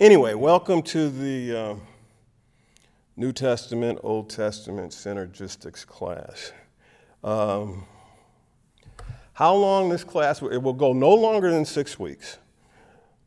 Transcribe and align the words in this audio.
Anyway, 0.00 0.34
welcome 0.34 0.82
to 0.82 1.08
the 1.08 1.56
uh, 1.56 1.74
New 3.16 3.32
Testament, 3.32 3.96
Old 4.02 4.28
Testament 4.28 4.90
synergistics 4.90 5.86
class. 5.86 6.50
Um, 7.22 7.86
how 9.34 9.54
long 9.54 9.90
this 9.90 10.02
class? 10.02 10.42
It 10.42 10.60
will 10.60 10.72
go 10.72 10.92
no 10.92 11.14
longer 11.14 11.48
than 11.48 11.64
six 11.64 11.96
weeks. 11.96 12.38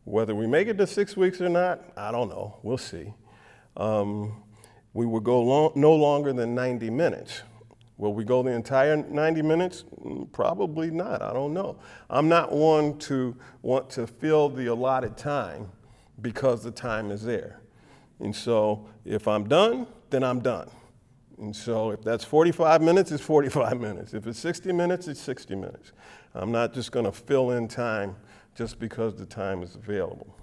Whether 0.03 0.35
we 0.35 0.45
make 0.45 0.67
it 0.67 0.77
to 0.79 0.87
six 0.87 1.15
weeks 1.15 1.39
or 1.39 1.47
not, 1.47 1.79
I 1.95 2.11
don't 2.11 2.27
know. 2.27 2.57
We'll 2.63 2.77
see. 2.77 3.13
Um, 3.77 4.43
we 4.93 5.05
will 5.05 5.21
go 5.21 5.41
long, 5.41 5.71
no 5.73 5.93
longer 5.93 6.33
than 6.33 6.53
90 6.53 6.89
minutes. 6.89 7.43
Will 7.95 8.13
we 8.13 8.25
go 8.25 8.43
the 8.43 8.51
entire 8.51 8.97
90 8.97 9.41
minutes? 9.41 9.85
Mm, 10.03 10.29
probably 10.33 10.91
not. 10.91 11.21
I 11.21 11.31
don't 11.31 11.53
know. 11.53 11.79
I'm 12.09 12.27
not 12.27 12.51
one 12.51 12.97
to 12.99 13.37
want 13.61 13.89
to 13.91 14.05
fill 14.05 14.49
the 14.49 14.67
allotted 14.67 15.15
time 15.15 15.71
because 16.21 16.63
the 16.63 16.71
time 16.71 17.11
is 17.11 17.23
there. 17.23 17.61
And 18.19 18.35
so 18.35 18.89
if 19.05 19.27
I'm 19.27 19.47
done, 19.47 19.87
then 20.09 20.23
I'm 20.23 20.39
done. 20.39 20.69
And 21.37 21.55
so 21.55 21.91
if 21.91 22.01
that's 22.01 22.23
45 22.23 22.81
minutes, 22.81 23.11
it's 23.11 23.23
45 23.23 23.79
minutes. 23.79 24.13
If 24.13 24.25
it's 24.25 24.39
60 24.39 24.71
minutes, 24.71 25.07
it's 25.07 25.21
60 25.21 25.55
minutes. 25.55 25.91
I'm 26.33 26.51
not 26.51 26.73
just 26.73 26.91
going 26.91 27.05
to 27.05 27.11
fill 27.11 27.51
in 27.51 27.67
time 27.67 28.15
just 28.55 28.79
because 28.79 29.15
the 29.15 29.25
time 29.25 29.61
is 29.61 29.75
available. 29.75 30.35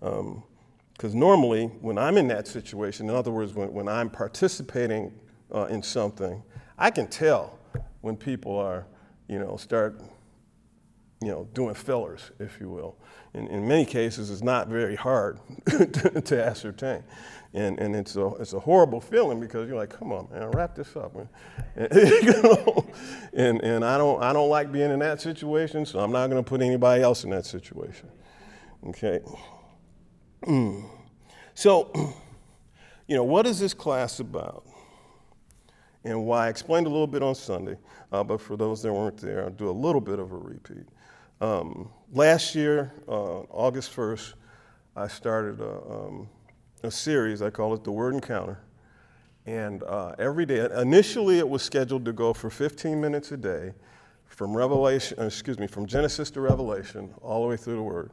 Because 0.00 1.14
um, 1.14 1.18
normally, 1.18 1.66
when 1.80 1.98
I'm 1.98 2.16
in 2.18 2.26
that 2.28 2.48
situation, 2.48 3.08
in 3.08 3.14
other 3.14 3.30
words, 3.30 3.54
when, 3.54 3.72
when 3.72 3.88
I'm 3.88 4.10
participating 4.10 5.12
uh, 5.54 5.66
in 5.66 5.82
something, 5.82 6.42
I 6.76 6.90
can 6.90 7.06
tell 7.06 7.58
when 8.00 8.16
people 8.16 8.56
are, 8.56 8.86
you 9.28 9.38
know, 9.38 9.56
start, 9.56 10.00
you 11.22 11.28
know, 11.28 11.48
doing 11.52 11.74
fillers, 11.74 12.32
if 12.40 12.58
you 12.60 12.70
will. 12.70 12.96
In, 13.32 13.46
in 13.48 13.68
many 13.68 13.84
cases, 13.84 14.30
it's 14.30 14.42
not 14.42 14.68
very 14.68 14.96
hard 14.96 15.38
to, 15.66 16.20
to 16.20 16.44
ascertain. 16.44 17.02
And, 17.52 17.78
and 17.78 17.96
it's, 17.96 18.16
a, 18.16 18.26
it's 18.34 18.52
a 18.52 18.60
horrible 18.60 19.00
feeling 19.00 19.40
because 19.40 19.68
you're 19.68 19.76
like, 19.76 19.90
come 19.90 20.12
on, 20.12 20.28
man, 20.32 20.50
wrap 20.50 20.74
this 20.74 20.96
up. 20.96 21.16
And, 21.16 21.28
you 21.94 22.42
know, 22.42 22.86
and, 23.32 23.60
and 23.62 23.84
I, 23.84 23.98
don't, 23.98 24.22
I 24.22 24.32
don't 24.32 24.48
like 24.48 24.70
being 24.70 24.90
in 24.90 25.00
that 25.00 25.20
situation, 25.20 25.84
so 25.84 25.98
I'm 25.98 26.12
not 26.12 26.28
going 26.30 26.42
to 26.42 26.48
put 26.48 26.60
anybody 26.60 27.02
else 27.02 27.24
in 27.24 27.30
that 27.30 27.46
situation. 27.46 28.08
Okay? 28.88 29.20
So, 31.54 31.92
you 33.06 33.16
know, 33.16 33.24
what 33.24 33.46
is 33.46 33.58
this 33.58 33.74
class 33.74 34.20
about? 34.20 34.64
And 36.04 36.24
why? 36.24 36.46
I 36.46 36.48
explained 36.48 36.86
a 36.86 36.88
little 36.88 37.06
bit 37.06 37.22
on 37.22 37.34
Sunday, 37.34 37.76
uh, 38.10 38.24
but 38.24 38.40
for 38.40 38.56
those 38.56 38.80
that 38.82 38.90
weren't 38.90 39.18
there, 39.18 39.44
I'll 39.44 39.50
do 39.50 39.68
a 39.68 39.70
little 39.70 40.00
bit 40.00 40.18
of 40.18 40.32
a 40.32 40.36
repeat. 40.38 40.86
Um, 41.40 41.88
last 42.12 42.54
year, 42.54 42.92
uh, 43.08 43.40
August 43.50 43.94
1st, 43.96 44.34
I 44.94 45.08
started 45.08 45.60
a, 45.60 45.80
um, 45.90 46.28
a 46.82 46.90
series. 46.90 47.40
I 47.40 47.48
call 47.48 47.72
it 47.74 47.82
the 47.82 47.92
Word 47.92 48.14
Encounter. 48.14 48.60
And 49.46 49.82
uh, 49.84 50.14
every 50.18 50.44
day, 50.44 50.68
initially 50.76 51.38
it 51.38 51.48
was 51.48 51.62
scheduled 51.62 52.04
to 52.04 52.12
go 52.12 52.34
for 52.34 52.50
15 52.50 53.00
minutes 53.00 53.32
a 53.32 53.38
day 53.38 53.72
from 54.26 54.54
Revelation, 54.54 55.18
uh, 55.18 55.24
excuse 55.24 55.58
me, 55.58 55.66
from 55.66 55.86
Genesis 55.86 56.30
to 56.32 56.42
Revelation, 56.42 57.14
all 57.22 57.42
the 57.42 57.48
way 57.48 57.56
through 57.56 57.76
the 57.76 57.82
Word. 57.82 58.10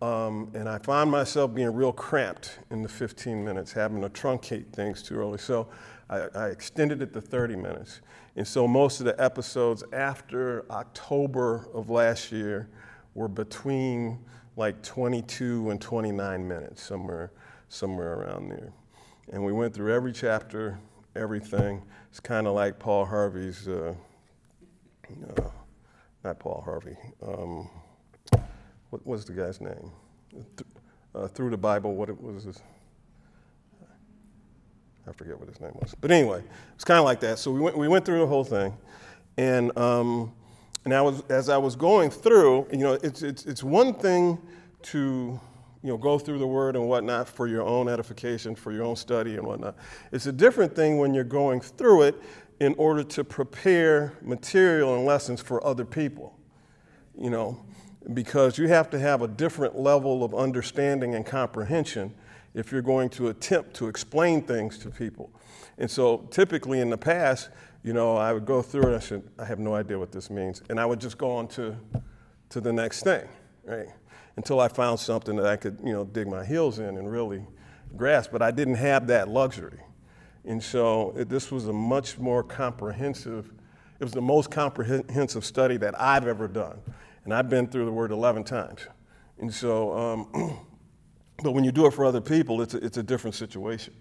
Um, 0.00 0.52
and 0.54 0.68
I 0.68 0.78
find 0.78 1.10
myself 1.10 1.52
being 1.52 1.72
real 1.74 1.92
cramped 1.92 2.60
in 2.70 2.82
the 2.82 2.88
15 2.88 3.44
minutes, 3.44 3.72
having 3.72 4.02
to 4.02 4.08
truncate 4.08 4.72
things 4.72 5.02
too 5.02 5.16
early. 5.16 5.38
So 5.38 5.68
I, 6.08 6.26
I 6.34 6.46
extended 6.48 7.02
it 7.02 7.12
to 7.14 7.20
30 7.20 7.56
minutes. 7.56 8.00
And 8.36 8.46
so 8.46 8.68
most 8.68 9.00
of 9.00 9.06
the 9.06 9.20
episodes 9.22 9.82
after 9.92 10.70
October 10.70 11.68
of 11.72 11.90
last 11.90 12.30
year 12.30 12.68
were 13.14 13.28
between 13.28 14.18
like 14.56 14.82
22 14.82 15.70
and 15.70 15.80
29 15.80 16.46
minutes, 16.46 16.82
somewhere 16.82 17.32
somewhere 17.68 18.14
around 18.14 18.48
there. 18.48 18.72
And 19.32 19.44
we 19.44 19.52
went 19.52 19.74
through 19.74 19.92
every 19.92 20.12
chapter, 20.12 20.78
everything. 21.14 21.82
It's 22.10 22.20
kind 22.20 22.46
of 22.46 22.54
like 22.54 22.78
Paul 22.78 23.04
Harvey's, 23.04 23.66
uh, 23.68 23.94
uh, 25.36 25.42
not 26.24 26.38
Paul 26.38 26.62
Harvey, 26.64 26.96
um, 27.22 27.68
what 28.90 29.04
was 29.06 29.24
the 29.24 29.32
guy's 29.32 29.60
name? 29.60 29.90
Th- 30.32 30.68
uh, 31.14 31.26
through 31.28 31.50
the 31.50 31.56
Bible, 31.56 31.94
what 31.94 32.08
it 32.08 32.20
was 32.20 32.44
his, 32.44 32.62
I 35.08 35.12
forget 35.12 35.38
what 35.38 35.48
his 35.48 35.60
name 35.60 35.72
was. 35.74 35.94
But 36.00 36.10
anyway, 36.10 36.42
it's 36.74 36.84
kind 36.84 36.98
of 36.98 37.04
like 37.04 37.20
that. 37.20 37.38
So 37.38 37.50
we 37.50 37.60
went, 37.60 37.78
we 37.78 37.88
went 37.88 38.04
through 38.04 38.20
the 38.20 38.26
whole 38.26 38.44
thing. 38.44 38.76
And, 39.36 39.76
um, 39.78 40.32
and 40.84 40.94
I 40.94 41.02
was, 41.02 41.22
as 41.28 41.48
I 41.48 41.58
was 41.58 41.76
going 41.76 42.10
through, 42.10 42.68
you 42.72 42.78
know, 42.78 42.94
it's, 42.94 43.22
it's, 43.22 43.44
it's 43.46 43.62
one 43.62 43.94
thing 43.94 44.38
to 44.82 45.40
you 45.82 45.92
know, 45.92 45.96
go 45.96 46.18
through 46.18 46.38
the 46.38 46.46
word 46.46 46.74
and 46.74 46.88
whatnot 46.88 47.28
for 47.28 47.46
your 47.46 47.62
own 47.62 47.88
edification, 47.88 48.56
for 48.56 48.72
your 48.72 48.82
own 48.82 48.96
study 48.96 49.36
and 49.36 49.46
whatnot. 49.46 49.76
It's 50.10 50.26
a 50.26 50.32
different 50.32 50.74
thing 50.74 50.98
when 50.98 51.14
you're 51.14 51.22
going 51.22 51.60
through 51.60 52.02
it 52.02 52.20
in 52.58 52.74
order 52.76 53.04
to 53.04 53.22
prepare 53.22 54.18
material 54.22 54.96
and 54.96 55.04
lessons 55.04 55.40
for 55.40 55.64
other 55.64 55.84
people, 55.84 56.36
you 57.16 57.30
know, 57.30 57.60
because 58.14 58.58
you 58.58 58.66
have 58.68 58.90
to 58.90 58.98
have 58.98 59.22
a 59.22 59.28
different 59.28 59.78
level 59.78 60.24
of 60.24 60.34
understanding 60.34 61.14
and 61.14 61.26
comprehension 61.26 62.14
if 62.56 62.72
you're 62.72 62.82
going 62.82 63.08
to 63.10 63.28
attempt 63.28 63.74
to 63.74 63.86
explain 63.86 64.42
things 64.42 64.78
to 64.78 64.90
people. 64.90 65.30
And 65.78 65.88
so 65.88 66.26
typically 66.32 66.80
in 66.80 66.90
the 66.90 66.98
past, 66.98 67.50
you 67.84 67.92
know, 67.92 68.16
I 68.16 68.32
would 68.32 68.46
go 68.46 68.62
through 68.62 68.92
it, 68.92 68.96
I 68.96 68.98
said, 68.98 69.22
I 69.38 69.44
have 69.44 69.60
no 69.60 69.76
idea 69.76 69.96
what 69.96 70.10
this 70.10 70.30
means. 70.30 70.62
And 70.68 70.80
I 70.80 70.86
would 70.86 71.00
just 71.00 71.18
go 71.18 71.30
on 71.30 71.46
to, 71.48 71.76
to 72.48 72.60
the 72.60 72.72
next 72.72 73.04
thing, 73.04 73.28
right? 73.64 73.86
until 74.36 74.60
I 74.60 74.68
found 74.68 75.00
something 75.00 75.36
that 75.36 75.46
I 75.46 75.56
could, 75.56 75.80
you 75.82 75.92
know, 75.92 76.04
dig 76.04 76.28
my 76.28 76.44
heels 76.44 76.78
in 76.78 76.98
and 76.98 77.10
really 77.10 77.44
grasp. 77.96 78.30
But 78.30 78.42
I 78.42 78.50
didn't 78.50 78.74
have 78.76 79.06
that 79.08 79.28
luxury. 79.28 79.80
And 80.44 80.62
so 80.62 81.14
it, 81.16 81.28
this 81.28 81.50
was 81.50 81.66
a 81.66 81.72
much 81.72 82.18
more 82.18 82.42
comprehensive, 82.42 83.50
it 83.98 84.04
was 84.04 84.12
the 84.12 84.22
most 84.22 84.50
comprehensive 84.50 85.44
study 85.44 85.76
that 85.78 85.98
I've 86.00 86.26
ever 86.26 86.46
done. 86.46 86.78
And 87.24 87.34
I've 87.34 87.50
been 87.50 87.66
through 87.66 87.86
the 87.86 87.92
word 87.92 88.12
11 88.12 88.44
times. 88.44 88.86
And 89.38 89.52
so, 89.52 89.92
um, 89.96 90.58
but 91.42 91.52
when 91.52 91.64
you 91.64 91.72
do 91.72 91.86
it 91.86 91.92
for 91.92 92.04
other 92.04 92.20
people, 92.20 92.62
it's 92.62 92.74
a, 92.74 92.78
it's 92.78 92.96
a 92.96 93.02
different 93.02 93.34
situation. 93.34 93.94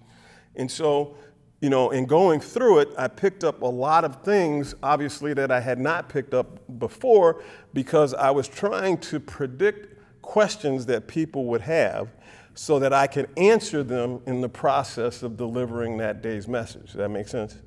And 0.56 0.69
so, 0.69 1.18
you 1.62 1.69
know, 1.69 1.91
in 1.91 2.06
going 2.06 2.40
through 2.40 2.79
it, 2.79 2.90
I 2.97 3.07
picked 3.07 3.44
up 3.44 3.62
a 3.62 3.68
lot 3.68 4.06
of 4.06 4.23
things, 4.23 4.75
obviously, 4.81 5.34
that 5.34 5.51
I 5.51 5.59
had 5.59 5.79
not 5.79 6.09
picked 6.09 6.34
up 6.34 6.59
before 6.79 7.44
because 7.73 8.13
I 8.13 8.31
was 8.31 8.47
trying 8.47 8.97
to 9.00 9.19
predict 9.19 9.96
questions 10.22 10.85
that 10.88 11.07
people 11.07 11.46
would 11.46 11.62
have 11.62 12.09
so 12.56 12.79
that 12.79 12.94
I 12.94 13.07
can 13.07 13.28
answer 13.35 13.84
them 13.84 14.22
in 14.25 14.41
the 14.41 14.50
process 14.50 15.23
of 15.23 15.35
delivering 15.38 15.97
that 15.97 16.22
day's 16.22 16.47
message. 16.47 16.88
Does 16.88 16.96
that 16.96 17.09
make 17.09 17.28
sense? 17.28 17.57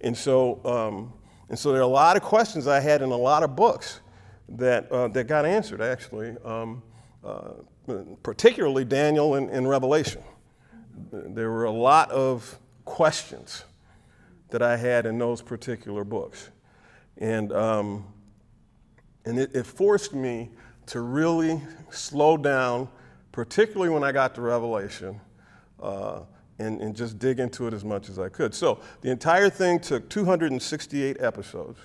And 0.00 0.16
so, 0.16 0.60
um, 0.64 1.12
and 1.48 1.58
so 1.58 1.70
there 1.70 1.80
are 1.80 1.84
a 1.84 1.86
lot 1.86 2.16
of 2.16 2.22
questions 2.22 2.66
I 2.66 2.80
had 2.80 3.02
in 3.02 3.10
a 3.10 3.16
lot 3.16 3.44
of 3.44 3.54
books 3.54 4.00
that, 4.48 4.90
uh, 4.90 5.08
that 5.08 5.24
got 5.24 5.46
answered, 5.46 5.80
actually, 5.80 6.36
um, 6.44 6.82
uh, 7.24 7.50
particularly 8.22 8.84
Daniel 8.84 9.34
and, 9.34 9.50
and 9.50 9.68
Revelation. 9.68 10.22
There 11.12 11.50
were 11.50 11.64
a 11.64 11.70
lot 11.70 12.10
of 12.10 12.58
questions 12.84 13.64
that 14.50 14.62
I 14.62 14.76
had 14.76 15.06
in 15.06 15.18
those 15.18 15.42
particular 15.42 16.04
books. 16.04 16.50
And, 17.18 17.52
um, 17.52 18.04
and 19.24 19.38
it, 19.38 19.54
it 19.54 19.66
forced 19.66 20.14
me 20.14 20.50
to 20.86 21.00
really 21.00 21.60
slow 21.90 22.36
down, 22.36 22.88
particularly 23.32 23.92
when 23.92 24.04
I 24.04 24.12
got 24.12 24.34
to 24.36 24.40
Revelation, 24.40 25.20
uh, 25.82 26.20
and, 26.58 26.80
and 26.80 26.96
just 26.96 27.18
dig 27.18 27.38
into 27.40 27.66
it 27.66 27.74
as 27.74 27.84
much 27.84 28.08
as 28.08 28.18
I 28.18 28.28
could. 28.28 28.54
So 28.54 28.80
the 29.02 29.10
entire 29.10 29.50
thing 29.50 29.78
took 29.78 30.08
268 30.08 31.20
episodes. 31.20 31.78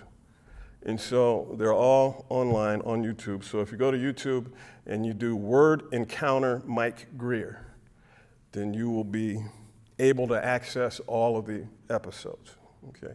And 0.84 1.00
so 1.00 1.56
they're 1.60 1.74
all 1.74 2.26
online 2.30 2.82
on 2.82 3.04
YouTube. 3.04 3.44
So 3.44 3.60
if 3.60 3.72
you 3.72 3.78
go 3.78 3.92
to 3.92 3.98
YouTube 3.98 4.52
and 4.86 5.06
you 5.06 5.14
do 5.14 5.36
Word 5.36 5.84
Encounter 5.92 6.62
Mike 6.66 7.08
Greer, 7.17 7.66
then 8.52 8.73
you 8.73 8.90
will 8.90 9.03
be 9.03 9.44
able 10.00 10.28
to 10.28 10.44
access 10.44 11.00
all 11.02 11.38
of 11.38 11.46
the 11.46 11.66
episodes. 11.90 12.56
Okay. 12.90 13.14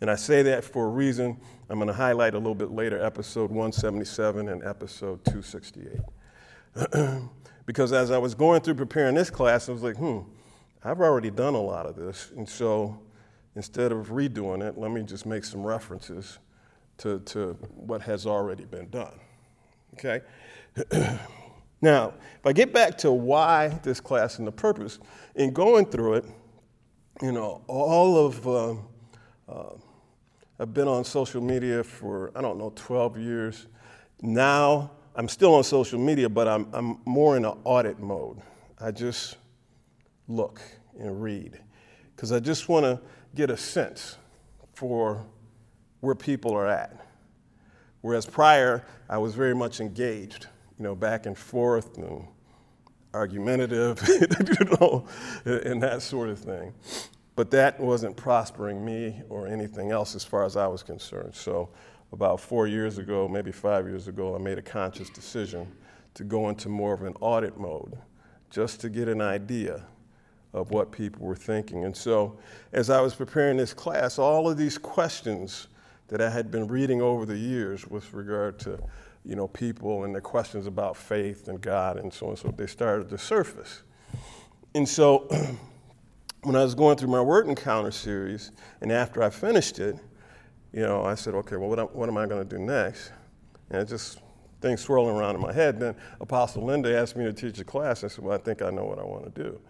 And 0.00 0.10
I 0.10 0.16
say 0.16 0.42
that 0.42 0.64
for 0.64 0.86
a 0.86 0.88
reason. 0.88 1.40
I'm 1.70 1.78
going 1.78 1.88
to 1.88 1.94
highlight 1.94 2.34
a 2.34 2.38
little 2.38 2.54
bit 2.54 2.70
later 2.70 3.02
episode 3.02 3.50
177 3.50 4.48
and 4.48 4.64
episode 4.64 5.24
268. 5.24 7.22
because 7.66 7.92
as 7.92 8.10
I 8.10 8.18
was 8.18 8.34
going 8.34 8.60
through 8.60 8.74
preparing 8.74 9.14
this 9.14 9.30
class, 9.30 9.68
I 9.68 9.72
was 9.72 9.82
like, 9.82 9.96
hmm, 9.96 10.20
I've 10.82 11.00
already 11.00 11.30
done 11.30 11.54
a 11.54 11.60
lot 11.60 11.86
of 11.86 11.96
this. 11.96 12.32
And 12.36 12.48
so 12.48 12.98
instead 13.54 13.92
of 13.92 14.08
redoing 14.08 14.66
it, 14.66 14.76
let 14.76 14.90
me 14.90 15.02
just 15.02 15.26
make 15.26 15.44
some 15.44 15.62
references 15.62 16.38
to, 16.98 17.20
to 17.20 17.52
what 17.74 18.02
has 18.02 18.26
already 18.26 18.64
been 18.64 18.90
done. 18.90 19.18
Okay? 19.94 20.20
now, 21.80 22.14
if 22.38 22.46
I 22.46 22.52
get 22.52 22.72
back 22.72 22.98
to 22.98 23.12
why 23.12 23.68
this 23.82 24.00
class 24.00 24.38
and 24.38 24.46
the 24.46 24.52
purpose, 24.52 24.98
in 25.34 25.52
going 25.52 25.86
through 25.86 26.14
it, 26.14 26.24
you 27.22 27.32
know, 27.32 27.62
all 27.68 28.26
of. 28.26 28.46
Uh, 28.46 28.74
uh, 29.48 29.76
I've 30.58 30.72
been 30.72 30.86
on 30.86 31.04
social 31.04 31.40
media 31.40 31.82
for, 31.82 32.30
I 32.36 32.40
don't 32.40 32.58
know, 32.58 32.72
12 32.76 33.18
years. 33.18 33.66
Now 34.22 34.92
I'm 35.16 35.28
still 35.28 35.54
on 35.54 35.64
social 35.64 35.98
media, 35.98 36.28
but 36.28 36.46
I'm, 36.46 36.68
I'm 36.72 36.98
more 37.04 37.36
in 37.36 37.44
an 37.44 37.58
audit 37.64 37.98
mode. 37.98 38.38
I 38.80 38.92
just 38.92 39.36
look 40.28 40.60
and 40.98 41.20
read 41.20 41.58
because 42.14 42.30
I 42.30 42.38
just 42.38 42.68
want 42.68 42.84
to 42.84 43.00
get 43.34 43.50
a 43.50 43.56
sense 43.56 44.16
for 44.74 45.24
where 46.00 46.14
people 46.14 46.52
are 46.54 46.68
at. 46.68 47.04
Whereas 48.00 48.24
prior, 48.24 48.84
I 49.08 49.18
was 49.18 49.34
very 49.34 49.54
much 49.54 49.80
engaged, 49.80 50.46
you 50.78 50.82
know, 50.82 50.94
back 50.94 51.26
and 51.26 51.36
forth 51.36 51.96
and 51.98 52.26
argumentative, 53.12 54.02
you 54.08 54.76
know, 54.80 55.06
and 55.44 55.82
that 55.82 56.02
sort 56.02 56.28
of 56.28 56.38
thing. 56.38 56.74
But 57.36 57.50
that 57.50 57.80
wasn't 57.80 58.16
prospering 58.16 58.84
me 58.84 59.22
or 59.28 59.46
anything 59.46 59.90
else 59.90 60.14
as 60.14 60.24
far 60.24 60.44
as 60.44 60.56
I 60.56 60.66
was 60.66 60.82
concerned. 60.82 61.34
So 61.34 61.68
about 62.12 62.40
four 62.40 62.66
years 62.66 62.98
ago, 62.98 63.28
maybe 63.28 63.50
five 63.50 63.86
years 63.86 64.08
ago, 64.08 64.34
I 64.34 64.38
made 64.38 64.58
a 64.58 64.62
conscious 64.62 65.10
decision 65.10 65.70
to 66.14 66.24
go 66.24 66.48
into 66.48 66.68
more 66.68 66.94
of 66.94 67.02
an 67.02 67.14
audit 67.20 67.58
mode 67.58 67.98
just 68.50 68.80
to 68.82 68.88
get 68.88 69.08
an 69.08 69.20
idea 69.20 69.84
of 70.52 70.70
what 70.70 70.92
people 70.92 71.26
were 71.26 71.34
thinking. 71.34 71.84
And 71.84 71.96
so, 71.96 72.38
as 72.72 72.88
I 72.88 73.00
was 73.00 73.14
preparing 73.16 73.56
this 73.56 73.74
class, 73.74 74.18
all 74.18 74.48
of 74.48 74.56
these 74.56 74.78
questions 74.78 75.66
that 76.06 76.20
I 76.20 76.30
had 76.30 76.52
been 76.52 76.68
reading 76.68 77.02
over 77.02 77.26
the 77.26 77.36
years 77.36 77.86
with 77.88 78.12
regard 78.14 78.60
to 78.60 78.78
you 79.24 79.36
know, 79.36 79.48
people 79.48 80.04
and 80.04 80.14
their 80.14 80.20
questions 80.20 80.66
about 80.66 80.96
faith 80.96 81.48
and 81.48 81.60
God 81.60 81.96
and 81.96 82.12
so 82.12 82.26
on, 82.26 82.30
and 82.30 82.38
so 82.38 82.54
they 82.56 82.66
started 82.66 83.08
to 83.08 83.18
surface. 83.18 83.82
And 84.74 84.88
so, 84.88 85.28
when 86.42 86.56
I 86.56 86.62
was 86.62 86.74
going 86.74 86.96
through 86.96 87.08
my 87.08 87.20
word 87.20 87.46
encounter 87.48 87.90
series, 87.90 88.52
and 88.80 88.92
after 88.92 89.22
I 89.22 89.30
finished 89.30 89.78
it, 89.78 89.96
you 90.72 90.82
know, 90.82 91.04
I 91.04 91.14
said, 91.14 91.34
okay, 91.34 91.56
well, 91.56 91.68
what, 91.68 91.94
what 91.94 92.08
am 92.08 92.18
I 92.18 92.26
going 92.26 92.46
to 92.46 92.56
do 92.56 92.62
next? 92.62 93.12
And 93.70 93.80
it 93.80 93.88
just 93.88 94.18
things 94.60 94.80
swirling 94.80 95.16
around 95.16 95.36
in 95.36 95.40
my 95.40 95.52
head. 95.52 95.78
Then 95.78 95.94
Apostle 96.20 96.64
Linda 96.64 96.98
asked 96.98 97.16
me 97.16 97.24
to 97.24 97.32
teach 97.32 97.58
a 97.60 97.64
class. 97.64 98.02
I 98.02 98.08
said, 98.08 98.24
well, 98.24 98.34
I 98.34 98.38
think 98.38 98.62
I 98.62 98.70
know 98.70 98.84
what 98.84 98.98
I 98.98 99.04
want 99.04 99.24
to 99.34 99.42
do. 99.42 99.60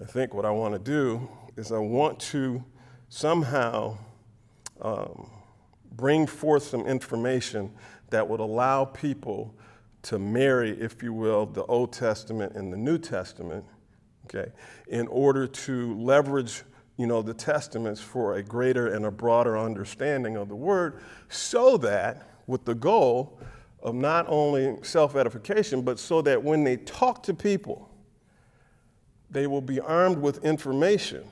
I 0.00 0.04
think 0.04 0.34
what 0.34 0.44
I 0.44 0.50
want 0.50 0.72
to 0.74 0.78
do 0.78 1.28
is 1.56 1.72
I 1.72 1.78
want 1.78 2.18
to 2.20 2.64
somehow 3.08 3.98
um, 4.80 5.30
bring 5.92 6.26
forth 6.26 6.62
some 6.62 6.86
information 6.86 7.72
that 8.10 8.28
would 8.28 8.40
allow 8.40 8.84
people 8.84 9.54
to 10.02 10.18
marry, 10.18 10.70
if 10.80 11.02
you 11.02 11.12
will, 11.12 11.46
the 11.46 11.64
Old 11.64 11.92
Testament 11.92 12.54
and 12.54 12.72
the 12.72 12.76
New 12.76 12.98
Testament, 12.98 13.64
okay, 14.26 14.52
in 14.88 15.06
order 15.08 15.46
to 15.46 15.94
leverage 15.98 16.62
you 16.96 17.06
know, 17.06 17.22
the 17.22 17.34
testaments 17.34 18.00
for 18.00 18.36
a 18.36 18.42
greater 18.42 18.88
and 18.88 19.04
a 19.04 19.10
broader 19.10 19.58
understanding 19.58 20.36
of 20.36 20.48
the 20.48 20.56
word, 20.56 21.00
so 21.28 21.76
that, 21.78 22.30
with 22.46 22.64
the 22.64 22.74
goal 22.74 23.38
of 23.82 23.94
not 23.94 24.24
only 24.28 24.76
self 24.82 25.14
edification, 25.14 25.82
but 25.82 25.98
so 25.98 26.22
that 26.22 26.42
when 26.42 26.64
they 26.64 26.76
talk 26.76 27.22
to 27.24 27.34
people, 27.34 27.90
they 29.30 29.46
will 29.46 29.60
be 29.60 29.78
armed 29.80 30.18
with 30.18 30.42
information 30.44 31.24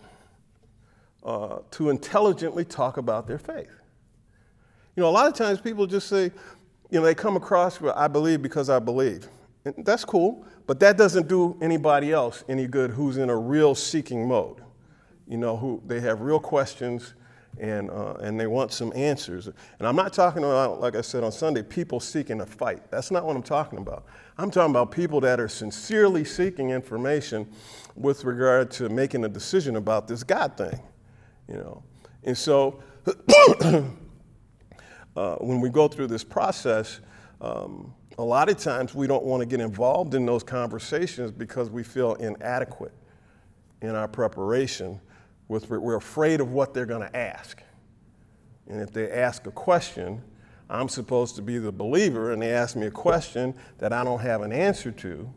uh, 1.25 1.61
to 1.71 1.89
intelligently 1.89 2.65
talk 2.65 2.97
about 2.97 3.27
their 3.27 3.39
faith. 3.39 3.71
You 4.97 5.03
know, 5.03 5.09
a 5.09 5.11
lot 5.11 5.27
of 5.27 5.35
times 5.35 5.61
people 5.61 5.87
just 5.87 6.09
say, 6.09 6.31
you 6.91 7.01
know, 7.01 7.07
they 7.07 7.15
come 7.15 7.37
across, 7.37 7.81
well, 7.81 7.95
I 7.97 8.09
believe 8.09 8.43
because 8.43 8.71
I 8.71 8.79
believe. 8.79 9.29
And 9.65 9.85
that's 9.85 10.05
cool, 10.05 10.45
but 10.67 10.79
that 10.81 10.97
doesn't 10.97 11.29
do 11.29 11.57
anybody 11.61 12.13
else 12.13 12.45
any 12.49 12.67
good 12.67 12.91
who's 12.91 13.17
in 13.17 13.31
a 13.31 13.37
real 13.37 13.75
seeking 13.75 14.29
mode 14.29 14.61
you 15.27 15.37
know, 15.37 15.57
who 15.57 15.83
they 15.87 16.01
have 16.01 16.21
real 16.21 16.41
questions 16.41 17.15
and, 17.59 17.91
uh, 17.91 18.15
and 18.15 18.39
they 18.39 18.47
want 18.47 18.73
some 18.73 18.93
answers. 18.95 19.47
And 19.47 19.87
I'm 19.87 19.97
not 19.97 20.13
talking 20.13 20.43
about, 20.43 20.81
like 20.81 20.97
I 20.97 21.01
said 21.01 21.23
on 21.23 21.33
Sunday, 21.33 21.63
people 21.63 22.01
seeking 22.01 22.41
a 22.41 22.47
fight. 22.47 22.91
That's 22.91 23.11
not 23.11 23.25
what 23.25 23.37
I'm 23.37 23.43
talking 23.43 23.79
about. 23.79 24.07
I'm 24.39 24.51
talking 24.51 24.73
about 24.73 24.91
people 24.91 25.21
that 25.21 25.39
are 25.39 25.49
sincerely 25.49 26.25
seeking 26.25 26.71
information 26.71 27.49
with 27.95 28.25
regard 28.25 28.71
to 28.73 28.89
making 28.89 29.25
a 29.25 29.29
decision 29.29 29.77
about 29.77 30.09
this 30.09 30.25
God 30.25 30.57
thing, 30.57 30.81
you 31.49 31.57
know. 31.57 31.83
And 32.25 32.37
so 32.37 32.83
uh, 35.17 35.37
when 35.37 35.61
we 35.61 35.69
go 35.69 35.89
through 35.89 36.09
this 36.09 36.25
process, 36.25 37.01
um, 37.41 37.95
a 38.19 38.23
lot 38.23 38.49
of 38.49 38.59
times 38.59 38.95
we 38.95 39.07
don't 39.07 39.25
want 39.25 39.41
to 39.41 39.47
get 39.47 39.61
involved 39.61 40.15
in 40.15 40.25
those 40.25 40.43
conversations 40.43 41.31
because 41.31 41.71
we 41.71 41.83
feel 41.83 42.15
inadequate 42.15 42.93
in 43.83 43.95
our 43.95 44.09
preparation 44.09 45.01
with, 45.49 45.69
we're 45.69 45.97
afraid 45.97 46.41
of 46.41 46.53
what 46.53 46.73
they're 46.73 46.87
going 46.87 47.07
to 47.07 47.17
ask. 47.17 47.63
And 48.69 48.81
if 48.81 48.93
they 48.93 49.11
ask 49.11 49.47
a 49.47 49.51
question, 49.51 50.23
I'm 50.71 50.89
supposed 50.89 51.37
to 51.37 51.43
be 51.43 51.59
the 51.59 51.73
believer, 51.73 52.33
and 52.33 52.41
they 52.41 52.53
ask 52.53 52.77
me 52.77 52.87
a 52.87 52.91
question 52.91 53.55
that 53.79 53.93
I 53.93 54.03
don't 54.05 54.21
have 54.21 54.43
an 54.43 54.53
answer 54.53 54.91
to, 54.91 55.31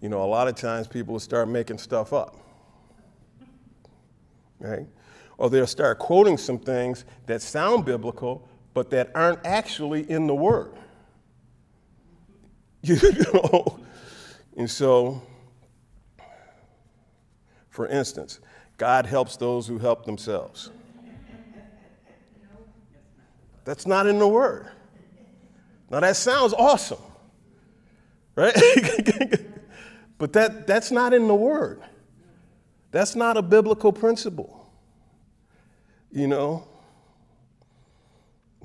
you 0.00 0.08
know, 0.08 0.22
a 0.22 0.26
lot 0.26 0.48
of 0.48 0.56
times 0.56 0.88
people 0.88 1.12
will 1.12 1.20
start 1.20 1.48
making 1.48 1.78
stuff 1.78 2.12
up. 2.12 2.36
Right? 4.58 4.86
Or 5.38 5.50
they'll 5.50 5.66
start 5.66 5.98
quoting 5.98 6.36
some 6.36 6.58
things 6.58 7.04
that 7.26 7.42
sound 7.42 7.84
biblical, 7.84 8.48
but 8.76 8.90
that 8.90 9.10
aren't 9.14 9.38
actually 9.46 10.02
in 10.10 10.26
the 10.26 10.34
Word. 10.34 10.74
You 12.82 13.00
know? 13.32 13.80
And 14.54 14.70
so, 14.70 15.22
for 17.70 17.88
instance, 17.88 18.38
God 18.76 19.06
helps 19.06 19.38
those 19.38 19.66
who 19.66 19.78
help 19.78 20.04
themselves. 20.04 20.70
That's 23.64 23.86
not 23.86 24.06
in 24.06 24.18
the 24.18 24.28
word. 24.28 24.68
Now 25.90 26.00
that 26.00 26.14
sounds 26.14 26.52
awesome, 26.52 27.02
right? 28.36 28.54
but 30.18 30.34
that, 30.34 30.66
that's 30.66 30.92
not 30.92 31.12
in 31.14 31.26
the 31.26 31.34
word. 31.34 31.82
That's 32.92 33.16
not 33.16 33.36
a 33.36 33.42
biblical 33.42 33.92
principle. 33.92 34.70
You 36.12 36.28
know? 36.28 36.68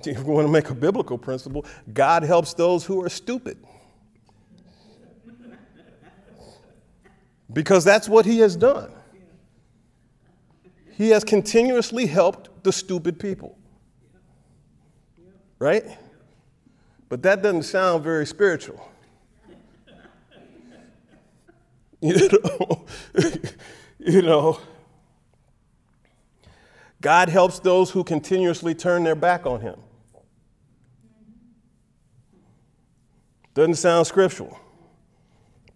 If 0.08 0.18
you 0.18 0.24
want 0.24 0.48
to 0.48 0.52
make 0.52 0.70
a 0.70 0.76
biblical 0.76 1.18
principle, 1.18 1.66
God 1.94 2.24
helps 2.24 2.54
those 2.54 2.86
who 2.86 3.04
are 3.04 3.10
stupid. 3.10 3.58
Because 7.54 7.84
that's 7.84 8.08
what 8.08 8.26
he 8.26 8.40
has 8.40 8.56
done. 8.56 8.92
He 10.92 11.10
has 11.10 11.24
continuously 11.24 12.06
helped 12.06 12.64
the 12.64 12.72
stupid 12.72 13.20
people. 13.20 13.58
Right? 15.60 15.98
But 17.10 17.24
that 17.24 17.42
doesn't 17.42 17.64
sound 17.64 18.04
very 18.04 18.26
spiritual. 18.26 18.88
You 22.04 22.30
know, 22.30 22.86
you 24.00 24.22
know, 24.24 24.60
God 27.00 27.30
helps 27.30 27.60
those 27.60 27.92
who 27.92 28.04
continuously 28.04 28.74
turn 28.74 29.04
their 29.04 29.14
back 29.14 29.46
on 29.46 29.62
Him. 29.62 29.76
Doesn't 33.54 33.76
sound 33.76 34.08
scriptural, 34.08 34.58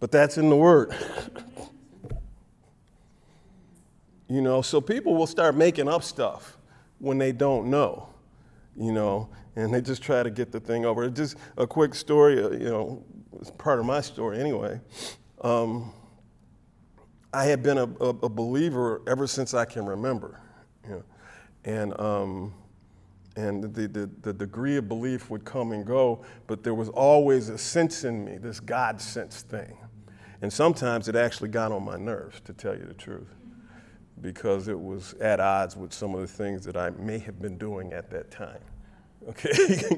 but 0.00 0.10
that's 0.10 0.38
in 0.38 0.48
the 0.48 0.56
Word. 0.56 0.94
You 4.28 4.42
know, 4.42 4.60
so 4.60 4.80
people 4.80 5.14
will 5.14 5.26
start 5.26 5.54
making 5.54 5.88
up 5.88 6.02
stuff 6.02 6.58
when 6.98 7.18
they 7.18 7.30
don't 7.30 7.70
know, 7.70 8.08
you 8.76 8.92
know, 8.92 9.28
and 9.54 9.72
they 9.72 9.80
just 9.80 10.02
try 10.02 10.22
to 10.22 10.30
get 10.30 10.50
the 10.50 10.58
thing 10.58 10.84
over. 10.84 11.08
Just 11.08 11.36
a 11.56 11.66
quick 11.66 11.94
story, 11.94 12.42
uh, 12.42 12.50
you 12.50 12.68
know, 12.68 13.04
it's 13.40 13.52
part 13.52 13.78
of 13.78 13.86
my 13.86 14.00
story 14.00 14.40
anyway. 14.40 14.80
Um, 15.42 15.92
I 17.32 17.44
had 17.44 17.62
been 17.62 17.78
a, 17.78 17.84
a, 17.84 18.08
a, 18.08 18.28
believer 18.28 19.02
ever 19.06 19.26
since 19.26 19.54
I 19.54 19.64
can 19.64 19.84
remember, 19.84 20.40
you 20.84 20.90
know, 20.90 21.04
and 21.64 22.00
um, 22.00 22.54
and 23.36 23.62
the, 23.74 23.86
the, 23.86 24.10
the 24.22 24.32
degree 24.32 24.76
of 24.76 24.88
belief 24.88 25.28
would 25.30 25.44
come 25.44 25.72
and 25.72 25.86
go, 25.86 26.24
but 26.46 26.64
there 26.64 26.74
was 26.74 26.88
always 26.88 27.50
a 27.50 27.58
sense 27.58 28.04
in 28.04 28.24
me, 28.24 28.38
this 28.38 28.60
God 28.60 29.00
sense 29.00 29.42
thing. 29.42 29.76
And 30.40 30.50
sometimes 30.50 31.06
it 31.08 31.16
actually 31.16 31.50
got 31.50 31.70
on 31.70 31.84
my 31.84 31.96
nerves, 31.96 32.40
to 32.40 32.54
tell 32.54 32.74
you 32.74 32.84
the 32.84 32.94
truth 32.94 33.28
because 34.22 34.68
it 34.68 34.78
was 34.78 35.12
at 35.14 35.40
odds 35.40 35.76
with 35.76 35.92
some 35.92 36.14
of 36.14 36.22
the 36.22 36.26
things 36.26 36.64
that 36.64 36.76
I 36.76 36.88
may 36.90 37.18
have 37.18 37.40
been 37.40 37.58
doing 37.58 37.92
at 37.92 38.10
that 38.10 38.30
time. 38.30 38.60
Okay? 39.28 39.96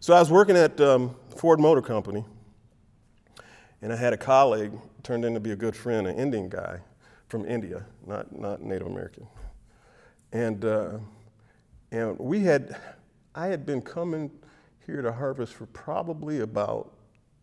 so 0.00 0.14
I 0.14 0.18
was 0.18 0.32
working 0.32 0.56
at 0.56 0.80
um, 0.80 1.14
Ford 1.36 1.60
Motor 1.60 1.80
Company, 1.80 2.24
and 3.82 3.92
I 3.92 3.96
had 3.96 4.12
a 4.12 4.16
colleague, 4.16 4.72
turned 5.04 5.24
in 5.24 5.32
to 5.34 5.38
be 5.38 5.52
a 5.52 5.56
good 5.56 5.76
friend, 5.76 6.08
an 6.08 6.16
Indian 6.16 6.48
guy 6.48 6.80
from 7.28 7.46
India, 7.46 7.86
not, 8.04 8.36
not 8.36 8.62
Native 8.62 8.88
American. 8.88 9.28
And, 10.32 10.64
uh, 10.64 10.98
and 11.94 12.18
we 12.18 12.40
had, 12.40 12.76
I 13.36 13.46
had 13.46 13.64
been 13.64 13.80
coming 13.80 14.28
here 14.84 15.00
to 15.00 15.12
Harvest 15.12 15.54
for 15.54 15.66
probably 15.66 16.40
about 16.40 16.92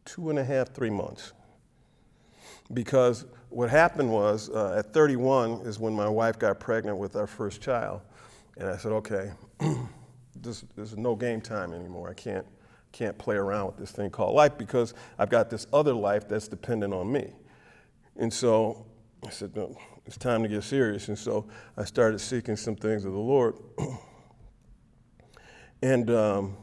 two 0.04 0.30
and 0.30 0.38
a 0.38 0.44
half, 0.44 0.74
three 0.74 0.90
months 0.90 1.32
because 2.74 3.26
what 3.50 3.70
happened 3.70 4.12
was 4.12 4.50
uh, 4.50 4.76
at 4.78 4.92
31 4.92 5.62
is 5.62 5.80
when 5.80 5.94
my 5.94 6.10
wife 6.10 6.38
got 6.38 6.60
pregnant 6.60 6.98
with 6.98 7.16
our 7.16 7.28
first 7.28 7.62
child. 7.62 8.02
And 8.58 8.68
I 8.68 8.76
said, 8.76 8.92
okay, 8.92 9.32
this, 10.36 10.66
this 10.76 10.92
is 10.92 10.98
no 10.98 11.16
game 11.16 11.40
time 11.40 11.74
anymore. 11.74 12.10
I 12.10 12.14
can't, 12.14 12.46
can't 12.92 13.18
play 13.18 13.38
around 13.38 13.68
with 13.68 13.78
this 13.78 13.92
thing 13.92 14.10
called 14.10 14.36
life 14.36 14.58
because 14.58 14.94
I've 15.18 15.30
got 15.30 15.50
this 15.50 15.66
other 15.72 15.94
life 15.94 16.28
that's 16.28 16.50
dependent 16.50 16.94
on 16.94 17.10
me. 17.10 17.32
And 18.18 18.34
so 18.34 18.86
I 19.26 19.30
said, 19.30 19.56
no, 19.56 19.78
it's 20.06 20.18
time 20.18 20.44
to 20.44 20.50
get 20.50 20.64
serious. 20.64 21.08
And 21.08 21.18
so 21.18 21.48
I 21.78 21.86
started 21.86 22.20
seeking 22.20 22.58
some 22.58 22.76
things 22.76 23.06
of 23.06 23.14
the 23.14 23.18
Lord. 23.18 23.56
and, 25.82 26.10
um, 26.10 26.58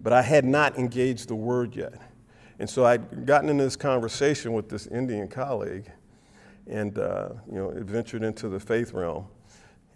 but 0.00 0.12
I 0.12 0.22
had 0.22 0.44
not 0.44 0.78
engaged 0.78 1.28
the 1.28 1.34
word 1.34 1.76
yet. 1.76 2.00
And 2.58 2.68
so 2.68 2.84
I'd 2.84 3.26
gotten 3.26 3.48
into 3.48 3.64
this 3.64 3.76
conversation 3.76 4.52
with 4.52 4.68
this 4.68 4.86
Indian 4.86 5.28
colleague 5.28 5.90
and, 6.66 6.98
uh, 6.98 7.30
you 7.48 7.56
know, 7.56 7.72
ventured 7.76 8.22
into 8.22 8.48
the 8.48 8.60
faith 8.60 8.92
realm. 8.92 9.26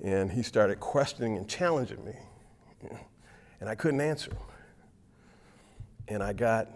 And 0.02 0.30
he 0.30 0.42
started 0.42 0.80
questioning 0.80 1.36
and 1.36 1.48
challenging 1.48 2.04
me. 2.04 2.14
And 3.60 3.68
I 3.68 3.74
couldn't 3.74 4.00
answer 4.00 4.30
him. 4.30 4.38
And 6.08 6.22
I 6.22 6.32
got 6.32 6.68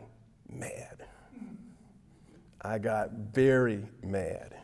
mad. 0.48 1.04
I 2.62 2.78
got 2.78 3.12
very 3.12 3.84
mad. 4.02 4.54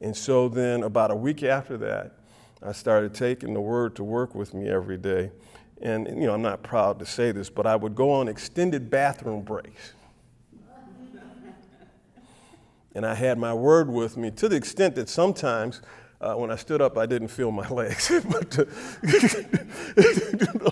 And 0.00 0.16
so 0.16 0.48
then, 0.48 0.82
about 0.82 1.10
a 1.10 1.16
week 1.16 1.42
after 1.42 1.76
that, 1.78 2.18
I 2.62 2.72
started 2.72 3.14
taking 3.14 3.54
the 3.54 3.60
word 3.60 3.96
to 3.96 4.04
work 4.04 4.34
with 4.34 4.52
me 4.54 4.68
every 4.68 4.98
day. 4.98 5.30
And, 5.84 6.08
you 6.08 6.26
know, 6.26 6.32
I'm 6.32 6.42
not 6.42 6.62
proud 6.62 6.98
to 7.00 7.06
say 7.06 7.30
this, 7.30 7.50
but 7.50 7.66
I 7.66 7.76
would 7.76 7.94
go 7.94 8.10
on 8.10 8.26
extended 8.26 8.90
bathroom 8.90 9.42
breaks. 9.42 9.92
and 12.94 13.04
I 13.04 13.14
had 13.14 13.38
my 13.38 13.52
word 13.52 13.90
with 13.90 14.16
me 14.16 14.30
to 14.30 14.48
the 14.48 14.56
extent 14.56 14.94
that 14.94 15.10
sometimes 15.10 15.82
uh, 16.22 16.34
when 16.34 16.50
I 16.50 16.56
stood 16.56 16.80
up, 16.80 16.96
I 16.96 17.04
didn't 17.04 17.28
feel 17.28 17.50
my 17.50 17.68
legs. 17.70 18.10
but, 18.30 18.58
uh, 18.58 18.64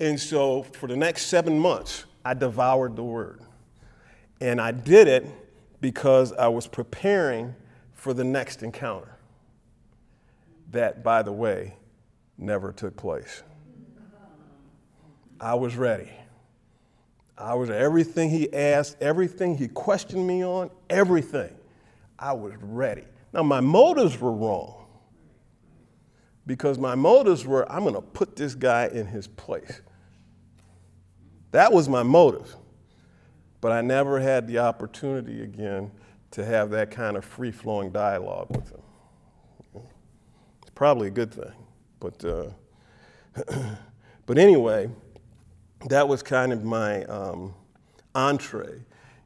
and 0.00 0.18
so 0.18 0.62
for 0.62 0.86
the 0.86 0.96
next 0.96 1.26
seven 1.26 1.58
months, 1.58 2.04
I 2.24 2.34
devoured 2.34 2.94
the 2.94 3.02
word. 3.02 3.40
And 4.40 4.60
I 4.60 4.70
did 4.70 5.08
it 5.08 5.26
because 5.80 6.32
I 6.32 6.46
was 6.46 6.68
preparing 6.68 7.52
for 7.94 8.14
the 8.14 8.22
next 8.24 8.62
encounter. 8.62 9.16
That, 10.70 11.02
by 11.02 11.22
the 11.22 11.32
way, 11.32 11.74
never 12.38 12.70
took 12.70 12.96
place. 12.96 13.42
I 15.40 15.54
was 15.54 15.76
ready. 15.76 16.10
I 17.38 17.54
was 17.54 17.68
everything 17.68 18.30
he 18.30 18.52
asked, 18.52 18.96
everything 19.00 19.56
he 19.56 19.68
questioned 19.68 20.26
me 20.26 20.44
on, 20.44 20.70
everything. 20.88 21.54
I 22.18 22.32
was 22.32 22.54
ready. 22.62 23.04
Now, 23.32 23.42
my 23.42 23.60
motives 23.60 24.18
were 24.18 24.32
wrong 24.32 24.86
because 26.46 26.78
my 26.78 26.94
motives 26.94 27.44
were 27.44 27.70
I'm 27.70 27.82
going 27.82 27.94
to 27.94 28.00
put 28.00 28.36
this 28.36 28.54
guy 28.54 28.88
in 28.92 29.06
his 29.06 29.26
place. 29.26 29.82
That 31.50 31.72
was 31.72 31.88
my 31.88 32.02
motive. 32.02 32.54
But 33.60 33.72
I 33.72 33.80
never 33.80 34.20
had 34.20 34.46
the 34.46 34.58
opportunity 34.58 35.42
again 35.42 35.90
to 36.32 36.44
have 36.44 36.70
that 36.70 36.90
kind 36.90 37.16
of 37.16 37.24
free 37.24 37.50
flowing 37.50 37.90
dialogue 37.90 38.48
with 38.54 38.70
him. 38.70 39.82
It's 40.60 40.70
probably 40.74 41.08
a 41.08 41.10
good 41.10 41.32
thing. 41.32 41.52
But, 41.98 42.24
uh, 42.24 42.50
but 44.26 44.38
anyway, 44.38 44.90
that 45.88 46.08
was 46.08 46.22
kind 46.22 46.52
of 46.52 46.64
my 46.64 47.04
um, 47.04 47.54
entree 48.14 48.80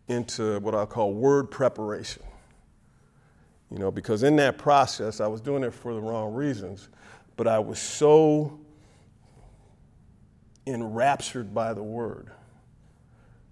into 0.09 0.59
what 0.61 0.75
I 0.75 0.85
call 0.85 1.13
word 1.15 1.51
preparation. 1.51 2.23
You 3.71 3.79
know, 3.79 3.91
because 3.91 4.25
in 4.25 4.37
that 4.37 4.59
process, 4.59 5.21
I 5.21 5.29
was 5.29 5.41
doing 5.41 5.63
it 5.63 5.73
for 5.73 5.95
the 5.95 6.01
wrong 6.01 6.35
reasons, 6.35 6.89
but 7.37 7.47
I 7.47 7.61
was 7.61 7.79
so 7.79 8.59
enraptured 10.67 11.55
by 11.55 11.73
the 11.73 11.83
word 11.83 12.31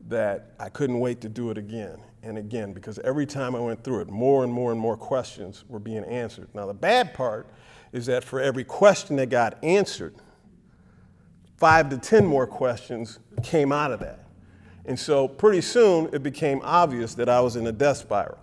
that 0.08 0.52
I 0.58 0.68
couldn't 0.68 0.98
wait 0.98 1.20
to 1.20 1.28
do 1.28 1.50
it 1.50 1.58
again 1.58 1.98
and 2.22 2.36
again 2.36 2.72
because 2.72 2.98
every 3.00 3.26
time 3.26 3.54
I 3.54 3.60
went 3.60 3.84
through 3.84 4.00
it, 4.00 4.08
more 4.10 4.42
and 4.42 4.52
more 4.52 4.72
and 4.72 4.80
more 4.80 4.96
questions 4.96 5.64
were 5.68 5.78
being 5.78 6.04
answered. 6.04 6.48
Now, 6.54 6.66
the 6.66 6.74
bad 6.74 7.14
part 7.14 7.48
is 7.92 8.06
that 8.06 8.24
for 8.24 8.40
every 8.40 8.64
question 8.64 9.16
that 9.16 9.30
got 9.30 9.62
answered, 9.62 10.14
five 11.58 11.90
to 11.90 11.98
10 11.98 12.24
more 12.24 12.46
questions 12.46 13.18
came 13.42 13.72
out 13.72 13.92
of 13.92 14.00
that. 14.00 14.24
And 14.86 14.98
so 14.98 15.28
pretty 15.28 15.60
soon 15.60 16.08
it 16.14 16.22
became 16.22 16.60
obvious 16.64 17.14
that 17.14 17.28
I 17.28 17.40
was 17.40 17.56
in 17.56 17.66
a 17.66 17.72
death 17.72 17.98
spiral, 17.98 18.38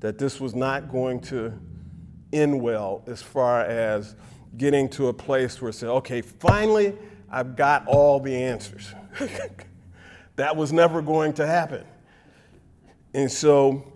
that 0.00 0.16
this 0.16 0.40
was 0.40 0.54
not 0.54 0.90
going 0.90 1.20
to 1.22 1.52
end 2.32 2.58
well 2.62 3.02
as 3.06 3.20
far 3.20 3.60
as 3.62 4.14
getting 4.56 4.88
to 4.90 5.08
a 5.08 5.12
place 5.12 5.60
where 5.60 5.70
it 5.70 5.74
said, 5.74 5.88
okay, 5.88 6.22
finally, 6.22 6.96
I've 7.30 7.56
got 7.56 7.86
all 7.86 8.20
the 8.20 8.34
answers. 8.34 8.94
that 10.36 10.56
was 10.56 10.72
never 10.72 11.02
going 11.02 11.32
to 11.34 11.46
happen. 11.46 11.84
And 13.12 13.30
so 13.30 13.92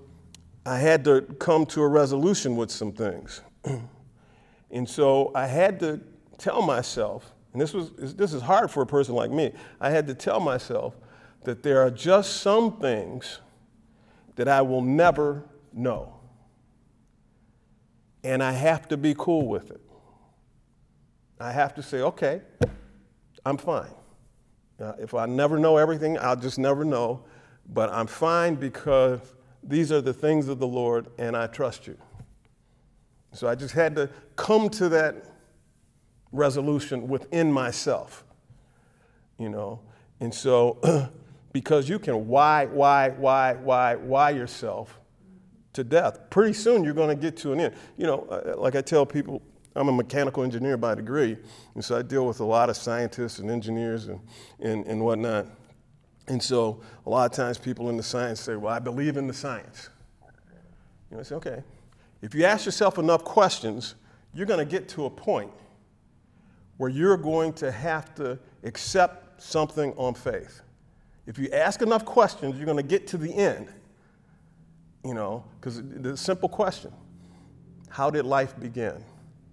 I 0.66 0.78
had 0.78 1.04
to 1.04 1.22
come 1.38 1.64
to 1.66 1.82
a 1.82 1.88
resolution 1.88 2.56
with 2.56 2.70
some 2.70 2.92
things. 2.92 3.42
and 4.70 4.88
so 4.88 5.30
I 5.34 5.46
had 5.46 5.78
to 5.80 6.00
tell 6.38 6.60
myself 6.60 7.32
and 7.56 7.60
this, 7.62 7.72
was, 7.72 8.14
this 8.14 8.34
is 8.34 8.42
hard 8.42 8.70
for 8.70 8.82
a 8.82 8.86
person 8.86 9.14
like 9.14 9.30
me, 9.30 9.50
I 9.80 9.88
had 9.88 10.06
to 10.08 10.14
tell 10.14 10.40
myself 10.40 10.94
that 11.44 11.62
there 11.62 11.80
are 11.80 11.90
just 11.90 12.42
some 12.42 12.78
things 12.78 13.40
that 14.34 14.46
I 14.46 14.60
will 14.60 14.82
never 14.82 15.42
know. 15.72 16.20
And 18.22 18.42
I 18.42 18.52
have 18.52 18.88
to 18.88 18.98
be 18.98 19.14
cool 19.16 19.48
with 19.48 19.70
it. 19.70 19.80
I 21.40 21.50
have 21.50 21.74
to 21.76 21.82
say, 21.82 22.02
okay, 22.02 22.42
I'm 23.46 23.56
fine. 23.56 23.94
If 24.98 25.14
I 25.14 25.24
never 25.24 25.58
know 25.58 25.78
everything, 25.78 26.18
I'll 26.18 26.36
just 26.36 26.58
never 26.58 26.84
know. 26.84 27.24
But 27.72 27.88
I'm 27.90 28.06
fine 28.06 28.56
because 28.56 29.34
these 29.62 29.90
are 29.90 30.02
the 30.02 30.12
things 30.12 30.48
of 30.48 30.58
the 30.58 30.68
Lord 30.68 31.06
and 31.18 31.34
I 31.34 31.46
trust 31.46 31.86
you. 31.86 31.96
So 33.32 33.48
I 33.48 33.54
just 33.54 33.72
had 33.72 33.96
to 33.96 34.10
come 34.36 34.68
to 34.68 34.90
that 34.90 35.35
resolution 36.32 37.08
within 37.08 37.52
myself, 37.52 38.24
you 39.38 39.48
know. 39.48 39.80
And 40.20 40.32
so, 40.32 41.10
because 41.52 41.88
you 41.88 41.98
can 41.98 42.26
why, 42.26 42.66
why, 42.66 43.10
why, 43.10 43.54
why, 43.54 43.96
why 43.96 44.30
yourself 44.30 44.98
to 45.76 45.84
death. 45.84 46.30
Pretty 46.30 46.52
soon 46.52 46.84
you're 46.84 46.94
going 46.94 47.14
to 47.14 47.20
get 47.20 47.36
to 47.38 47.52
an 47.52 47.60
end. 47.60 47.74
You 47.96 48.06
know, 48.06 48.26
uh, 48.30 48.58
like 48.58 48.74
I 48.74 48.80
tell 48.80 49.06
people, 49.06 49.40
I'm 49.74 49.88
a 49.88 49.92
mechanical 49.92 50.42
engineer 50.42 50.76
by 50.76 50.94
degree, 50.94 51.36
and 51.74 51.84
so 51.84 51.98
I 51.98 52.02
deal 52.02 52.26
with 52.26 52.40
a 52.40 52.44
lot 52.44 52.70
of 52.70 52.76
scientists 52.76 53.38
and 53.38 53.50
engineers 53.50 54.08
and, 54.08 54.20
and, 54.58 54.86
and 54.86 55.04
whatnot. 55.04 55.46
And 56.28 56.42
so 56.42 56.80
a 57.04 57.10
lot 57.10 57.30
of 57.30 57.36
times 57.36 57.58
people 57.58 57.88
in 57.90 57.96
the 57.96 58.02
science 58.02 58.40
say, 58.40 58.56
Well, 58.56 58.72
I 58.72 58.78
believe 58.78 59.16
in 59.16 59.26
the 59.26 59.34
science. 59.34 59.90
You 61.10 61.16
know, 61.16 61.20
I 61.20 61.22
say, 61.22 61.34
okay. 61.36 61.62
If 62.22 62.34
you 62.34 62.44
ask 62.44 62.64
yourself 62.64 62.98
enough 62.98 63.22
questions, 63.22 63.94
you're 64.34 64.46
going 64.46 64.58
to 64.58 64.70
get 64.70 64.88
to 64.90 65.04
a 65.04 65.10
point 65.10 65.52
where 66.76 66.90
you're 66.90 67.16
going 67.16 67.52
to 67.54 67.70
have 67.72 68.14
to 68.16 68.38
accept 68.64 69.42
something 69.42 69.92
on 69.96 70.14
faith. 70.14 70.60
If 71.26 71.38
you 71.38 71.48
ask 71.52 71.82
enough 71.82 72.04
questions, 72.04 72.56
you're 72.56 72.66
going 72.66 72.76
to 72.76 72.82
get 72.82 73.06
to 73.08 73.16
the 73.16 73.32
end. 73.34 73.68
You 75.04 75.14
know, 75.14 75.44
because 75.60 75.82
the 75.82 76.16
simple 76.16 76.48
question 76.48 76.92
How 77.88 78.10
did 78.10 78.24
life 78.24 78.58
begin? 78.58 79.04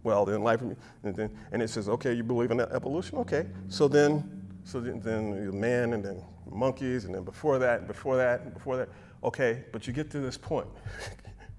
Well, 0.04 0.26
then 0.26 0.44
life, 0.44 0.62
and, 0.62 0.76
then, 1.16 1.32
and 1.52 1.62
it 1.62 1.70
says, 1.70 1.88
okay, 1.88 2.14
you 2.14 2.24
believe 2.24 2.52
in 2.52 2.60
evolution? 2.60 3.20
Okay. 3.20 3.48
So 3.70 3.88
then, 3.88 4.46
so 4.66 4.82
then, 4.82 5.00
then 5.00 5.58
man, 5.58 5.94
and 5.94 6.04
then 6.04 6.22
monkeys, 6.52 7.06
and 7.06 7.16
then 7.16 7.24
before 7.24 7.58
that, 7.60 7.80
and 7.80 7.88
before 7.88 8.18
that, 8.18 8.42
and 8.42 8.54
before 8.54 8.76
that. 8.78 8.90
Okay, 9.24 9.64
but 9.72 9.88
you 9.88 9.94
get 9.94 10.12
to 10.12 10.20
this 10.20 10.38
point. 10.38 10.68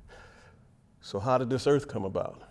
so, 1.01 1.19
how 1.19 1.39
did 1.39 1.49
this 1.49 1.67
earth 1.67 1.89
come 1.89 2.05
about? 2.05 2.43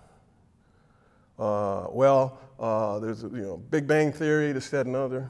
Uh, 1.38 1.88
well, 1.90 2.40
uh, 2.60 3.00
there's 3.00 3.24
a 3.24 3.28
you 3.28 3.42
know, 3.42 3.58
Big 3.58 3.88
Bang 3.88 4.12
Theory, 4.12 4.52
this, 4.52 4.70
that, 4.70 4.86
and 4.86 4.96
other. 4.96 5.30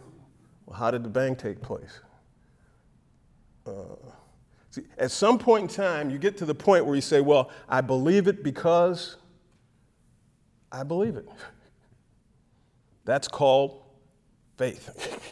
Well, 0.65 0.77
how 0.77 0.91
did 0.91 1.03
the 1.03 1.09
bang 1.09 1.35
take 1.35 1.61
place? 1.61 1.99
Uh, 3.65 3.95
see, 4.69 4.83
at 4.97 5.11
some 5.11 5.39
point 5.39 5.63
in 5.63 5.67
time, 5.75 6.09
you 6.09 6.17
get 6.17 6.37
to 6.37 6.45
the 6.45 6.55
point 6.55 6.85
where 6.85 6.95
you 6.95 7.01
say, 7.01 7.21
well, 7.21 7.49
I 7.67 7.81
believe 7.81 8.27
it 8.27 8.43
because 8.43 9.17
I 10.71 10.83
believe 10.83 11.15
it. 11.15 11.27
That's 13.05 13.27
called 13.27 13.83
faith. 14.57 15.31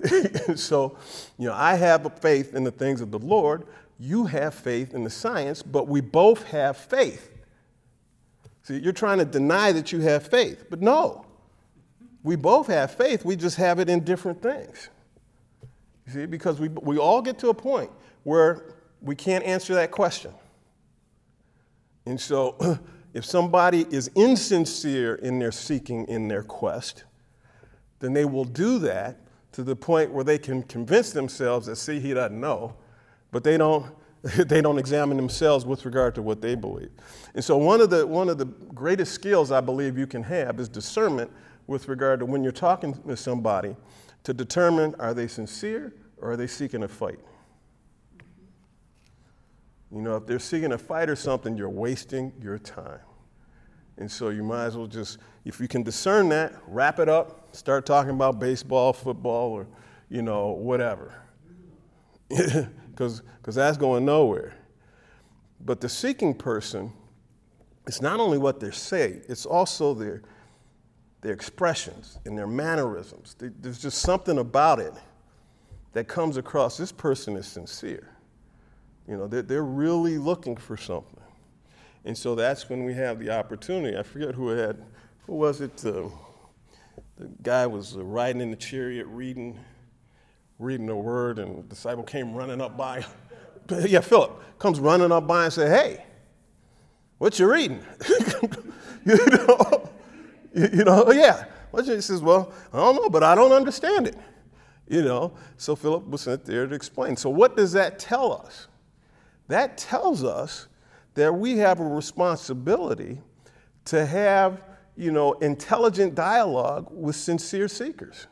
so, 0.56 0.96
you 1.36 1.48
know, 1.48 1.54
I 1.54 1.74
have 1.74 2.06
a 2.06 2.10
faith 2.10 2.54
in 2.54 2.64
the 2.64 2.70
things 2.70 3.00
of 3.00 3.10
the 3.10 3.18
Lord. 3.18 3.66
You 3.98 4.26
have 4.26 4.54
faith 4.54 4.94
in 4.94 5.02
the 5.02 5.10
science, 5.10 5.62
but 5.62 5.88
we 5.88 6.00
both 6.00 6.44
have 6.44 6.76
faith. 6.76 7.37
See, 8.68 8.78
you're 8.80 8.92
trying 8.92 9.16
to 9.16 9.24
deny 9.24 9.72
that 9.72 9.92
you 9.92 10.00
have 10.00 10.26
faith, 10.26 10.66
but 10.68 10.82
no. 10.82 11.24
We 12.22 12.36
both 12.36 12.66
have 12.66 12.90
faith, 12.90 13.24
we 13.24 13.34
just 13.34 13.56
have 13.56 13.78
it 13.78 13.88
in 13.88 14.04
different 14.04 14.42
things. 14.42 14.90
You 16.06 16.12
see, 16.12 16.26
because 16.26 16.60
we, 16.60 16.68
we 16.68 16.98
all 16.98 17.22
get 17.22 17.38
to 17.38 17.48
a 17.48 17.54
point 17.54 17.90
where 18.24 18.74
we 19.00 19.14
can't 19.14 19.42
answer 19.42 19.74
that 19.76 19.90
question. 19.90 20.34
And 22.04 22.20
so, 22.20 22.78
if 23.14 23.24
somebody 23.24 23.86
is 23.90 24.10
insincere 24.14 25.14
in 25.14 25.38
their 25.38 25.52
seeking, 25.52 26.06
in 26.06 26.28
their 26.28 26.42
quest, 26.42 27.04
then 28.00 28.12
they 28.12 28.26
will 28.26 28.44
do 28.44 28.78
that 28.80 29.16
to 29.52 29.62
the 29.62 29.76
point 29.76 30.12
where 30.12 30.24
they 30.24 30.36
can 30.36 30.62
convince 30.62 31.12
themselves 31.12 31.68
that, 31.68 31.76
see, 31.76 32.00
he 32.00 32.12
doesn't 32.12 32.38
know, 32.38 32.76
but 33.30 33.44
they 33.44 33.56
don't, 33.56 33.86
they 34.36 34.60
don't 34.60 34.78
examine 34.78 35.16
themselves 35.16 35.64
with 35.64 35.84
regard 35.84 36.14
to 36.16 36.22
what 36.22 36.40
they 36.40 36.54
believe. 36.54 36.90
And 37.34 37.44
so, 37.44 37.56
one 37.56 37.80
of, 37.80 37.90
the, 37.90 38.06
one 38.06 38.28
of 38.28 38.38
the 38.38 38.46
greatest 38.46 39.12
skills 39.12 39.52
I 39.52 39.60
believe 39.60 39.96
you 39.96 40.06
can 40.06 40.24
have 40.24 40.58
is 40.58 40.68
discernment 40.68 41.30
with 41.66 41.88
regard 41.88 42.20
to 42.20 42.26
when 42.26 42.42
you're 42.42 42.52
talking 42.52 42.94
to 42.94 43.16
somebody 43.16 43.76
to 44.24 44.34
determine 44.34 44.94
are 44.98 45.14
they 45.14 45.28
sincere 45.28 45.94
or 46.20 46.32
are 46.32 46.36
they 46.36 46.46
seeking 46.46 46.82
a 46.82 46.88
fight? 46.88 47.20
You 49.92 50.02
know, 50.02 50.16
if 50.16 50.26
they're 50.26 50.38
seeking 50.38 50.72
a 50.72 50.78
fight 50.78 51.08
or 51.08 51.16
something, 51.16 51.56
you're 51.56 51.70
wasting 51.70 52.32
your 52.42 52.58
time. 52.58 53.00
And 53.96 54.10
so 54.10 54.28
you 54.28 54.42
might 54.42 54.66
as 54.66 54.76
well 54.76 54.86
just, 54.86 55.18
if 55.44 55.60
you 55.60 55.68
can 55.68 55.82
discern 55.82 56.28
that, 56.28 56.54
wrap 56.66 56.98
it 56.98 57.08
up, 57.08 57.54
start 57.54 57.86
talking 57.86 58.10
about 58.10 58.38
baseball, 58.38 58.92
football, 58.92 59.50
or, 59.50 59.66
you 60.08 60.22
know, 60.22 60.48
whatever. 60.48 61.14
Because 62.98 63.54
that's 63.54 63.76
going 63.76 64.04
nowhere. 64.04 64.54
But 65.60 65.80
the 65.80 65.88
seeking 65.88 66.34
person, 66.34 66.92
it's 67.86 68.02
not 68.02 68.18
only 68.18 68.38
what 68.38 68.58
they 68.58 68.72
say, 68.72 69.20
it's 69.28 69.46
also 69.46 69.94
their, 69.94 70.22
their 71.20 71.32
expressions 71.32 72.18
and 72.24 72.36
their 72.36 72.48
mannerisms. 72.48 73.36
There's 73.38 73.80
just 73.80 74.00
something 74.00 74.38
about 74.38 74.80
it 74.80 74.94
that 75.92 76.08
comes 76.08 76.36
across. 76.36 76.76
This 76.76 76.92
person 76.92 77.36
is 77.36 77.46
sincere. 77.46 78.08
You 79.06 79.16
know, 79.16 79.26
they're, 79.26 79.42
they're 79.42 79.64
really 79.64 80.18
looking 80.18 80.56
for 80.56 80.76
something. 80.76 81.20
And 82.04 82.16
so 82.16 82.34
that's 82.34 82.68
when 82.68 82.84
we 82.84 82.94
have 82.94 83.18
the 83.18 83.30
opportunity. 83.30 83.96
I 83.96 84.02
forget 84.02 84.34
who 84.34 84.48
had, 84.48 84.76
who 85.26 85.34
was 85.34 85.60
it? 85.60 85.84
Uh, 85.84 86.08
the 87.16 87.28
guy 87.42 87.66
was 87.66 87.96
uh, 87.96 88.04
riding 88.04 88.40
in 88.40 88.50
the 88.50 88.56
chariot 88.56 89.06
reading, 89.06 89.58
reading 90.58 90.86
the 90.86 90.96
word, 90.96 91.38
and 91.38 91.58
the 91.58 91.62
disciple 91.62 92.02
came 92.02 92.34
running 92.34 92.60
up 92.60 92.76
by. 92.76 93.04
yeah, 93.70 94.00
Philip 94.00 94.58
comes 94.58 94.80
running 94.80 95.12
up 95.12 95.26
by 95.26 95.44
and 95.44 95.52
say, 95.52 95.68
"Hey, 95.68 96.04
what 97.18 97.38
you 97.38 97.50
reading?" 97.50 97.82
you 99.04 99.16
know, 99.26 99.90
you, 100.54 100.68
you 100.72 100.84
know, 100.84 101.04
oh, 101.06 101.12
yeah. 101.12 101.44
He 101.76 102.00
says, 102.00 102.22
"Well, 102.22 102.52
I 102.72 102.78
don't 102.78 102.96
know, 102.96 103.08
but 103.08 103.22
I 103.22 103.34
don't 103.34 103.52
understand 103.52 104.06
it." 104.08 104.16
You 104.88 105.02
know, 105.02 105.34
so 105.58 105.76
Philip 105.76 106.06
was 106.08 106.22
sent 106.22 106.46
there 106.46 106.66
to 106.66 106.74
explain. 106.74 107.16
So 107.16 107.28
what 107.28 107.56
does 107.56 107.72
that 107.72 107.98
tell 107.98 108.32
us? 108.32 108.68
That 109.48 109.76
tells 109.76 110.24
us 110.24 110.66
that 111.14 111.34
we 111.34 111.58
have 111.58 111.80
a 111.80 111.84
responsibility 111.84 113.20
to 113.86 114.06
have, 114.06 114.62
you 114.96 115.12
know, 115.12 115.32
intelligent 115.34 116.14
dialogue 116.14 116.88
with 116.90 117.16
sincere 117.16 117.68
seekers. 117.68 118.26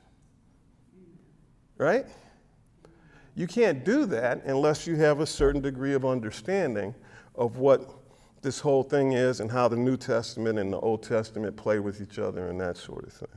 Right? 1.78 2.06
You 3.34 3.46
can't 3.46 3.84
do 3.84 4.06
that 4.06 4.44
unless 4.44 4.86
you 4.86 4.96
have 4.96 5.20
a 5.20 5.26
certain 5.26 5.60
degree 5.60 5.92
of 5.92 6.04
understanding 6.04 6.94
of 7.34 7.58
what 7.58 7.90
this 8.40 8.60
whole 8.60 8.82
thing 8.82 9.12
is 9.12 9.40
and 9.40 9.50
how 9.50 9.68
the 9.68 9.76
New 9.76 9.96
Testament 9.96 10.58
and 10.58 10.72
the 10.72 10.80
Old 10.80 11.02
Testament 11.02 11.56
play 11.56 11.78
with 11.78 12.00
each 12.00 12.18
other 12.18 12.48
and 12.48 12.60
that 12.60 12.76
sort 12.76 13.06
of 13.06 13.12
thing. 13.12 13.28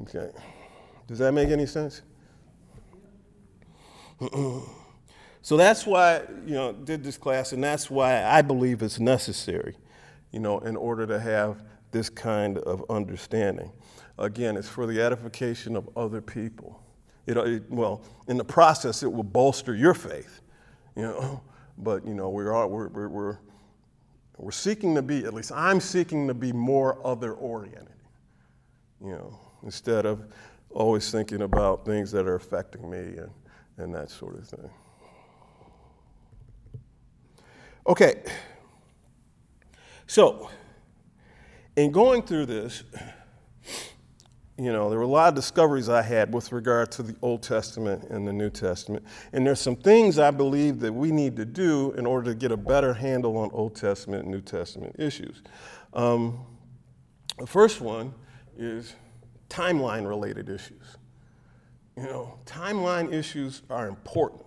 Okay. 0.00 0.30
Does 1.06 1.18
that 1.18 1.32
make 1.32 1.50
any 1.50 1.66
sense? 1.66 2.02
So 5.48 5.56
that's 5.56 5.86
why, 5.86 6.22
you 6.44 6.54
know, 6.54 6.72
did 6.72 7.02
this 7.02 7.16
class, 7.16 7.52
and 7.52 7.64
that's 7.64 7.88
why 7.88 8.22
I 8.22 8.42
believe 8.42 8.82
it's 8.82 9.00
necessary, 9.00 9.76
you 10.30 10.40
know, 10.40 10.58
in 10.58 10.76
order 10.76 11.06
to 11.06 11.18
have 11.18 11.62
this 11.90 12.10
kind 12.10 12.58
of 12.58 12.84
understanding. 12.90 13.72
Again, 14.18 14.58
it's 14.58 14.68
for 14.68 14.86
the 14.86 15.00
edification 15.00 15.74
of 15.74 15.88
other 15.96 16.20
people. 16.20 16.82
It, 17.28 17.36
uh, 17.36 17.42
it, 17.42 17.70
well, 17.70 18.00
in 18.26 18.38
the 18.38 18.44
process, 18.44 19.02
it 19.02 19.12
will 19.12 19.22
bolster 19.22 19.76
your 19.76 19.94
faith, 19.94 20.40
you 20.96 21.02
know. 21.02 21.42
But 21.80 22.04
you 22.04 22.12
know, 22.12 22.28
we're, 22.28 22.66
we're, 22.66 22.88
we're, 22.88 23.08
we're, 23.08 23.38
we're 24.36 24.50
seeking 24.50 24.96
to 24.96 25.02
be, 25.02 25.24
at 25.24 25.32
least 25.32 25.52
I'm 25.52 25.78
seeking 25.78 26.26
to 26.26 26.34
be 26.34 26.52
more 26.52 26.98
other 27.06 27.34
oriented, 27.34 27.94
you 29.00 29.12
know, 29.12 29.38
instead 29.62 30.06
of 30.06 30.24
always 30.70 31.08
thinking 31.12 31.42
about 31.42 31.84
things 31.84 32.10
that 32.10 32.26
are 32.26 32.34
affecting 32.34 32.90
me 32.90 32.98
and, 32.98 33.30
and 33.76 33.94
that 33.94 34.10
sort 34.10 34.34
of 34.38 34.48
thing. 34.48 34.70
Okay. 37.86 38.24
So, 40.08 40.50
in 41.76 41.92
going 41.92 42.22
through 42.22 42.46
this, 42.46 42.82
you 44.58 44.72
know, 44.72 44.90
there 44.90 44.98
were 44.98 45.04
a 45.04 45.08
lot 45.08 45.28
of 45.28 45.36
discoveries 45.36 45.88
I 45.88 46.02
had 46.02 46.34
with 46.34 46.50
regard 46.50 46.90
to 46.92 47.04
the 47.04 47.14
Old 47.22 47.44
Testament 47.44 48.10
and 48.10 48.26
the 48.26 48.32
New 48.32 48.50
Testament. 48.50 49.04
And 49.32 49.46
there's 49.46 49.60
some 49.60 49.76
things 49.76 50.18
I 50.18 50.32
believe 50.32 50.80
that 50.80 50.92
we 50.92 51.12
need 51.12 51.36
to 51.36 51.44
do 51.44 51.92
in 51.92 52.04
order 52.04 52.32
to 52.32 52.34
get 52.34 52.50
a 52.50 52.56
better 52.56 52.92
handle 52.92 53.36
on 53.36 53.50
Old 53.52 53.76
Testament 53.76 54.24
and 54.24 54.32
New 54.32 54.40
Testament 54.40 54.96
issues. 54.98 55.42
Um, 55.94 56.40
the 57.38 57.46
first 57.46 57.80
one 57.80 58.12
is 58.56 58.96
timeline 59.48 60.08
related 60.08 60.48
issues. 60.48 60.96
You 61.96 62.02
know, 62.02 62.38
timeline 62.44 63.12
issues 63.12 63.62
are 63.70 63.86
important. 63.86 64.42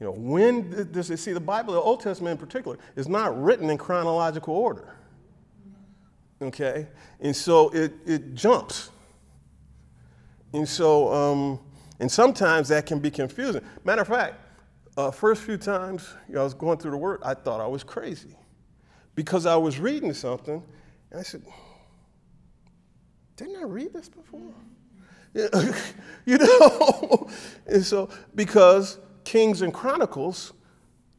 You 0.00 0.06
know, 0.06 0.12
when 0.12 0.90
does 0.92 1.10
it 1.10 1.18
see 1.18 1.32
the 1.32 1.40
Bible, 1.40 1.74
the 1.74 1.80
Old 1.80 2.00
Testament 2.00 2.40
in 2.40 2.46
particular, 2.46 2.78
is 2.96 3.06
not 3.06 3.38
written 3.40 3.68
in 3.68 3.76
chronological 3.76 4.54
order. 4.54 4.96
Okay? 6.40 6.88
And 7.20 7.36
so 7.36 7.68
it, 7.68 7.92
it 8.06 8.34
jumps. 8.34 8.90
And 10.54 10.68
so, 10.68 11.12
um, 11.12 11.60
and 11.98 12.10
sometimes 12.10 12.68
that 12.68 12.86
can 12.86 13.00
be 13.00 13.10
confusing. 13.10 13.60
Matter 13.82 14.02
of 14.02 14.08
fact, 14.08 14.36
uh, 14.96 15.10
first 15.10 15.42
few 15.42 15.56
times 15.56 16.14
you 16.28 16.36
know, 16.36 16.42
I 16.42 16.44
was 16.44 16.54
going 16.54 16.78
through 16.78 16.92
the 16.92 16.96
word, 16.96 17.20
I 17.24 17.34
thought 17.34 17.60
I 17.60 17.66
was 17.66 17.82
crazy 17.82 18.36
because 19.16 19.46
I 19.46 19.56
was 19.56 19.80
reading 19.80 20.14
something 20.14 20.62
and 21.10 21.20
I 21.20 21.24
said, 21.24 21.42
didn't 23.36 23.56
I 23.56 23.64
read 23.64 23.92
this 23.92 24.08
before? 24.08 24.54
you 26.24 26.38
know? 26.38 27.28
and 27.66 27.84
so, 27.84 28.08
because 28.36 28.98
Kings 29.24 29.62
and 29.62 29.74
Chronicles 29.74 30.52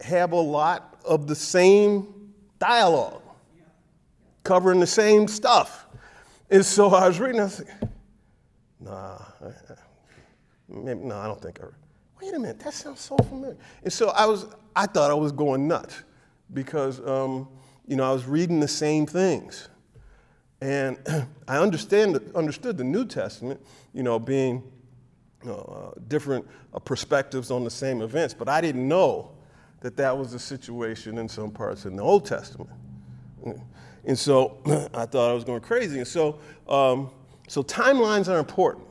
have 0.00 0.32
a 0.32 0.40
lot 0.40 0.98
of 1.04 1.26
the 1.26 1.34
same 1.34 2.32
dialogue, 2.58 3.22
covering 4.44 4.80
the 4.80 4.86
same 4.86 5.28
stuff. 5.28 5.86
And 6.50 6.64
so 6.64 6.88
I 6.94 7.06
was 7.06 7.20
reading, 7.20 7.42
I 7.42 7.44
like, 7.44 7.85
nah, 8.86 9.18
maybe, 10.68 11.00
no, 11.00 11.16
I 11.16 11.26
don't 11.26 11.40
think 11.40 11.60
I. 11.60 11.66
Wait 12.20 12.34
a 12.34 12.38
minute, 12.38 12.58
that 12.60 12.72
sounds 12.72 13.00
so 13.00 13.16
familiar. 13.18 13.56
And 13.84 13.92
so 13.92 14.08
I 14.08 14.24
was, 14.24 14.46
I 14.74 14.86
thought 14.86 15.10
I 15.10 15.14
was 15.14 15.32
going 15.32 15.68
nuts 15.68 16.02
because, 16.54 17.06
um, 17.06 17.48
you 17.86 17.96
know, 17.96 18.08
I 18.08 18.12
was 18.12 18.24
reading 18.24 18.58
the 18.58 18.68
same 18.68 19.06
things. 19.06 19.68
And 20.60 20.96
I 21.48 21.58
understand, 21.58 22.18
understood 22.34 22.78
the 22.78 22.84
New 22.84 23.04
Testament, 23.04 23.60
you 23.92 24.02
know, 24.02 24.18
being 24.18 24.62
uh, 25.46 25.90
different 26.08 26.46
uh, 26.72 26.78
perspectives 26.78 27.50
on 27.50 27.64
the 27.64 27.70
same 27.70 28.00
events, 28.00 28.34
but 28.34 28.48
I 28.48 28.60
didn't 28.60 28.86
know 28.88 29.32
that 29.80 29.96
that 29.96 30.16
was 30.16 30.32
the 30.32 30.38
situation 30.38 31.18
in 31.18 31.28
some 31.28 31.50
parts 31.50 31.84
in 31.84 31.96
the 31.96 32.02
Old 32.02 32.24
Testament. 32.24 32.70
And 34.04 34.18
so 34.18 34.58
I 34.94 35.06
thought 35.06 35.30
I 35.30 35.34
was 35.34 35.44
going 35.44 35.60
crazy. 35.60 35.98
And 35.98 36.08
so, 36.08 36.38
um, 36.68 37.10
so 37.48 37.62
timelines 37.62 38.28
are 38.28 38.38
important, 38.38 38.86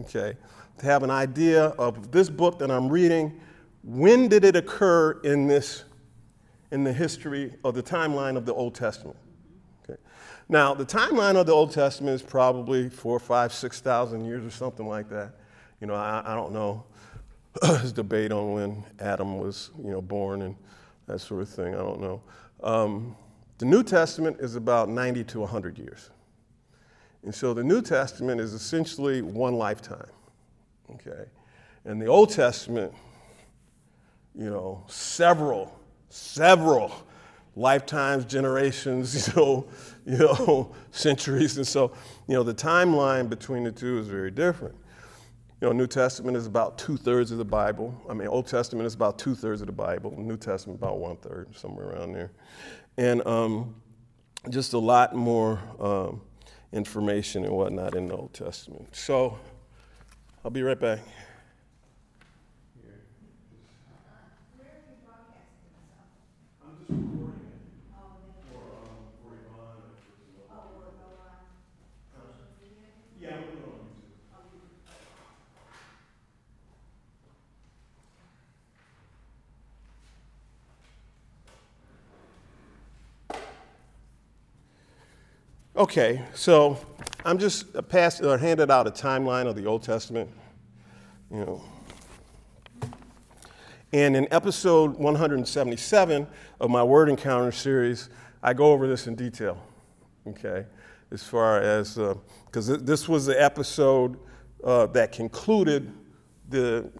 okay? 0.00 0.36
To 0.78 0.86
have 0.86 1.02
an 1.02 1.10
idea 1.10 1.66
of 1.66 2.10
this 2.10 2.30
book 2.30 2.58
that 2.60 2.70
I'm 2.70 2.88
reading, 2.88 3.40
when 3.82 4.28
did 4.28 4.44
it 4.44 4.56
occur 4.56 5.20
in 5.20 5.46
this, 5.46 5.84
in 6.70 6.84
the 6.84 6.92
history 6.92 7.54
of 7.64 7.74
the 7.74 7.82
timeline 7.82 8.36
of 8.36 8.46
the 8.46 8.54
Old 8.54 8.74
Testament? 8.74 9.16
Okay. 9.84 10.00
Now, 10.48 10.74
the 10.74 10.86
timeline 10.86 11.36
of 11.36 11.46
the 11.46 11.52
Old 11.52 11.72
Testament 11.72 12.14
is 12.14 12.22
probably 12.22 12.88
four, 12.88 13.18
five, 13.18 13.52
six 13.52 13.80
thousand 13.80 14.24
years 14.24 14.44
or 14.44 14.50
something 14.50 14.86
like 14.86 15.08
that. 15.10 15.34
You 15.80 15.86
know, 15.86 15.94
I, 15.94 16.22
I 16.24 16.34
don't 16.34 16.52
know. 16.52 16.84
There's 17.62 17.92
debate 17.92 18.32
on 18.32 18.52
when 18.52 18.84
Adam 19.00 19.38
was, 19.38 19.70
you 19.82 19.90
know, 19.90 20.00
born 20.00 20.42
and 20.42 20.56
that 21.06 21.20
sort 21.20 21.42
of 21.42 21.48
thing. 21.48 21.74
I 21.74 21.78
don't 21.78 22.00
know. 22.00 22.22
Um, 22.62 23.16
the 23.58 23.64
New 23.66 23.82
Testament 23.82 24.38
is 24.40 24.56
about 24.56 24.88
90 24.88 25.24
to 25.24 25.40
100 25.40 25.78
years. 25.78 26.10
And 27.22 27.34
so 27.34 27.52
the 27.52 27.64
New 27.64 27.82
Testament 27.82 28.40
is 28.40 28.54
essentially 28.54 29.22
one 29.22 29.54
lifetime. 29.54 30.10
Okay? 30.94 31.24
And 31.84 32.00
the 32.00 32.06
Old 32.06 32.30
Testament, 32.30 32.92
you 34.34 34.50
know, 34.50 34.84
several, 34.88 35.78
several 36.08 36.92
lifetimes, 37.56 38.24
generations, 38.24 39.28
you 39.34 39.34
know, 39.36 39.68
you 40.06 40.18
know, 40.18 40.74
centuries. 40.90 41.56
And 41.56 41.66
so, 41.66 41.92
you 42.26 42.34
know, 42.34 42.42
the 42.42 42.54
timeline 42.54 43.28
between 43.28 43.64
the 43.64 43.72
two 43.72 43.98
is 43.98 44.08
very 44.08 44.30
different. 44.30 44.74
You 45.60 45.68
know, 45.68 45.72
New 45.72 45.86
Testament 45.86 46.38
is 46.38 46.46
about 46.46 46.78
two 46.78 46.96
thirds 46.96 47.32
of 47.32 47.38
the 47.38 47.44
Bible. 47.44 47.94
I 48.08 48.14
mean, 48.14 48.28
Old 48.28 48.46
Testament 48.46 48.86
is 48.86 48.94
about 48.94 49.18
two 49.18 49.34
thirds 49.34 49.60
of 49.60 49.66
the 49.66 49.74
Bible. 49.74 50.14
New 50.16 50.38
Testament 50.38 50.78
about 50.78 50.98
one 50.98 51.16
third, 51.16 51.54
somewhere 51.54 51.90
around 51.90 52.14
there, 52.14 52.30
and 52.96 53.24
um, 53.26 53.74
just 54.48 54.72
a 54.72 54.78
lot 54.78 55.14
more 55.14 55.60
um, 55.78 56.22
information 56.72 57.44
and 57.44 57.52
whatnot 57.54 57.94
in 57.94 58.08
the 58.08 58.14
Old 58.16 58.32
Testament. 58.32 58.94
So, 58.94 59.38
I'll 60.44 60.50
be 60.50 60.62
right 60.62 60.78
back. 60.78 61.00
I'm 66.62 66.76
just 66.78 66.90
recording 66.90 67.40
it 67.48 67.60
for, 68.48 68.60
um, 68.60 69.10
for 69.22 69.32
Yvonne 69.34 69.82
and 69.82 69.96
for 69.98 70.44
some 70.46 70.58
other- 70.58 71.40
Yeah, 73.20 73.36
we'll 73.36 73.46
put 73.46 73.70
it 73.70 74.32
on 74.32 74.44
YouTube. 74.52 74.80
Okay, 85.80 86.20
so 86.34 86.76
I'm 87.24 87.38
just 87.38 87.74
uh, 87.74 87.80
passed 87.80 88.22
or 88.22 88.36
handed 88.36 88.70
out 88.70 88.86
a 88.86 88.90
timeline 88.90 89.46
of 89.46 89.56
the 89.56 89.64
Old 89.64 89.82
Testament, 89.82 90.28
you 91.30 91.38
know. 91.38 91.64
And 93.90 94.14
in 94.14 94.28
episode 94.30 94.96
177 94.96 96.26
of 96.60 96.68
my 96.68 96.82
Word 96.82 97.08
Encounter 97.08 97.50
series, 97.50 98.10
I 98.42 98.52
go 98.52 98.72
over 98.72 98.86
this 98.86 99.06
in 99.06 99.14
detail, 99.14 99.56
okay? 100.26 100.66
As 101.12 101.22
far 101.22 101.62
as, 101.62 101.98
because 102.44 102.66
this 102.82 103.08
was 103.08 103.24
the 103.24 103.42
episode 103.42 104.18
uh, 104.62 104.84
that 104.88 105.12
concluded 105.12 105.90
the 106.50 106.90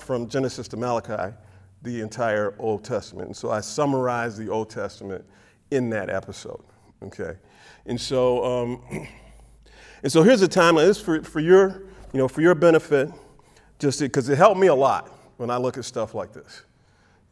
from 0.00 0.30
Genesis 0.30 0.66
to 0.68 0.78
Malachi, 0.78 1.36
the 1.82 2.00
entire 2.00 2.54
Old 2.58 2.84
Testament. 2.84 3.26
And 3.26 3.36
so 3.36 3.50
I 3.50 3.60
summarized 3.60 4.38
the 4.38 4.48
Old 4.48 4.70
Testament 4.70 5.26
in 5.70 5.90
that 5.90 6.08
episode, 6.08 6.64
okay? 7.02 7.36
And 7.86 8.00
so, 8.00 8.44
um, 8.44 8.82
and 10.02 10.12
so 10.12 10.22
here's 10.22 10.42
a 10.42 10.48
timeline. 10.48 10.86
This 10.86 10.98
is 10.98 11.02
for, 11.02 11.22
for 11.22 11.40
your, 11.40 11.82
you 12.12 12.18
know, 12.18 12.28
for 12.28 12.40
your 12.40 12.54
benefit, 12.54 13.10
just 13.78 14.00
because 14.00 14.28
it 14.28 14.36
helped 14.36 14.60
me 14.60 14.66
a 14.66 14.74
lot 14.74 15.08
when 15.36 15.50
I 15.50 15.56
look 15.56 15.78
at 15.78 15.84
stuff 15.84 16.14
like 16.14 16.32
this. 16.32 16.62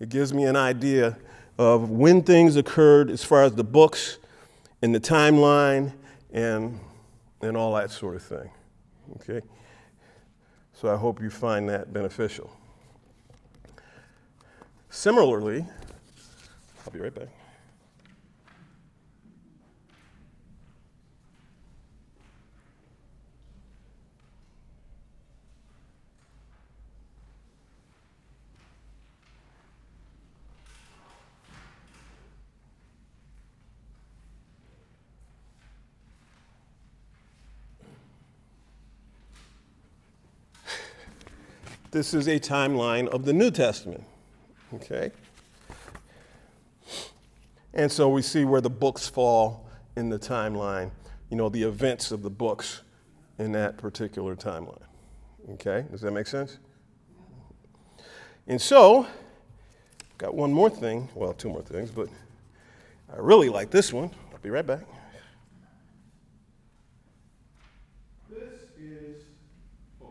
It 0.01 0.09
gives 0.09 0.33
me 0.33 0.45
an 0.45 0.57
idea 0.57 1.19
of 1.59 1.91
when 1.91 2.23
things 2.23 2.57
occurred 2.57 3.11
as 3.11 3.25
far 3.25 3.43
as 3.43 3.55
the 3.55 3.65
books 3.65 4.19
and 4.81 4.95
the 4.95 5.01
timeline 5.01 5.93
and, 6.33 6.79
and 7.43 7.57
all 7.57 7.75
that 7.75 7.91
sort 7.91 8.15
of 8.15 8.23
thing. 8.23 8.51
Okay? 9.17 9.45
So 10.73 10.93
I 10.93 10.97
hope 10.97 11.21
you 11.21 11.31
find 11.31 11.69
that 11.69 11.93
beneficial. 11.93 12.51
Similarly, 14.91 15.67
I'll 16.87 16.93
be 16.93 17.01
right 17.01 17.15
back. 17.15 17.38
This 41.91 42.13
is 42.13 42.29
a 42.29 42.39
timeline 42.39 43.09
of 43.09 43.25
the 43.25 43.33
New 43.33 43.51
Testament. 43.51 44.05
Okay? 44.75 45.11
And 47.73 47.91
so 47.91 48.09
we 48.09 48.23
see 48.23 48.45
where 48.45 48.61
the 48.61 48.71
books 48.71 49.09
fall 49.09 49.69
in 49.97 50.09
the 50.09 50.19
timeline, 50.19 50.91
you 51.31 51.37
know, 51.37 51.49
the 51.49 51.63
events 51.63 52.11
of 52.13 52.23
the 52.23 52.31
books 52.31 52.83
in 53.39 53.53
that 53.53 53.79
particular 53.79 54.37
timeline. 54.37 54.83
Okay? 55.53 55.87
Does 55.91 56.03
that 56.03 56.13
make 56.13 56.27
sense? 56.27 56.59
And 58.47 58.61
so, 58.61 59.07
got 60.17 60.35
one 60.35 60.53
more 60.53 60.71
thing, 60.71 61.09
well, 61.15 61.33
two 61.33 61.49
more 61.49 61.63
things, 61.63 61.91
but 61.91 62.09
I 63.13 63.17
really 63.19 63.49
like 63.49 63.71
this 63.71 63.93
one. 63.93 64.11
I'll 64.33 64.39
be 64.39 64.51
right 64.51 64.67
back. 64.67 64.85
This 68.31 68.61
is 68.79 69.25
both. 70.01 70.09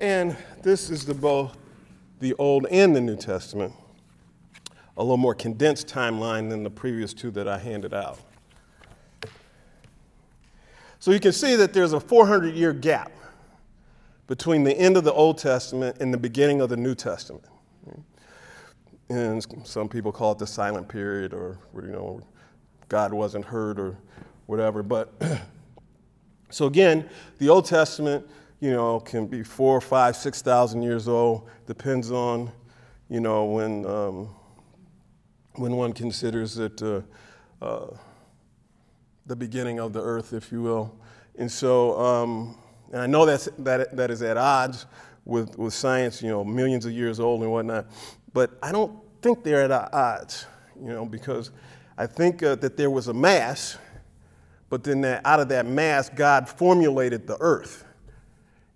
And 0.00 0.34
this 0.62 0.88
is 0.88 1.04
the 1.04 1.12
both 1.12 1.58
the 2.20 2.32
Old 2.34 2.66
and 2.70 2.96
the 2.96 3.00
New 3.02 3.16
Testament, 3.16 3.74
a 4.96 5.02
little 5.02 5.18
more 5.18 5.34
condensed 5.34 5.88
timeline 5.88 6.48
than 6.48 6.62
the 6.62 6.70
previous 6.70 7.12
two 7.12 7.30
that 7.32 7.46
I 7.46 7.58
handed 7.58 7.92
out. 7.92 8.18
So 10.98 11.10
you 11.10 11.20
can 11.20 11.32
see 11.32 11.54
that 11.56 11.74
there's 11.74 11.92
a 11.92 12.00
400 12.00 12.54
year 12.54 12.72
gap 12.72 13.12
between 14.26 14.64
the 14.64 14.72
end 14.72 14.96
of 14.96 15.04
the 15.04 15.12
Old 15.12 15.36
Testament 15.36 15.98
and 16.00 16.12
the 16.12 16.18
beginning 16.18 16.62
of 16.62 16.70
the 16.70 16.76
New 16.76 16.94
Testament. 16.94 17.44
And 19.10 19.44
some 19.64 19.88
people 19.88 20.12
call 20.12 20.32
it 20.32 20.38
the 20.38 20.46
silent 20.46 20.88
period 20.88 21.34
or, 21.34 21.58
you 21.74 21.88
know, 21.88 22.22
God 22.88 23.12
wasn't 23.12 23.44
heard 23.44 23.78
or 23.78 23.98
whatever. 24.46 24.82
But 24.82 25.12
so 26.50 26.66
again, 26.66 27.08
the 27.38 27.48
Old 27.48 27.64
Testament, 27.66 28.26
you 28.60 28.70
know, 28.70 29.00
can 29.00 29.26
be 29.26 29.42
four, 29.42 29.80
five, 29.80 30.14
six 30.14 30.42
thousand 30.42 30.82
years 30.82 31.08
old. 31.08 31.48
Depends 31.66 32.10
on, 32.10 32.52
you 33.08 33.20
know, 33.20 33.46
when 33.46 33.86
um, 33.86 34.28
when 35.54 35.76
one 35.76 35.92
considers 35.92 36.58
it 36.58 36.82
uh, 36.82 37.00
uh, 37.62 37.86
the 39.26 39.36
beginning 39.36 39.80
of 39.80 39.92
the 39.92 40.02
earth, 40.02 40.32
if 40.32 40.52
you 40.52 40.62
will. 40.62 40.94
And 41.38 41.50
so, 41.50 41.98
um, 41.98 42.58
and 42.92 43.00
I 43.00 43.06
know 43.06 43.24
that's, 43.24 43.48
that 43.58 43.96
that 43.96 44.10
is 44.10 44.22
at 44.22 44.36
odds 44.36 44.86
with 45.24 45.56
with 45.58 45.72
science, 45.72 46.22
you 46.22 46.28
know, 46.28 46.44
millions 46.44 46.84
of 46.84 46.92
years 46.92 47.18
old 47.18 47.42
and 47.42 47.50
whatnot. 47.50 47.86
But 48.32 48.50
I 48.62 48.72
don't 48.72 48.98
think 49.22 49.42
they're 49.42 49.62
at 49.62 49.70
odds, 49.70 50.46
you 50.78 50.88
know, 50.88 51.06
because 51.06 51.50
I 51.96 52.06
think 52.06 52.42
uh, 52.42 52.54
that 52.56 52.76
there 52.76 52.90
was 52.90 53.08
a 53.08 53.14
mass, 53.14 53.76
but 54.68 54.84
then 54.84 55.00
that, 55.02 55.22
out 55.24 55.40
of 55.40 55.48
that 55.48 55.66
mass, 55.66 56.08
God 56.08 56.48
formulated 56.48 57.26
the 57.26 57.36
earth. 57.40 57.84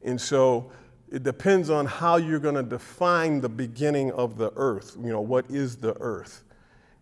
And 0.05 0.21
so 0.21 0.71
it 1.11 1.23
depends 1.23 1.71
on 1.71 1.87
how 1.87 2.17
you're 2.17 2.39
going 2.39 2.55
to 2.55 2.63
define 2.63 3.41
the 3.41 3.49
beginning 3.49 4.13
of 4.13 4.37
the 4.37 4.53
earth. 4.57 4.97
You 5.01 5.11
know, 5.11 5.21
what 5.21 5.51
is 5.51 5.77
the 5.77 5.97
earth? 6.01 6.45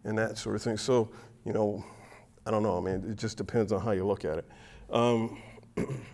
And 0.05 0.17
that 0.19 0.39
sort 0.39 0.57
of 0.57 0.63
thing. 0.63 0.77
So, 0.77 1.11
you 1.45 1.53
know, 1.53 1.85
I 2.45 2.51
don't 2.51 2.63
know, 2.63 2.77
I 2.77 2.81
mean, 2.81 3.09
it 3.09 3.17
just 3.17 3.37
depends 3.37 3.73
on 3.73 3.81
how 3.81 3.93
you 3.93 4.05
look 4.05 4.25
at 4.25 4.39
it. 4.39 4.49
Um, 4.91 5.41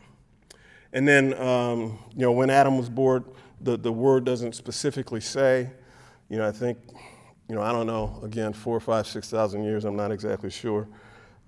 and 0.93 1.09
then, 1.09 1.35
um, 1.35 1.99
you 2.15 2.23
know, 2.23 2.33
when 2.33 2.51
Adam 2.51 2.77
was 2.77 2.89
born, 2.89 3.25
the, 3.61 3.77
the 3.77 3.93
word 3.93 4.25
doesn't 4.25 4.55
specifically 4.55 5.21
say. 5.21 5.71
You 6.29 6.37
know, 6.37 6.47
I 6.47 6.53
think, 6.53 6.79
you 7.49 7.55
know, 7.55 7.63
I 7.63 7.73
don't 7.73 7.87
know, 7.87 8.21
again, 8.23 8.53
four, 8.53 8.79
five, 8.79 9.07
six 9.07 9.31
thousand 9.31 9.65
years, 9.65 9.85
I'm 9.85 9.97
not 9.97 10.13
exactly 10.13 10.51
sure. 10.51 10.87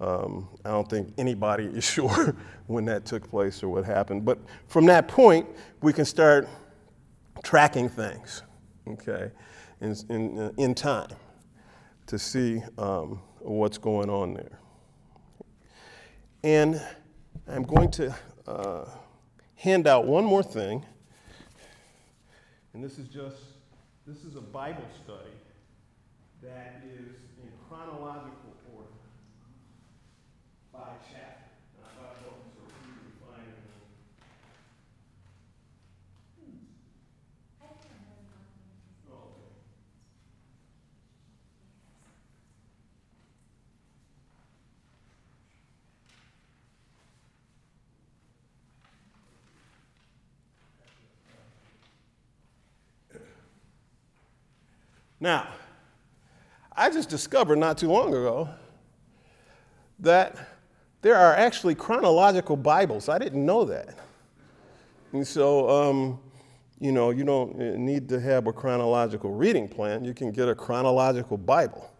Um, 0.00 0.48
I 0.64 0.70
don't 0.70 0.88
think 0.88 1.12
anybody 1.18 1.66
is 1.66 1.84
sure 1.92 2.34
when 2.66 2.84
that 2.86 3.04
took 3.04 3.28
place 3.28 3.62
or 3.62 3.68
what 3.68 3.84
happened. 3.84 4.24
But 4.24 4.38
from 4.68 4.86
that 4.86 5.08
point, 5.08 5.46
we 5.82 5.92
can 5.92 6.04
start 6.04 6.48
tracking 7.42 7.88
things, 7.88 8.42
okay, 8.88 9.30
in, 9.80 9.94
in, 10.08 10.54
in 10.56 10.74
time 10.74 11.10
to 12.06 12.18
see 12.18 12.62
um, 12.78 13.20
what's 13.40 13.78
going 13.78 14.10
on 14.10 14.34
there. 14.34 14.58
And 16.42 16.80
I'm 17.46 17.64
going 17.64 17.90
to 17.92 18.14
uh, 18.46 18.84
hand 19.56 19.86
out 19.86 20.06
one 20.06 20.24
more 20.24 20.42
thing. 20.42 20.84
And 22.72 22.82
this 22.82 22.98
is 22.98 23.08
just, 23.08 23.36
this 24.06 24.24
is 24.24 24.36
a 24.36 24.40
Bible 24.40 24.86
study 25.04 25.34
that 26.42 26.82
is 26.86 27.16
in 27.42 27.50
chronological 27.68 28.54
order 28.74 28.88
by 30.72 30.88
chapter. 31.12 31.50
And 31.76 31.84
I 31.84 31.88
thought 32.00 32.16
it 32.16 32.32
was 32.32 32.40
so 32.54 32.62
easy 32.88 33.04
to 33.04 33.26
find 33.26 33.46
it. 33.46 33.56
Oh, 37.62 37.76
okay. 37.76 37.94
Now, 55.20 55.48
I 56.74 56.88
just 56.88 57.10
discovered 57.10 57.56
not 57.56 57.76
too 57.76 57.88
long 57.88 58.08
ago 58.08 58.48
that 59.98 60.34
there 61.02 61.14
are 61.14 61.34
actually 61.34 61.74
chronological 61.74 62.56
Bibles. 62.56 63.10
I 63.10 63.18
didn't 63.18 63.44
know 63.44 63.66
that. 63.66 63.98
And 65.12 65.26
so, 65.26 65.68
um, 65.68 66.20
you 66.78 66.92
know, 66.92 67.10
you 67.10 67.24
don't 67.24 67.58
need 67.58 68.08
to 68.08 68.18
have 68.18 68.46
a 68.46 68.52
chronological 68.52 69.32
reading 69.32 69.68
plan. 69.68 70.04
You 70.04 70.14
can 70.14 70.32
get 70.32 70.48
a 70.48 70.54
chronological 70.54 71.36
Bible, 71.36 71.92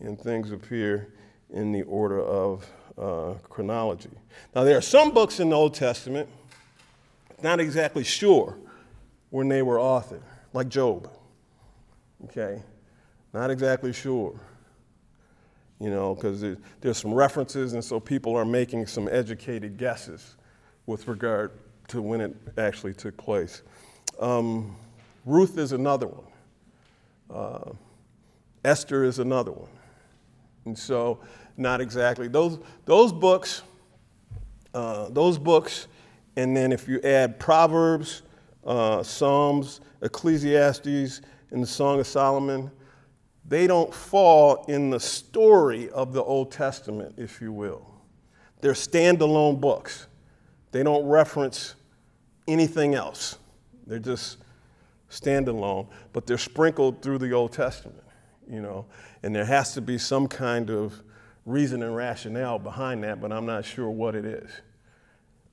and 0.00 0.20
things 0.20 0.52
appear 0.52 1.14
in 1.50 1.72
the 1.72 1.82
order 1.82 2.20
of 2.20 2.66
uh, 2.98 3.34
chronology. 3.48 4.10
Now, 4.54 4.64
there 4.64 4.76
are 4.76 4.82
some 4.82 5.12
books 5.12 5.40
in 5.40 5.48
the 5.48 5.56
Old 5.56 5.74
Testament, 5.74 6.28
not 7.42 7.60
exactly 7.60 8.04
sure 8.04 8.58
when 9.30 9.48
they 9.48 9.62
were 9.62 9.78
authored, 9.78 10.22
like 10.52 10.68
Job. 10.68 11.10
Okay? 12.24 12.62
Not 13.32 13.50
exactly 13.50 13.92
sure. 13.92 14.38
You 15.80 15.90
know, 15.90 16.14
because 16.14 16.40
there's 16.80 16.98
some 16.98 17.12
references, 17.12 17.72
and 17.72 17.84
so 17.84 17.98
people 17.98 18.36
are 18.36 18.44
making 18.44 18.86
some 18.86 19.08
educated 19.10 19.76
guesses 19.76 20.36
with 20.86 21.08
regard 21.08 21.50
to 21.88 22.00
when 22.00 22.20
it 22.20 22.34
actually 22.56 22.94
took 22.94 23.16
place. 23.16 23.62
Um, 24.20 24.76
Ruth 25.26 25.58
is 25.58 25.72
another 25.72 26.06
one. 26.06 26.26
Uh, 27.30 27.72
Esther 28.64 29.04
is 29.04 29.18
another 29.18 29.52
one. 29.52 29.70
And 30.64 30.78
so, 30.78 31.20
not 31.56 31.80
exactly. 31.80 32.28
Those, 32.28 32.58
those 32.84 33.12
books, 33.12 33.62
uh, 34.72 35.08
those 35.10 35.38
books, 35.38 35.88
and 36.36 36.56
then 36.56 36.72
if 36.72 36.88
you 36.88 37.00
add 37.02 37.38
Proverbs, 37.38 38.22
uh, 38.64 39.02
Psalms, 39.02 39.80
Ecclesiastes, 40.02 41.20
and 41.54 41.62
the 41.62 41.68
Song 41.68 42.00
of 42.00 42.06
Solomon, 42.06 42.68
they 43.46 43.68
don't 43.68 43.94
fall 43.94 44.64
in 44.66 44.90
the 44.90 44.98
story 44.98 45.88
of 45.90 46.12
the 46.12 46.22
Old 46.22 46.50
Testament, 46.50 47.14
if 47.16 47.40
you 47.40 47.52
will. 47.52 47.86
They're 48.60 48.72
standalone 48.72 49.60
books. 49.60 50.08
They 50.72 50.82
don't 50.82 51.06
reference 51.06 51.76
anything 52.48 52.96
else. 52.96 53.38
They're 53.86 54.00
just 54.00 54.38
standalone, 55.08 55.86
but 56.12 56.26
they're 56.26 56.38
sprinkled 56.38 57.02
through 57.02 57.18
the 57.18 57.32
Old 57.32 57.52
Testament, 57.52 58.02
you 58.50 58.60
know. 58.60 58.86
And 59.22 59.32
there 59.32 59.44
has 59.44 59.74
to 59.74 59.80
be 59.80 59.96
some 59.96 60.26
kind 60.26 60.70
of 60.70 61.04
reason 61.46 61.84
and 61.84 61.94
rationale 61.94 62.58
behind 62.58 63.04
that, 63.04 63.20
but 63.20 63.30
I'm 63.30 63.46
not 63.46 63.64
sure 63.64 63.88
what 63.90 64.16
it 64.16 64.24
is. 64.24 64.50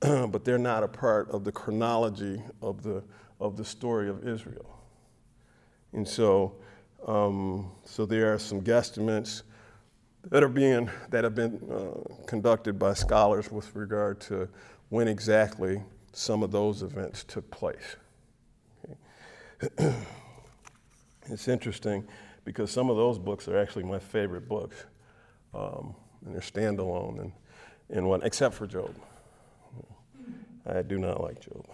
but 0.00 0.44
they're 0.44 0.58
not 0.58 0.82
a 0.82 0.88
part 0.88 1.30
of 1.30 1.44
the 1.44 1.52
chronology 1.52 2.42
of 2.60 2.82
the, 2.82 3.04
of 3.38 3.56
the 3.56 3.64
story 3.64 4.08
of 4.08 4.26
Israel. 4.26 4.81
And 5.92 6.06
so, 6.06 6.54
um, 7.06 7.70
so 7.84 8.06
there 8.06 8.32
are 8.32 8.38
some 8.38 8.60
guesstimates 8.62 9.42
that 10.30 10.42
are 10.42 10.48
being 10.48 10.88
that 11.10 11.24
have 11.24 11.34
been 11.34 11.60
uh, 11.70 12.24
conducted 12.26 12.78
by 12.78 12.94
scholars 12.94 13.50
with 13.50 13.74
regard 13.74 14.20
to 14.20 14.48
when 14.88 15.08
exactly 15.08 15.82
some 16.12 16.42
of 16.42 16.50
those 16.50 16.82
events 16.82 17.24
took 17.24 17.50
place. 17.50 17.96
Okay. 18.84 19.94
it's 21.26 21.48
interesting 21.48 22.06
because 22.44 22.70
some 22.70 22.90
of 22.90 22.96
those 22.96 23.18
books 23.18 23.48
are 23.48 23.58
actually 23.58 23.84
my 23.84 23.98
favorite 23.98 24.48
books, 24.48 24.84
um, 25.54 25.94
and 26.24 26.34
they're 26.34 26.40
standalone 26.40 27.20
and, 27.20 27.32
and 27.90 28.08
what, 28.08 28.24
except 28.24 28.54
for 28.54 28.66
Job. 28.66 28.94
I 30.66 30.82
do 30.82 30.98
not 30.98 31.20
like 31.20 31.40
Job. 31.40 31.66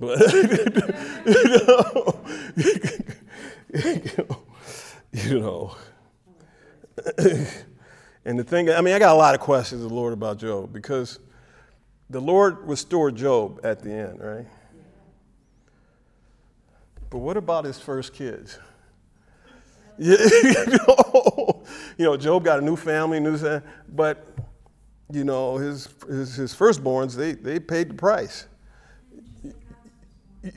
But, 0.00 0.18
you 1.26 1.58
know, 1.66 2.16
you 5.12 5.40
know, 5.40 5.76
and 8.24 8.38
the 8.38 8.44
thing, 8.44 8.70
I 8.70 8.80
mean, 8.80 8.94
I 8.94 8.98
got 8.98 9.14
a 9.14 9.18
lot 9.18 9.34
of 9.34 9.42
questions 9.42 9.82
of 9.82 9.90
the 9.90 9.94
Lord 9.94 10.14
about 10.14 10.38
Job 10.38 10.72
because 10.72 11.18
the 12.08 12.20
Lord 12.20 12.56
restored 12.60 13.14
Job 13.14 13.60
at 13.62 13.82
the 13.82 13.92
end, 13.92 14.20
right? 14.20 14.46
But 17.10 17.18
what 17.18 17.36
about 17.36 17.66
his 17.66 17.78
first 17.78 18.14
kids? 18.14 18.58
you, 19.98 20.16
know, 21.98 22.16
Job 22.16 22.42
got 22.42 22.58
a 22.58 22.62
new 22.62 22.76
family, 22.76 23.20
new, 23.20 23.60
but 23.86 24.26
you 25.12 25.24
know, 25.24 25.58
his, 25.58 25.90
his, 26.08 26.36
his 26.36 26.54
firstborns, 26.54 27.14
they, 27.14 27.32
they 27.32 27.60
paid 27.60 27.90
the 27.90 27.94
price. 27.94 28.46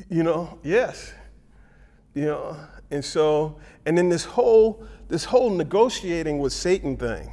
You 0.10 0.24
know, 0.24 0.60
yes. 0.64 1.14
You 2.14 2.26
know, 2.26 2.58
and 2.92 3.04
so, 3.04 3.58
and 3.86 3.98
then 3.98 4.10
this 4.10 4.24
whole, 4.24 4.86
this 5.10 5.26
whole 5.26 5.50
negotiating 5.50 6.40
with 6.40 6.54
Satan 6.54 6.96
thing, 6.96 7.32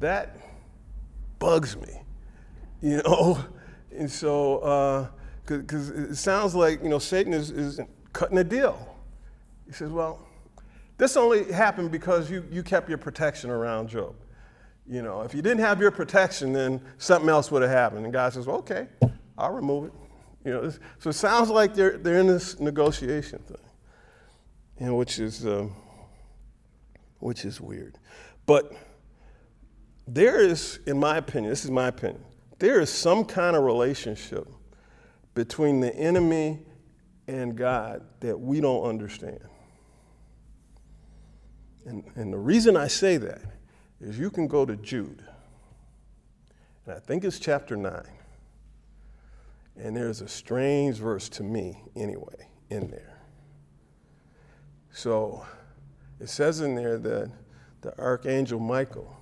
that 0.00 0.36
bugs 1.38 1.76
me, 1.76 2.02
you 2.80 3.02
know? 3.06 3.38
And 3.94 4.10
so, 4.10 5.10
because 5.44 5.90
uh, 5.90 6.08
it 6.10 6.16
sounds 6.16 6.54
like, 6.54 6.82
you 6.82 6.88
know, 6.88 6.98
Satan 6.98 7.32
is, 7.32 7.50
is 7.50 7.80
cutting 8.12 8.38
a 8.38 8.44
deal. 8.44 8.96
He 9.66 9.72
says, 9.72 9.90
well, 9.90 10.26
this 10.98 11.16
only 11.16 11.52
happened 11.52 11.90
because 11.90 12.30
you, 12.30 12.44
you 12.50 12.62
kept 12.62 12.88
your 12.88 12.98
protection 12.98 13.50
around 13.50 13.88
Job. 13.88 14.14
You 14.88 15.02
know, 15.02 15.22
if 15.22 15.34
you 15.34 15.42
didn't 15.42 15.60
have 15.60 15.80
your 15.80 15.90
protection, 15.90 16.52
then 16.52 16.80
something 16.98 17.28
else 17.28 17.50
would 17.50 17.62
have 17.62 17.70
happened. 17.70 18.04
And 18.04 18.12
God 18.12 18.32
says, 18.32 18.46
well, 18.46 18.58
okay, 18.58 18.86
I'll 19.36 19.52
remove 19.52 19.86
it. 19.86 19.92
You 20.46 20.52
know, 20.52 20.70
so 21.00 21.10
it 21.10 21.14
sounds 21.14 21.50
like 21.50 21.74
they're, 21.74 21.98
they're 21.98 22.20
in 22.20 22.28
this 22.28 22.60
negotiation 22.60 23.40
thing, 23.40 23.56
you 24.78 24.86
know, 24.86 24.94
which 24.94 25.18
is, 25.18 25.44
um, 25.44 25.74
which 27.18 27.44
is 27.44 27.60
weird. 27.60 27.98
But 28.46 28.72
there 30.06 30.38
is, 30.38 30.78
in 30.86 31.00
my 31.00 31.16
opinion, 31.16 31.50
this 31.50 31.64
is 31.64 31.72
my 31.72 31.88
opinion, 31.88 32.22
there 32.60 32.80
is 32.80 32.90
some 32.90 33.24
kind 33.24 33.56
of 33.56 33.64
relationship 33.64 34.46
between 35.34 35.80
the 35.80 35.92
enemy 35.96 36.60
and 37.26 37.56
God 37.56 38.06
that 38.20 38.38
we 38.38 38.60
don't 38.60 38.84
understand. 38.84 39.40
And, 41.86 42.04
and 42.14 42.32
the 42.32 42.38
reason 42.38 42.76
I 42.76 42.86
say 42.86 43.16
that 43.16 43.42
is 44.00 44.16
you 44.16 44.30
can 44.30 44.46
go 44.46 44.64
to 44.64 44.76
Jude, 44.76 45.24
and 46.84 46.94
I 46.94 47.00
think 47.00 47.24
it's 47.24 47.40
chapter 47.40 47.74
9. 47.74 48.15
And 49.78 49.96
there's 49.96 50.20
a 50.22 50.28
strange 50.28 50.96
verse 50.96 51.28
to 51.30 51.42
me, 51.42 51.82
anyway, 51.94 52.48
in 52.70 52.88
there. 52.88 53.18
So 54.90 55.44
it 56.18 56.28
says 56.28 56.60
in 56.60 56.74
there 56.74 56.98
that 56.98 57.30
the 57.82 57.98
archangel 57.98 58.58
Michael 58.58 59.14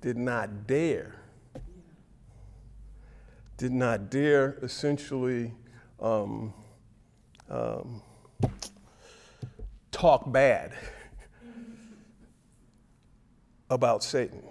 did 0.00 0.16
not 0.16 0.66
dare, 0.66 1.16
did 3.56 3.72
not 3.72 4.10
dare 4.10 4.56
essentially 4.62 5.52
um, 5.98 6.54
um, 7.50 8.00
talk 9.90 10.30
bad 10.30 10.72
about 13.70 14.04
Satan. 14.04 14.42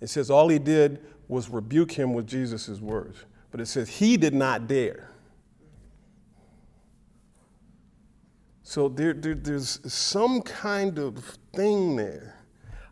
It 0.00 0.06
says 0.06 0.30
all 0.30 0.48
he 0.48 0.58
did 0.58 1.04
was 1.26 1.50
rebuke 1.50 1.92
him 1.92 2.14
with 2.14 2.26
Jesus' 2.26 2.80
words, 2.80 3.24
but 3.50 3.60
it 3.60 3.66
says 3.66 3.88
he 3.88 4.16
did 4.16 4.34
not 4.34 4.66
dare. 4.66 5.10
So 8.62 8.88
there, 8.88 9.14
there, 9.14 9.34
there's 9.34 9.80
some 9.92 10.42
kind 10.42 10.98
of 10.98 11.18
thing 11.54 11.96
there. 11.96 12.36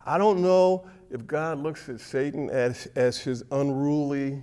I 0.05 0.17
don't 0.17 0.41
know 0.41 0.89
if 1.11 1.27
God 1.27 1.59
looks 1.59 1.89
at 1.89 2.01
Satan 2.01 2.49
as, 2.49 2.89
as 2.97 3.19
his 3.19 3.45
unruly 3.51 4.43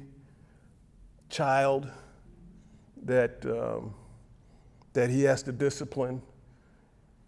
child 1.30 1.90
that, 3.04 3.44
um, 3.46 3.96
that 4.94 5.10
he 5.10 5.24
has 5.24 5.42
to 5.44 5.52
discipline 5.52 6.22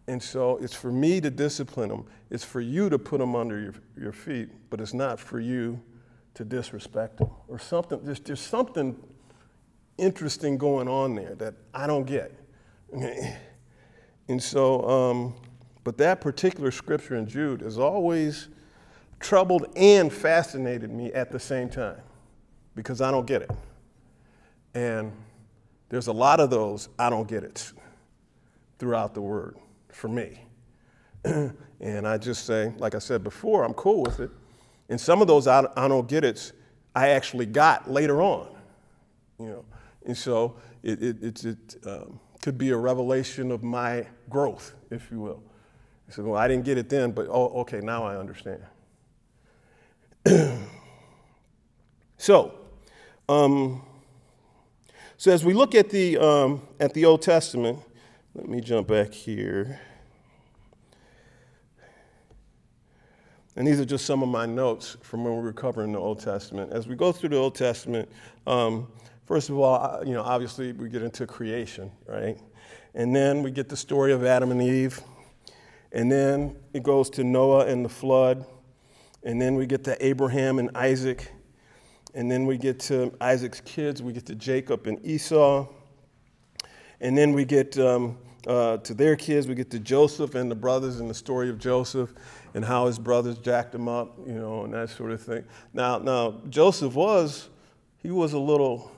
and 0.07 0.21
so 0.21 0.57
it's 0.57 0.73
for 0.73 0.91
me 0.91 1.19
to 1.21 1.31
discipline 1.31 1.89
them. 1.89 2.05
It's 2.29 2.43
for 2.43 2.61
you 2.61 2.89
to 2.89 2.99
put 2.99 3.19
them 3.19 3.35
under 3.35 3.59
your, 3.59 3.73
your 3.97 4.11
feet, 4.11 4.49
but 4.69 4.79
it's 4.79 4.93
not 4.93 5.19
for 5.19 5.39
you 5.39 5.81
to 6.35 6.45
disrespect 6.45 7.17
them 7.17 7.29
or 7.47 7.57
something. 7.57 7.99
There's, 8.03 8.19
there's 8.19 8.41
something 8.41 8.95
interesting 9.97 10.57
going 10.57 10.87
on 10.87 11.15
there 11.15 11.35
that 11.35 11.55
I 11.73 11.87
don't 11.87 12.05
get. 12.05 12.37
and 14.27 14.41
so, 14.41 14.87
um, 14.87 15.35
but 15.83 15.97
that 15.97 16.21
particular 16.21 16.71
scripture 16.71 17.15
in 17.15 17.27
Jude 17.27 17.61
has 17.61 17.79
always 17.79 18.49
troubled 19.19 19.67
and 19.75 20.11
fascinated 20.11 20.91
me 20.91 21.11
at 21.13 21.31
the 21.31 21.39
same 21.39 21.69
time 21.69 22.01
because 22.75 23.01
I 23.01 23.11
don't 23.11 23.25
get 23.25 23.41
it. 23.41 23.51
And 24.73 25.11
there's 25.89 26.07
a 26.07 26.13
lot 26.13 26.39
of 26.39 26.49
those 26.49 26.89
I 26.99 27.09
don't 27.09 27.27
get 27.27 27.43
it 27.43 27.71
throughout 28.77 29.13
the 29.13 29.21
word 29.21 29.57
for 29.89 30.09
me. 30.09 30.41
and 31.23 32.07
I 32.07 32.17
just 32.17 32.45
say, 32.45 32.73
like 32.77 32.93
I 32.93 32.99
said 32.99 33.23
before, 33.23 33.63
I'm 33.63 33.73
cool 33.73 34.03
with 34.03 34.19
it. 34.19 34.29
And 34.89 34.99
some 34.99 35.21
of 35.21 35.27
those 35.27 35.47
I, 35.47 35.67
I 35.75 35.87
don't 35.87 36.07
get 36.07 36.23
it, 36.23 36.51
I 36.95 37.09
actually 37.09 37.45
got 37.45 37.89
later 37.89 38.21
on, 38.21 38.47
you 39.39 39.47
know. 39.47 39.65
And 40.05 40.17
so 40.17 40.57
it, 40.83 41.01
it, 41.01 41.23
it, 41.23 41.45
it 41.45 41.77
um, 41.85 42.19
could 42.41 42.57
be 42.57 42.69
a 42.69 42.77
revelation 42.77 43.51
of 43.51 43.63
my 43.63 44.05
growth, 44.29 44.73
if 44.91 45.09
you 45.11 45.19
will. 45.19 45.43
I 46.07 46.11
said, 46.11 46.25
well, 46.25 46.39
I 46.39 46.47
didn't 46.47 46.65
get 46.65 46.77
it 46.77 46.89
then, 46.89 47.11
but 47.11 47.27
oh, 47.29 47.47
okay, 47.61 47.79
now 47.79 48.03
I 48.03 48.17
understand. 48.17 48.61
So, 52.17 52.53
um, 53.27 53.83
so 55.17 55.31
as 55.31 55.45
we 55.45 55.53
look 55.53 55.75
at 55.75 55.89
the 55.89 56.17
um, 56.17 56.61
at 56.79 56.93
the 56.93 57.05
Old 57.05 57.21
Testament, 57.21 57.79
let 58.33 58.47
me 58.47 58.61
jump 58.61 58.87
back 58.87 59.13
here. 59.13 59.79
And 63.55 63.65
these 63.65 63.79
are 63.79 63.85
just 63.85 64.05
some 64.05 64.21
of 64.21 64.27
my 64.27 64.45
notes 64.45 64.97
from 65.01 65.23
when 65.23 65.35
we 65.37 65.41
were 65.41 65.53
covering 65.53 65.93
the 65.93 65.99
Old 65.99 66.19
Testament. 66.19 66.73
As 66.73 66.87
we 66.87 66.95
go 66.95 67.11
through 67.11 67.29
the 67.29 67.37
Old 67.37 67.55
Testament, 67.55 68.09
um, 68.45 68.87
first 69.25 69.49
of 69.49 69.57
all, 69.57 70.03
you 70.05 70.13
know, 70.13 70.23
obviously 70.23 70.73
we 70.73 70.89
get 70.89 71.01
into 71.01 71.25
creation, 71.25 71.89
right? 72.05 72.37
And 72.95 73.15
then 73.15 73.43
we 73.43 73.51
get 73.51 73.69
the 73.69 73.77
story 73.77 74.11
of 74.11 74.25
Adam 74.25 74.51
and 74.51 74.61
Eve. 74.61 75.01
And 75.93 76.11
then 76.11 76.57
it 76.73 76.83
goes 76.83 77.09
to 77.11 77.23
Noah 77.23 77.65
and 77.67 77.85
the 77.85 77.89
flood. 77.89 78.45
And 79.23 79.41
then 79.41 79.55
we 79.55 79.65
get 79.65 79.85
to 79.85 80.05
Abraham 80.05 80.59
and 80.59 80.69
Isaac. 80.75 81.31
And 82.13 82.29
then 82.29 82.45
we 82.45 82.57
get 82.57 82.79
to 82.81 83.13
Isaac's 83.21 83.61
kids. 83.61 84.03
We 84.03 84.11
get 84.11 84.25
to 84.25 84.35
Jacob 84.35 84.87
and 84.87 85.05
Esau. 85.05 85.67
And 86.99 87.17
then 87.17 87.31
we 87.31 87.45
get 87.45 87.77
um, 87.77 88.17
uh, 88.47 88.77
to 88.77 88.93
their 88.93 89.15
kids. 89.15 89.47
We 89.47 89.55
get 89.55 89.71
to 89.71 89.79
Joseph 89.79 90.35
and 90.35 90.51
the 90.51 90.55
brothers 90.55 90.99
and 90.99 91.09
the 91.09 91.13
story 91.13 91.49
of 91.49 91.57
Joseph 91.57 92.13
and 92.55 92.63
how 92.63 92.87
his 92.87 92.97
brothers 92.97 93.37
jacked 93.37 93.75
him 93.75 93.89
up, 93.89 94.17
you 94.25 94.33
know, 94.33 94.63
and 94.63 94.73
that 94.73 94.89
sort 94.89 95.11
of 95.11 95.21
thing. 95.21 95.43
Now, 95.73 95.97
now 95.97 96.39
Joseph 96.49 96.95
was, 96.95 97.49
he 98.01 98.11
was 98.11 98.31
a 98.31 98.39
little, 98.39 98.89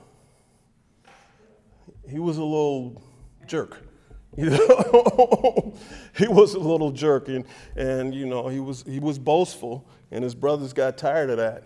he 2.08 2.20
was 2.20 2.38
a 2.38 2.44
little 2.44 3.02
jerk. 3.46 3.82
You 4.36 4.50
know, 4.50 5.74
he 6.16 6.28
was 6.28 6.54
a 6.54 6.60
little 6.60 6.92
jerk, 6.92 7.26
and, 7.26 7.44
and 7.74 8.14
you 8.14 8.24
know 8.24 8.46
he 8.46 8.60
was 8.60 8.84
he 8.84 9.00
was 9.00 9.18
boastful, 9.18 9.84
and 10.12 10.22
his 10.22 10.32
brothers 10.36 10.72
got 10.72 10.96
tired 10.96 11.30
of 11.30 11.38
that, 11.38 11.64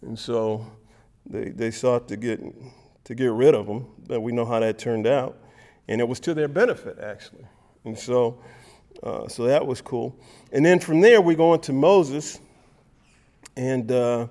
and 0.00 0.18
so 0.18 0.64
they 1.26 1.50
they 1.50 1.70
sought 1.70 2.08
to 2.08 2.16
get 2.16 2.40
to 3.04 3.14
get 3.14 3.30
rid 3.30 3.54
of 3.54 3.66
him. 3.66 3.84
But 4.06 4.20
we 4.22 4.32
know 4.32 4.46
how 4.46 4.60
that 4.60 4.78
turned 4.78 5.06
out, 5.06 5.36
and 5.86 6.00
it 6.00 6.08
was 6.08 6.18
to 6.20 6.32
their 6.32 6.48
benefit 6.48 6.98
actually. 6.98 7.44
And 7.84 7.98
so 7.98 8.38
uh, 9.02 9.28
so 9.28 9.44
that 9.44 9.66
was 9.66 9.80
cool. 9.80 10.18
And 10.52 10.64
then 10.64 10.78
from 10.78 11.00
there, 11.00 11.20
we 11.20 11.34
go 11.34 11.54
into 11.54 11.72
Moses. 11.72 12.40
And, 13.56 13.90
uh, 13.90 14.26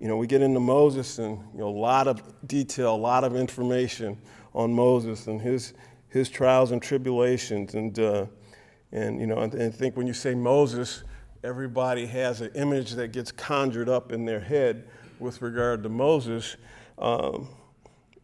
you 0.00 0.08
know, 0.08 0.16
we 0.16 0.26
get 0.26 0.42
into 0.42 0.60
Moses 0.60 1.18
and, 1.18 1.38
you 1.52 1.60
know, 1.60 1.68
a 1.68 1.70
lot 1.70 2.08
of 2.08 2.22
detail, 2.46 2.94
a 2.94 2.96
lot 2.96 3.24
of 3.24 3.36
information 3.36 4.18
on 4.52 4.72
Moses 4.72 5.26
and 5.26 5.40
his, 5.40 5.74
his 6.08 6.28
trials 6.28 6.72
and 6.72 6.82
tribulations. 6.82 7.74
And, 7.74 7.98
uh, 7.98 8.26
and 8.92 9.20
you 9.20 9.26
know, 9.26 9.38
and, 9.38 9.52
and 9.54 9.74
I 9.74 9.76
think 9.76 9.96
when 9.96 10.06
you 10.06 10.12
say 10.12 10.34
Moses, 10.34 11.04
everybody 11.42 12.06
has 12.06 12.40
an 12.40 12.50
image 12.54 12.92
that 12.92 13.08
gets 13.08 13.30
conjured 13.32 13.88
up 13.88 14.12
in 14.12 14.24
their 14.24 14.40
head 14.40 14.88
with 15.18 15.42
regard 15.42 15.82
to 15.82 15.88
Moses. 15.88 16.56
Um, 16.98 17.48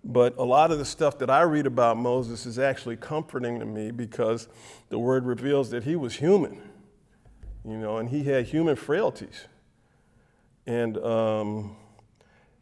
but 0.02 0.36
a 0.38 0.44
lot 0.44 0.70
of 0.70 0.78
the 0.78 0.84
stuff 0.84 1.18
that 1.18 1.30
I 1.30 1.42
read 1.42 1.66
about 1.66 1.96
Moses 1.98 2.46
is 2.46 2.58
actually 2.58 2.96
comforting 2.96 3.60
to 3.60 3.66
me 3.66 3.90
because 3.90 4.48
the 4.88 4.98
word 4.98 5.26
reveals 5.26 5.70
that 5.70 5.84
he 5.84 5.94
was 5.94 6.14
human, 6.14 6.62
you 7.64 7.76
know, 7.76 7.98
and 7.98 8.08
he 8.08 8.24
had 8.24 8.46
human 8.46 8.76
frailties. 8.76 9.46
And, 10.66 10.96
um, 10.98 11.76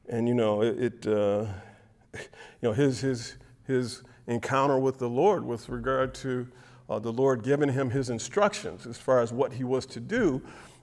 and 0.08 0.26
you 0.26 0.34
know, 0.34 0.62
it, 0.62 1.06
uh, 1.06 1.46
you 2.14 2.18
know, 2.62 2.72
his, 2.72 3.00
his, 3.00 3.36
his 3.64 4.02
encounter 4.26 4.78
with 4.78 4.98
the 4.98 5.08
Lord 5.08 5.44
with 5.44 5.68
regard 5.68 6.14
to 6.16 6.48
uh, 6.90 6.98
the 6.98 7.12
Lord 7.12 7.44
giving 7.44 7.68
him 7.68 7.90
his 7.90 8.10
instructions 8.10 8.86
as 8.86 8.98
far 8.98 9.20
as 9.20 9.32
what 9.32 9.52
he 9.52 9.62
was 9.62 9.86
to 9.86 10.00
do, 10.00 10.42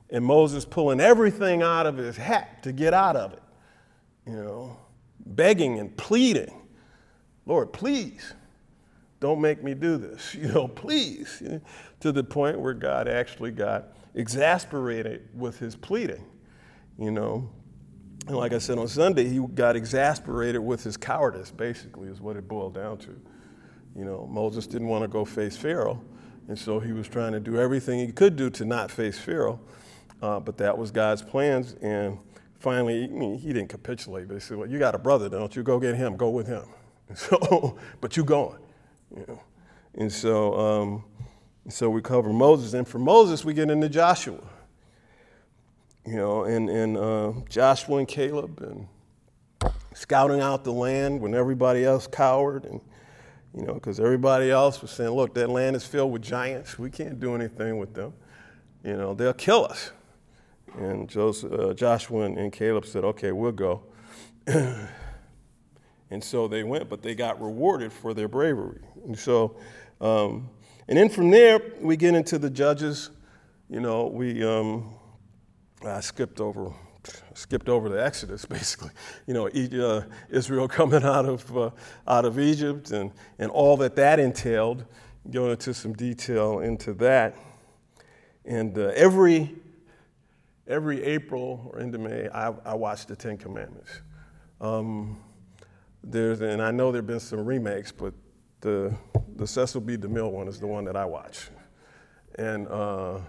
and 0.10 0.24
Moses 0.24 0.63
pulling 0.63 1.02
everything 1.02 1.63
out 1.63 1.88
of 1.88 1.98
his 1.98 2.15
hat 2.15 2.62
to 2.62 2.72
get 2.72 2.94
out 2.94 3.15
of 3.15 3.34
it, 3.34 3.41
you 4.28 4.36
know 4.36 4.78
begging 5.26 5.80
and 5.80 5.96
pleading, 5.98 6.54
Lord, 7.46 7.74
please 7.74 8.34
don't 9.20 9.42
make 9.42 9.64
me 9.64 9.74
do 9.74 9.98
this, 9.98 10.36
you 10.40 10.48
know, 10.48 10.68
please, 10.68 11.42
you 11.42 11.50
know, 11.50 11.62
to 12.02 12.12
the 12.12 12.24
point 12.24 12.60
where 12.60 12.74
God 12.74 13.08
actually 13.08 13.52
got 13.52 13.96
exasperated 14.14 15.28
with 15.34 15.60
his 15.60 15.76
pleading, 15.76 16.24
you 16.98 17.12
know. 17.12 17.50
And 18.28 18.38
like 18.38 18.54
I 18.54 18.58
said 18.58 18.80
on 18.80 18.88
Sunday, 18.88 19.28
he 19.28 19.40
got 19.40 19.76
exasperated 19.76 20.62
with 20.62 20.84
his 20.84 20.98
cowardice, 20.98 21.52
basically, 21.52 22.10
is 22.10 22.22
what 22.22 22.36
it 22.36 22.48
boiled 22.48 22.74
down 22.74 22.98
to. 23.00 23.20
You 23.96 24.04
know, 24.04 24.28
Moses 24.30 24.66
didn't 24.66 24.88
want 24.88 25.04
to 25.04 25.08
go 25.08 25.26
face 25.26 25.56
Pharaoh, 25.56 26.02
and 26.48 26.58
so 26.58 26.80
he 26.80 26.92
was 26.92 27.08
trying 27.08 27.34
to 27.34 27.40
do 27.40 27.58
everything 27.58 28.00
he 28.00 28.12
could 28.12 28.36
do 28.36 28.50
to 28.52 28.66
not 28.66 28.90
face 28.90 29.18
Pharaoh. 29.18 29.60
Uh, 30.22 30.40
but 30.40 30.58
that 30.58 30.78
was 30.78 30.92
God's 30.92 31.22
plans, 31.22 31.76
and 31.82 32.18
finally, 32.60 33.04
I 33.04 33.08
mean, 33.08 33.38
he 33.38 33.54
didn't 33.54 33.70
capitulate, 33.70 34.28
but 34.28 34.36
he 34.36 34.39
said, 34.39 34.58
Well, 34.58 34.70
you 34.70 34.80
got 34.80 34.96
a 34.96 35.00
brother, 35.00 35.30
don't 35.30 35.56
you? 35.56 35.63
Go 35.63 35.80
get 35.80 35.96
him, 35.96 36.18
go 36.18 36.30
with 36.30 36.48
him. 36.48 36.65
And 37.10 37.18
so, 37.18 37.78
but 38.02 38.18
you're 38.18 38.26
going. 38.26 38.60
You 39.15 39.26
know? 39.28 39.41
And 39.96 40.12
so, 40.12 40.54
um, 40.60 41.04
so 41.70 41.89
we 41.89 42.02
cover 42.02 42.34
Moses. 42.34 42.74
And 42.74 42.88
for 42.88 43.00
Moses, 43.00 43.46
we 43.46 43.54
get 43.54 43.70
into 43.70 43.89
Joshua. 43.89 44.44
You 46.06 46.18
know, 46.18 46.44
and, 46.44 46.70
and 46.70 46.98
uh, 46.98 47.34
Joshua 47.50 47.98
and 47.98 48.08
Caleb 48.08 48.62
and 48.62 48.88
scouting 49.96 50.39
out 50.39 50.63
the 50.63 50.72
land 50.72 51.20
when 51.20 51.34
everybody 51.34 51.84
else 51.84 52.06
cowered. 52.06 52.65
And, 52.65 52.80
you 53.56 53.63
know, 53.63 53.74
because 53.74 54.00
everybody 54.00 54.52
else 54.52 54.82
was 54.82 54.91
saying, 54.91 55.12
look, 55.12 55.34
that 55.36 55.50
land 55.50 55.76
is 55.76 55.86
filled 55.86 56.12
with 56.12 56.22
giants. 56.22 56.78
We 56.78 56.91
can't 56.91 57.20
do 57.20 57.34
anything 57.34 57.80
with 57.80 57.94
them. 57.94 58.13
You 58.84 58.98
know, 58.98 59.13
they'll 59.15 59.34
kill 59.34 59.65
us. 59.65 59.91
And 60.78 61.10
Joseph, 61.10 61.52
uh, 61.52 61.74
Joshua 61.74 62.26
and, 62.26 62.52
Caleb 62.52 62.86
said, 62.86 63.04
okay, 63.04 63.32
we'll 63.32 63.52
go. 63.52 63.84
and 64.48 64.88
so 66.22 66.48
they 66.48 66.64
went, 66.64 66.90
but 66.90 67.02
they 67.02 67.16
got 67.16 67.42
rewarded 67.42 67.94
for 67.94 68.14
their 68.14 68.28
bravery. 68.28 68.82
And 69.06 69.18
so, 69.18 69.56
um, 70.02 70.50
and 70.88 70.98
then 70.98 71.10
from 71.10 71.32
there, 71.32 71.60
we 71.80 71.98
get 71.98 72.14
into 72.14 72.38
the 72.38 72.50
judges. 72.50 73.10
You 73.70 73.80
know, 73.80 74.08
we, 74.08 74.44
um, 74.44 74.94
I 75.86 76.02
skipped 76.02 76.40
over 76.40 76.74
skipped 77.36 77.70
over 77.70 77.90
the 77.90 78.04
Exodus, 78.04 78.46
basically. 78.50 78.92
You 79.28 79.34
know, 79.34 79.48
uh, 79.48 80.04
Israel 80.30 80.68
coming 80.80 81.04
out 81.04 81.26
of, 81.26 81.58
uh, 81.58 81.70
out 82.08 82.26
of 82.26 82.40
Egypt 82.40 82.92
and, 82.92 83.12
and 83.40 83.52
all 83.52 83.78
that 83.78 83.96
that 83.96 84.20
entailed, 84.20 84.86
going 85.30 85.52
into 85.52 85.74
some 85.74 85.94
detail 85.94 86.60
into 86.60 86.94
that. 86.94 87.36
And 88.46 88.78
uh, 88.78 88.92
every 88.96 89.56
every 90.67 91.04
April 91.04 91.69
or 91.73 91.80
into 91.80 91.97
May, 91.97 92.28
I, 92.30 92.54
I 92.65 92.73
watch 92.73 93.06
the 93.06 93.15
Ten 93.15 93.38
Commandments. 93.38 94.01
Um, 94.62 95.17
there's, 96.04 96.41
and 96.41 96.62
I 96.62 96.71
know 96.71 96.91
there 96.91 96.99
have 96.99 97.08
been 97.08 97.19
some 97.19 97.45
remakes, 97.45 97.91
but 97.91 98.13
the, 98.62 98.93
the 99.36 99.47
Cecil 99.47 99.82
B. 99.82 99.97
DeMille 99.97 100.32
one 100.32 100.47
is 100.47 100.60
the 100.60 100.67
one 100.67 100.86
that 100.86 100.95
I 100.95 101.06
watch. 101.06 101.49
And 102.38 102.67
uh, 102.67 103.19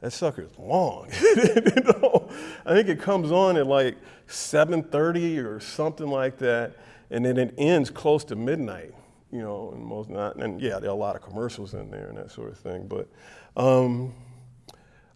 that 0.00 0.12
sucker's 0.12 0.58
long. 0.58 1.08
you 1.22 1.44
know? 1.84 2.28
I 2.66 2.74
think 2.74 2.88
it 2.88 3.00
comes 3.00 3.30
on 3.30 3.56
at 3.56 3.66
like 3.66 3.96
7.30 4.28 5.44
or 5.44 5.60
something 5.60 6.08
like 6.08 6.38
that, 6.38 6.76
and 7.10 7.24
then 7.24 7.36
it 7.36 7.54
ends 7.58 7.90
close 7.90 8.24
to 8.24 8.36
midnight. 8.36 8.92
You 9.30 9.40
know, 9.40 9.72
and 9.74 9.84
most 9.84 10.10
not, 10.10 10.36
and 10.36 10.60
yeah, 10.60 10.78
there 10.78 10.90
are 10.90 10.92
a 10.92 10.96
lot 10.96 11.16
of 11.16 11.22
commercials 11.22 11.74
in 11.74 11.90
there 11.90 12.06
and 12.06 12.18
that 12.18 12.30
sort 12.30 12.52
of 12.52 12.58
thing. 12.58 12.86
But 12.86 13.08
um, 13.56 14.14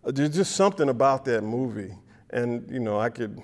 there's 0.05 0.35
just 0.35 0.57
something 0.57 0.89
about 0.89 1.25
that 1.27 1.43
movie. 1.43 1.95
And, 2.31 2.71
you 2.71 2.81
know, 2.81 2.99
I 2.99 3.09
could 3.11 3.41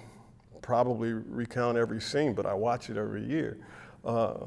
probably 0.62 1.12
recount 1.12 1.78
every 1.78 2.00
scene, 2.00 2.32
but 2.34 2.46
I 2.46 2.54
watch 2.54 2.90
it 2.90 2.96
every 2.96 3.24
year. 3.24 3.58
Uh, 4.04 4.46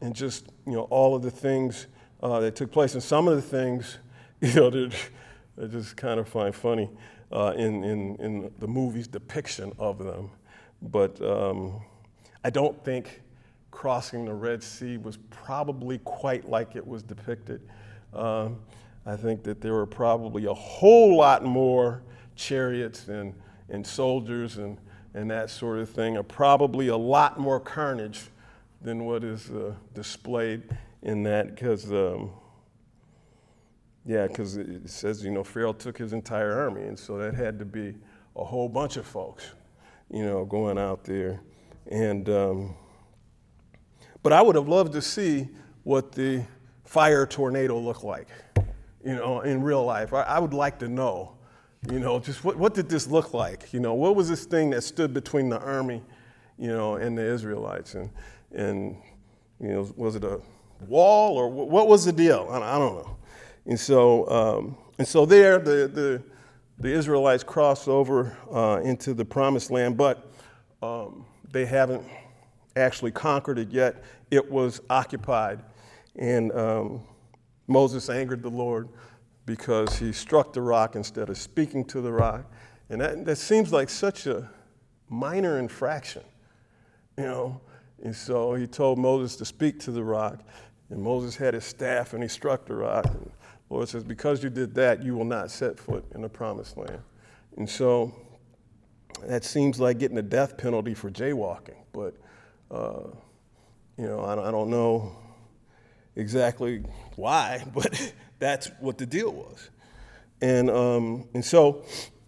and 0.00 0.14
just, 0.14 0.52
you 0.66 0.72
know, 0.72 0.82
all 0.84 1.14
of 1.14 1.22
the 1.22 1.30
things 1.30 1.86
uh, 2.22 2.40
that 2.40 2.56
took 2.56 2.70
place. 2.70 2.94
And 2.94 3.02
some 3.02 3.28
of 3.28 3.36
the 3.36 3.42
things, 3.42 3.98
you 4.40 4.54
know, 4.54 4.90
I 5.62 5.66
just 5.66 5.96
kind 5.96 6.18
of 6.20 6.28
find 6.28 6.54
funny 6.54 6.90
uh, 7.32 7.54
in, 7.56 7.84
in, 7.84 8.16
in 8.16 8.50
the 8.58 8.68
movie's 8.68 9.06
depiction 9.06 9.72
of 9.78 9.98
them. 9.98 10.30
But 10.82 11.20
um, 11.20 11.80
I 12.42 12.50
don't 12.50 12.82
think 12.84 13.22
crossing 13.70 14.24
the 14.24 14.34
Red 14.34 14.62
Sea 14.62 14.96
was 14.96 15.18
probably 15.30 15.98
quite 15.98 16.48
like 16.48 16.76
it 16.76 16.86
was 16.86 17.02
depicted. 17.02 17.60
Um, 18.12 18.58
I 19.06 19.16
think 19.16 19.42
that 19.44 19.60
there 19.60 19.72
were 19.72 19.86
probably 19.86 20.44
a 20.44 20.54
whole 20.54 21.16
lot 21.16 21.44
more 21.44 22.02
chariots 22.36 23.08
and, 23.08 23.34
and 23.68 23.86
soldiers 23.86 24.58
and, 24.58 24.78
and 25.14 25.30
that 25.30 25.50
sort 25.50 25.78
of 25.78 25.88
thing, 25.88 26.16
and 26.16 26.28
probably 26.28 26.88
a 26.88 26.96
lot 26.96 27.38
more 27.38 27.58
carnage 27.58 28.22
than 28.82 29.04
what 29.04 29.24
is 29.24 29.50
uh, 29.50 29.74
displayed 29.94 30.62
in 31.02 31.22
that, 31.22 31.54
because, 31.54 31.90
um, 31.90 32.30
yeah, 34.04 34.26
because 34.26 34.56
it 34.56 34.88
says, 34.88 35.24
you 35.24 35.30
know, 35.30 35.44
Pharaoh 35.44 35.72
took 35.72 35.98
his 35.98 36.12
entire 36.12 36.58
army, 36.58 36.82
and 36.82 36.98
so 36.98 37.18
that 37.18 37.34
had 37.34 37.58
to 37.58 37.64
be 37.64 37.94
a 38.36 38.44
whole 38.44 38.68
bunch 38.68 38.96
of 38.96 39.06
folks, 39.06 39.52
you 40.10 40.24
know, 40.24 40.44
going 40.44 40.78
out 40.78 41.04
there. 41.04 41.40
And, 41.90 42.28
um, 42.28 42.74
but 44.22 44.32
I 44.32 44.42
would 44.42 44.56
have 44.56 44.68
loved 44.68 44.92
to 44.92 45.02
see 45.02 45.48
what 45.82 46.12
the 46.12 46.42
fire 46.84 47.26
tornado 47.26 47.78
looked 47.78 48.04
like 48.04 48.28
you 49.04 49.14
know, 49.14 49.40
in 49.40 49.62
real 49.62 49.84
life. 49.84 50.12
I, 50.12 50.22
I 50.22 50.38
would 50.38 50.54
like 50.54 50.78
to 50.80 50.88
know, 50.88 51.32
you 51.90 51.98
know, 51.98 52.18
just 52.18 52.44
what, 52.44 52.56
what 52.56 52.74
did 52.74 52.88
this 52.88 53.06
look 53.06 53.32
like? 53.34 53.72
You 53.72 53.80
know, 53.80 53.94
what 53.94 54.14
was 54.16 54.28
this 54.28 54.44
thing 54.44 54.70
that 54.70 54.82
stood 54.82 55.14
between 55.14 55.48
the 55.48 55.58
army 55.60 56.02
you 56.60 56.68
know, 56.68 56.96
and 56.96 57.16
the 57.16 57.24
Israelites. 57.24 57.94
And, 57.94 58.10
and 58.52 58.96
you 59.58 59.68
know, 59.68 59.92
was 59.96 60.14
it 60.14 60.22
a 60.22 60.40
wall 60.86 61.36
or 61.36 61.48
what 61.48 61.88
was 61.88 62.04
the 62.04 62.12
deal? 62.12 62.46
I, 62.50 62.58
I 62.58 62.78
don't 62.78 62.94
know. 62.96 63.16
And 63.66 63.80
so, 63.80 64.28
um, 64.28 64.76
and 64.98 65.08
so 65.08 65.24
there, 65.24 65.58
the, 65.58 65.88
the, 65.88 66.22
the 66.78 66.92
Israelites 66.92 67.42
cross 67.42 67.88
over 67.88 68.36
uh, 68.52 68.80
into 68.84 69.14
the 69.14 69.24
promised 69.24 69.70
land, 69.70 69.96
but 69.96 70.30
um, 70.82 71.24
they 71.50 71.64
haven't 71.64 72.04
actually 72.76 73.10
conquered 73.10 73.58
it 73.58 73.70
yet. 73.70 74.04
It 74.30 74.50
was 74.50 74.80
occupied. 74.90 75.60
And 76.16 76.52
um, 76.52 77.02
Moses 77.70 78.10
angered 78.10 78.42
the 78.42 78.50
Lord 78.50 78.88
because 79.46 79.96
he 79.96 80.12
struck 80.12 80.52
the 80.52 80.60
rock 80.60 80.96
instead 80.96 81.30
of 81.30 81.38
speaking 81.38 81.84
to 81.86 82.00
the 82.00 82.10
rock. 82.10 82.44
And 82.88 83.00
that, 83.00 83.24
that 83.24 83.36
seems 83.36 83.72
like 83.72 83.88
such 83.88 84.26
a 84.26 84.50
minor 85.08 85.58
infraction, 85.58 86.22
you 87.16 87.24
know. 87.24 87.60
And 88.02 88.14
so 88.14 88.54
he 88.54 88.66
told 88.66 88.98
Moses 88.98 89.36
to 89.36 89.44
speak 89.44 89.78
to 89.80 89.92
the 89.92 90.02
rock. 90.02 90.40
And 90.90 91.00
Moses 91.00 91.36
had 91.36 91.54
his 91.54 91.64
staff 91.64 92.12
and 92.12 92.22
he 92.22 92.28
struck 92.28 92.66
the 92.66 92.74
rock. 92.74 93.06
And 93.06 93.30
the 93.68 93.74
Lord 93.74 93.88
says, 93.88 94.02
Because 94.02 94.42
you 94.42 94.50
did 94.50 94.74
that, 94.74 95.04
you 95.04 95.14
will 95.14 95.24
not 95.24 95.50
set 95.52 95.78
foot 95.78 96.04
in 96.12 96.22
the 96.22 96.28
promised 96.28 96.76
land. 96.76 97.02
And 97.56 97.70
so 97.70 98.12
that 99.22 99.44
seems 99.44 99.78
like 99.78 99.98
getting 99.98 100.18
a 100.18 100.22
death 100.22 100.58
penalty 100.58 100.94
for 100.94 101.08
jaywalking. 101.08 101.76
But, 101.92 102.16
uh, 102.68 103.10
you 103.96 104.08
know, 104.08 104.20
I, 104.20 104.48
I 104.48 104.50
don't 104.50 104.70
know 104.70 105.16
exactly 106.16 106.82
why, 107.16 107.64
but 107.74 108.12
that's 108.38 108.70
what 108.80 108.98
the 108.98 109.06
deal 109.06 109.32
was. 109.32 109.70
And, 110.42 110.70
um, 110.70 111.28
and 111.34 111.44
so 111.44 111.84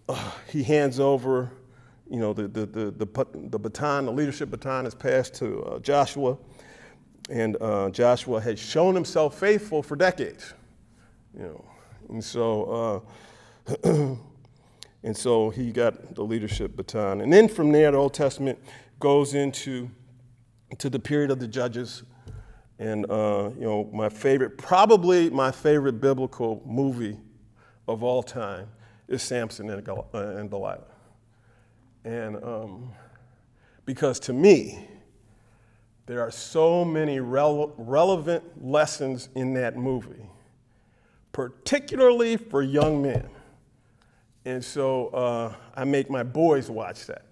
uh, 0.07 0.31
he 0.47 0.63
hands 0.63 0.99
over, 0.99 1.51
you 2.09 2.19
know, 2.19 2.33
the, 2.33 2.47
the, 2.47 2.65
the, 2.65 2.91
the, 2.91 3.05
the 3.49 3.59
baton, 3.59 4.05
the 4.05 4.11
leadership 4.11 4.51
baton 4.51 4.85
is 4.85 4.93
passed 4.93 5.33
to 5.35 5.63
uh, 5.63 5.79
Joshua. 5.79 6.37
And 7.29 7.57
uh, 7.61 7.89
Joshua 7.89 8.41
had 8.41 8.59
shown 8.59 8.93
himself 8.93 9.39
faithful 9.39 9.81
for 9.81 9.95
decades, 9.95 10.53
you 11.35 11.43
know. 11.43 11.65
And 12.09 12.23
so, 12.23 13.05
uh, 13.65 13.89
and 15.03 15.17
so 15.17 15.49
he 15.49 15.71
got 15.71 16.15
the 16.15 16.23
leadership 16.23 16.75
baton. 16.75 17.21
And 17.21 17.31
then 17.31 17.47
from 17.47 17.71
there, 17.71 17.91
the 17.91 17.97
Old 17.97 18.13
Testament 18.13 18.59
goes 18.99 19.33
into 19.33 19.89
to 20.77 20.89
the 20.89 20.99
period 20.99 21.31
of 21.31 21.39
the 21.39 21.47
judges 21.47 22.03
and, 22.83 23.09
uh, 23.09 23.49
you 23.55 23.63
know, 23.63 23.89
my 23.93 24.09
favorite, 24.09 24.57
probably 24.57 25.29
my 25.29 25.51
favorite 25.51 26.01
biblical 26.01 26.61
movie 26.65 27.17
of 27.87 28.03
all 28.03 28.21
time 28.21 28.67
is 29.07 29.23
Samson 29.23 29.69
and, 29.69 29.87
uh, 29.87 30.03
and 30.13 30.49
Delilah. 30.49 30.83
And 32.03 32.43
um, 32.43 32.91
because 33.85 34.19
to 34.21 34.33
me, 34.33 34.85
there 36.07 36.19
are 36.19 36.29
so 36.29 36.83
many 36.83 37.19
rele- 37.19 37.71
relevant 37.77 38.43
lessons 38.61 39.29
in 39.33 39.53
that 39.53 39.77
movie, 39.77 40.29
particularly 41.31 42.35
for 42.35 42.61
young 42.61 43.01
men. 43.01 43.29
And 44.43 44.61
so 44.61 45.07
uh, 45.07 45.55
I 45.73 45.85
make 45.85 46.09
my 46.09 46.23
boys 46.23 46.69
watch 46.69 47.05
that, 47.05 47.23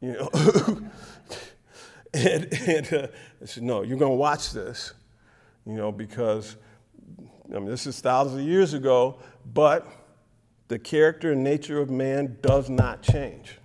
you 0.00 0.12
know. 0.12 0.30
And, 2.14 2.52
and 2.68 2.92
uh, 2.92 3.06
I 3.42 3.44
said, 3.44 3.64
no, 3.64 3.82
you're 3.82 3.98
going 3.98 4.12
to 4.12 4.16
watch 4.16 4.52
this, 4.52 4.94
you 5.66 5.74
know, 5.74 5.90
because, 5.90 6.56
I 7.52 7.58
mean, 7.58 7.66
this 7.66 7.86
is 7.88 8.00
thousands 8.00 8.40
of 8.40 8.46
years 8.46 8.72
ago, 8.72 9.18
but 9.52 9.86
the 10.68 10.78
character 10.78 11.32
and 11.32 11.42
nature 11.42 11.80
of 11.80 11.90
man 11.90 12.38
does 12.40 12.70
not 12.70 13.02
change. 13.02 13.58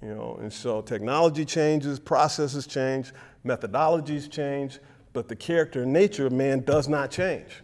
You 0.00 0.14
know, 0.14 0.38
and 0.40 0.52
so 0.52 0.80
technology 0.80 1.44
changes, 1.44 1.98
processes 1.98 2.66
change, 2.66 3.12
methodologies 3.44 4.30
change, 4.30 4.78
but 5.12 5.28
the 5.28 5.36
character 5.36 5.82
and 5.82 5.92
nature 5.92 6.26
of 6.26 6.32
man 6.32 6.60
does 6.60 6.88
not 6.88 7.10
change. 7.10 7.62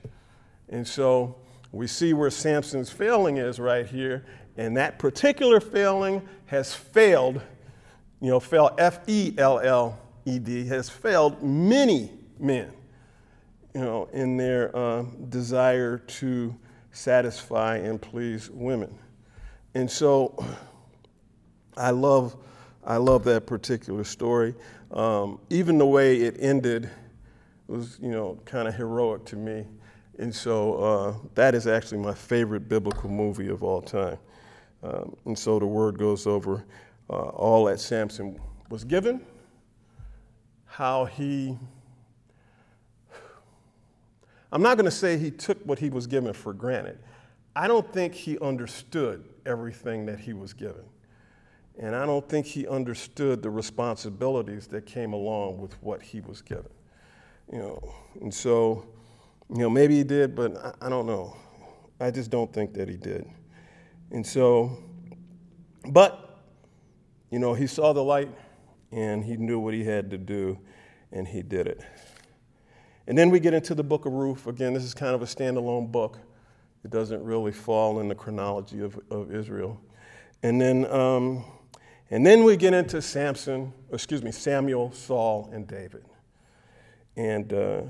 And 0.68 0.86
so 0.86 1.36
we 1.72 1.86
see 1.86 2.12
where 2.12 2.30
Samson's 2.30 2.90
failing 2.90 3.36
is 3.38 3.58
right 3.58 3.86
here, 3.86 4.26
and 4.56 4.76
that 4.76 4.98
particular 4.98 5.60
failing 5.60 6.28
has 6.46 6.74
failed, 6.74 7.40
you 8.20 8.30
know, 8.30 8.40
fell 8.40 8.74
F 8.78 9.08
E 9.08 9.34
L 9.38 9.60
L 9.60 9.98
ED 10.28 10.66
has 10.66 10.88
failed 10.88 11.42
many 11.42 12.10
men, 12.38 12.72
you 13.74 13.80
know, 13.80 14.08
in 14.12 14.36
their 14.36 14.74
uh, 14.76 15.02
desire 15.28 15.98
to 15.98 16.54
satisfy 16.92 17.76
and 17.76 18.00
please 18.00 18.50
women. 18.50 18.96
And 19.74 19.90
so 19.90 20.44
I 21.76 21.90
love, 21.90 22.36
I 22.84 22.96
love 22.96 23.24
that 23.24 23.46
particular 23.46 24.04
story. 24.04 24.54
Um, 24.90 25.40
even 25.50 25.78
the 25.78 25.86
way 25.86 26.16
it 26.16 26.36
ended 26.40 26.90
was, 27.66 27.98
you 28.00 28.10
know, 28.10 28.38
kind 28.44 28.66
of 28.66 28.74
heroic 28.74 29.24
to 29.26 29.36
me. 29.36 29.66
And 30.18 30.34
so 30.34 30.74
uh, 30.74 31.14
that 31.34 31.54
is 31.54 31.66
actually 31.66 31.98
my 31.98 32.14
favorite 32.14 32.68
biblical 32.68 33.08
movie 33.08 33.48
of 33.48 33.62
all 33.62 33.80
time. 33.80 34.18
Um, 34.82 35.16
and 35.26 35.38
so 35.38 35.58
the 35.58 35.66
word 35.66 35.98
goes 35.98 36.26
over 36.26 36.64
uh, 37.10 37.12
all 37.12 37.64
that 37.66 37.80
Samson 37.80 38.38
was 38.68 38.84
given 38.84 39.24
how 40.78 41.06
he, 41.06 41.58
I'm 44.52 44.62
not 44.62 44.76
going 44.76 44.84
to 44.84 44.92
say 44.92 45.18
he 45.18 45.32
took 45.32 45.58
what 45.64 45.80
he 45.80 45.90
was 45.90 46.06
given 46.06 46.32
for 46.32 46.52
granted. 46.52 47.00
I 47.56 47.66
don't 47.66 47.92
think 47.92 48.14
he 48.14 48.38
understood 48.38 49.24
everything 49.44 50.06
that 50.06 50.20
he 50.20 50.34
was 50.34 50.52
given. 50.52 50.84
And 51.80 51.96
I 51.96 52.06
don't 52.06 52.28
think 52.28 52.46
he 52.46 52.68
understood 52.68 53.42
the 53.42 53.50
responsibilities 53.50 54.68
that 54.68 54.86
came 54.86 55.14
along 55.14 55.58
with 55.60 55.74
what 55.82 56.00
he 56.00 56.20
was 56.20 56.42
given. 56.42 56.70
You 57.52 57.58
know, 57.58 57.94
and 58.20 58.32
so, 58.32 58.86
you 59.52 59.62
know, 59.62 59.70
maybe 59.70 59.96
he 59.96 60.04
did, 60.04 60.36
but 60.36 60.56
I, 60.58 60.86
I 60.86 60.88
don't 60.88 61.06
know. 61.06 61.36
I 61.98 62.12
just 62.12 62.30
don't 62.30 62.52
think 62.52 62.72
that 62.74 62.88
he 62.88 62.96
did. 62.96 63.28
And 64.12 64.24
so, 64.24 64.78
but, 65.90 66.38
you 67.32 67.40
know, 67.40 67.52
he 67.52 67.66
saw 67.66 67.92
the 67.92 68.04
light 68.04 68.30
and 68.92 69.24
he 69.24 69.36
knew 69.36 69.58
what 69.58 69.74
he 69.74 69.84
had 69.84 70.10
to 70.10 70.18
do, 70.18 70.58
and 71.12 71.26
he 71.26 71.42
did 71.42 71.66
it. 71.66 71.80
And 73.06 73.16
then 73.16 73.30
we 73.30 73.40
get 73.40 73.54
into 73.54 73.74
the 73.74 73.82
book 73.82 74.06
of 74.06 74.12
Ruth. 74.12 74.46
Again, 74.46 74.74
this 74.74 74.84
is 74.84 74.94
kind 74.94 75.14
of 75.14 75.22
a 75.22 75.24
standalone 75.24 75.90
book. 75.90 76.18
It 76.84 76.90
doesn't 76.90 77.22
really 77.22 77.52
fall 77.52 78.00
in 78.00 78.08
the 78.08 78.14
chronology 78.14 78.80
of, 78.80 78.98
of 79.10 79.34
Israel. 79.34 79.80
And 80.42 80.60
then, 80.60 80.84
um, 80.86 81.44
and 82.10 82.24
then 82.24 82.44
we 82.44 82.56
get 82.56 82.74
into 82.74 83.00
Samson, 83.02 83.72
excuse 83.92 84.22
me, 84.22 84.30
Samuel, 84.30 84.92
Saul, 84.92 85.50
and 85.52 85.66
David. 85.66 86.04
And 87.16 87.52
uh, 87.52 87.82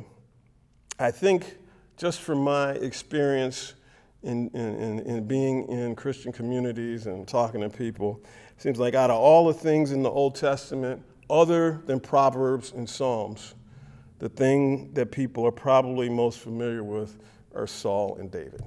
I 0.99 1.11
think 1.11 1.59
just 1.97 2.21
from 2.21 2.39
my 2.39 2.71
experience 2.73 3.75
in, 4.23 4.49
in, 4.51 5.01
in, 5.01 5.27
being 5.27 5.69
in 5.69 5.95
Christian 5.95 6.33
communities 6.33 7.07
and 7.07 7.27
talking 7.29 7.61
to 7.61 7.69
people, 7.69 8.23
Seems 8.59 8.81
like 8.81 8.95
out 8.95 9.09
of 9.09 9.17
all 9.17 9.47
the 9.47 9.55
things 9.55 9.93
in 9.93 10.03
the 10.03 10.11
Old 10.11 10.35
Testament, 10.35 11.01
other 11.31 11.83
than 11.87 12.01
Proverbs 12.01 12.73
and 12.73 12.89
Psalms, 12.89 13.55
the 14.19 14.29
thing 14.29 14.93
that 14.95 15.13
people 15.13 15.47
are 15.47 15.53
probably 15.53 16.09
most 16.09 16.39
familiar 16.41 16.83
with 16.83 17.19
are 17.55 17.67
Saul 17.67 18.17
and 18.17 18.31
David. 18.31 18.63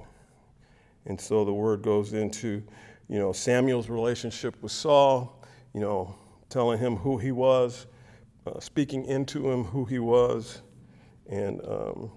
And 1.06 1.20
so 1.20 1.44
the 1.44 1.52
word 1.52 1.82
goes 1.82 2.12
into, 2.12 2.62
you 3.08 3.18
know, 3.18 3.32
Samuel's 3.32 3.88
relationship 3.88 4.60
with 4.62 4.72
Saul, 4.72 5.42
you 5.74 5.80
know, 5.80 6.14
telling 6.48 6.78
him 6.78 6.96
who 6.96 7.18
he 7.18 7.32
was, 7.32 7.86
uh, 8.46 8.60
speaking 8.60 9.04
into 9.06 9.50
him 9.50 9.64
who 9.64 9.84
he 9.84 9.98
was, 9.98 10.62
and 11.28 11.60
um, 11.66 12.10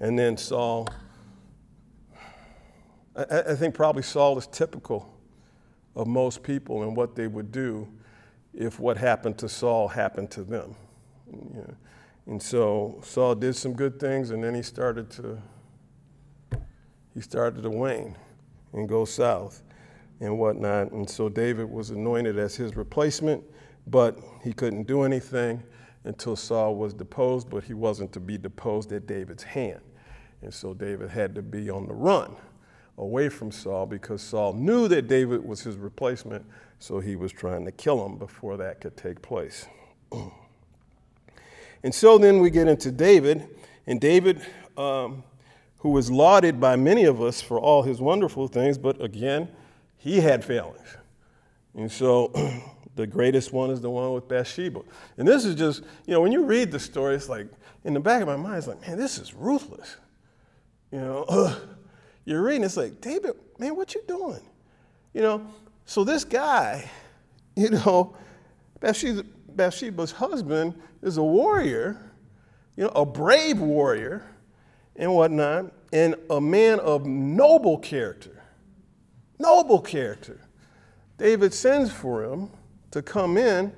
and 0.00 0.18
then 0.18 0.36
Saul. 0.36 0.88
I, 3.14 3.42
I 3.48 3.54
think 3.54 3.74
probably 3.74 4.02
Saul 4.02 4.36
is 4.38 4.46
typical 4.46 5.12
of 5.94 6.06
most 6.06 6.42
people 6.42 6.82
and 6.82 6.96
what 6.96 7.16
they 7.16 7.26
would 7.26 7.50
do 7.50 7.88
if 8.56 8.80
what 8.80 8.96
happened 8.96 9.38
to 9.38 9.48
Saul 9.48 9.86
happened 9.86 10.30
to 10.32 10.42
them. 10.42 10.74
And 12.26 12.42
so 12.42 13.00
Saul 13.04 13.34
did 13.34 13.54
some 13.54 13.74
good 13.74 14.00
things, 14.00 14.30
and 14.30 14.42
then 14.42 14.54
he 14.54 14.62
started 14.62 15.10
to 15.12 15.40
he 17.14 17.22
started 17.22 17.62
to 17.62 17.70
wane 17.70 18.14
and 18.74 18.86
go 18.86 19.06
south 19.06 19.62
and 20.20 20.38
whatnot. 20.38 20.92
And 20.92 21.08
so 21.08 21.30
David 21.30 21.70
was 21.70 21.90
anointed 21.90 22.38
as 22.38 22.54
his 22.54 22.76
replacement, 22.76 23.42
but 23.86 24.18
he 24.44 24.52
couldn't 24.52 24.86
do 24.86 25.02
anything 25.02 25.62
until 26.04 26.36
Saul 26.36 26.74
was 26.74 26.92
deposed, 26.92 27.48
but 27.48 27.64
he 27.64 27.72
wasn't 27.72 28.12
to 28.12 28.20
be 28.20 28.36
deposed 28.36 28.92
at 28.92 29.06
David's 29.06 29.42
hand. 29.42 29.80
And 30.42 30.52
so 30.52 30.74
David 30.74 31.08
had 31.08 31.34
to 31.36 31.42
be 31.42 31.70
on 31.70 31.86
the 31.86 31.94
run 31.94 32.36
away 32.98 33.28
from 33.28 33.50
Saul 33.50 33.86
because 33.86 34.22
Saul 34.22 34.52
knew 34.52 34.88
that 34.88 35.08
David 35.08 35.44
was 35.44 35.62
his 35.62 35.76
replacement, 35.76 36.44
so 36.78 37.00
he 37.00 37.16
was 37.16 37.32
trying 37.32 37.64
to 37.64 37.72
kill 37.72 38.04
him 38.04 38.16
before 38.16 38.56
that 38.56 38.80
could 38.80 38.96
take 38.96 39.22
place. 39.22 39.66
and 41.82 41.94
so 41.94 42.18
then 42.18 42.40
we 42.40 42.50
get 42.50 42.68
into 42.68 42.90
David, 42.90 43.48
and 43.86 44.00
David, 44.00 44.40
um, 44.76 45.22
who 45.78 45.90
was 45.90 46.10
lauded 46.10 46.60
by 46.60 46.76
many 46.76 47.04
of 47.04 47.20
us 47.20 47.40
for 47.40 47.60
all 47.60 47.82
his 47.82 48.00
wonderful 48.00 48.48
things, 48.48 48.78
but 48.78 49.00
again, 49.02 49.48
he 49.96 50.20
had 50.20 50.44
failings. 50.44 50.96
And 51.74 51.92
so 51.92 52.32
the 52.96 53.06
greatest 53.06 53.52
one 53.52 53.70
is 53.70 53.80
the 53.80 53.90
one 53.90 54.12
with 54.14 54.26
Bathsheba. 54.26 54.80
And 55.18 55.28
this 55.28 55.44
is 55.44 55.54
just, 55.54 55.82
you 56.06 56.14
know, 56.14 56.20
when 56.22 56.32
you 56.32 56.44
read 56.44 56.72
the 56.72 56.78
story, 56.80 57.14
it's 57.14 57.28
like, 57.28 57.46
in 57.84 57.94
the 57.94 58.00
back 58.00 58.22
of 58.22 58.26
my 58.26 58.36
mind, 58.36 58.56
it's 58.56 58.66
like, 58.66 58.80
man, 58.80 58.96
this 58.96 59.18
is 59.18 59.34
ruthless. 59.34 59.96
You 60.90 61.00
know. 61.00 61.56
you're 62.26 62.42
reading, 62.42 62.64
it's 62.64 62.76
like, 62.76 63.00
David, 63.00 63.32
man, 63.58 63.74
what 63.76 63.94
you 63.94 64.02
doing? 64.06 64.42
You 65.14 65.22
know, 65.22 65.46
so 65.86 66.04
this 66.04 66.24
guy, 66.24 66.90
you 67.56 67.70
know, 67.70 68.14
Bathsheba, 68.80 69.24
Bathsheba's 69.48 70.12
husband 70.12 70.74
is 71.02 71.16
a 71.16 71.22
warrior, 71.22 71.98
you 72.76 72.84
know, 72.84 72.90
a 72.90 73.06
brave 73.06 73.60
warrior 73.60 74.26
and 74.96 75.14
whatnot, 75.14 75.72
and 75.92 76.16
a 76.28 76.40
man 76.40 76.80
of 76.80 77.06
noble 77.06 77.78
character. 77.78 78.42
Noble 79.38 79.80
character. 79.80 80.40
David 81.18 81.54
sends 81.54 81.92
for 81.92 82.24
him 82.24 82.50
to 82.90 83.02
come 83.02 83.38
in, 83.38 83.72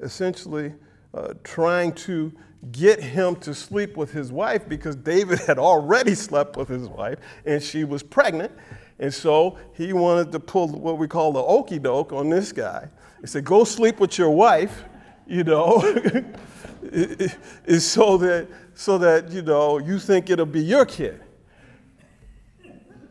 essentially 0.00 0.74
uh, 1.14 1.32
trying 1.42 1.92
to 1.92 2.32
get 2.72 3.02
him 3.02 3.36
to 3.36 3.54
sleep 3.54 3.96
with 3.96 4.12
his 4.12 4.32
wife 4.32 4.68
because 4.68 4.96
David 4.96 5.38
had 5.46 5.58
already 5.58 6.14
slept 6.14 6.56
with 6.56 6.68
his 6.68 6.88
wife 6.88 7.18
and 7.44 7.62
she 7.62 7.84
was 7.84 8.02
pregnant. 8.02 8.52
And 8.98 9.12
so 9.12 9.58
he 9.74 9.92
wanted 9.92 10.32
to 10.32 10.40
pull 10.40 10.68
what 10.68 10.98
we 10.98 11.06
call 11.06 11.32
the 11.32 11.42
okey 11.42 11.78
doke 11.78 12.12
on 12.12 12.30
this 12.30 12.52
guy. 12.52 12.88
He 13.20 13.26
said, 13.26 13.44
Go 13.44 13.64
sleep 13.64 14.00
with 14.00 14.16
your 14.18 14.30
wife, 14.30 14.84
you 15.26 15.44
know, 15.44 15.82
is 16.82 17.84
so 17.84 18.16
that, 18.18 18.48
so 18.74 18.96
that, 18.98 19.30
you 19.30 19.42
know, 19.42 19.78
you 19.78 19.98
think 19.98 20.30
it'll 20.30 20.46
be 20.46 20.62
your 20.62 20.86
kid. 20.86 21.20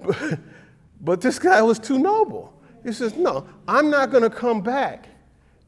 but 1.02 1.22
this 1.22 1.38
guy 1.38 1.62
was 1.62 1.78
too 1.78 2.00
noble. 2.00 2.52
He 2.84 2.92
says, 2.92 3.16
No, 3.16 3.48
I'm 3.68 3.90
not 3.90 4.10
going 4.10 4.24
to 4.24 4.30
come 4.30 4.62
back 4.62 5.08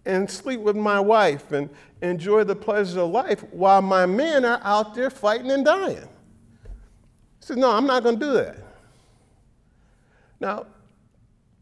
and 0.08 0.30
sleep 0.30 0.62
with 0.62 0.76
my 0.76 1.00
wife 1.00 1.52
and 1.52 1.70
enjoy 2.02 2.44
the 2.44 2.56
pleasures 2.56 2.96
of 2.96 3.10
life 3.10 3.44
while 3.52 3.82
my 3.82 4.06
men 4.06 4.46
are 4.46 4.60
out 4.64 4.96
there 4.96 5.10
fighting 5.10 5.52
and 5.52 5.66
dying. 5.66 5.98
He 5.98 7.42
says, 7.42 7.58
No, 7.58 7.70
I'm 7.72 7.86
not 7.86 8.02
going 8.04 8.20
to 8.20 8.26
do 8.26 8.34
that. 8.34 8.58
Now, 10.40 10.66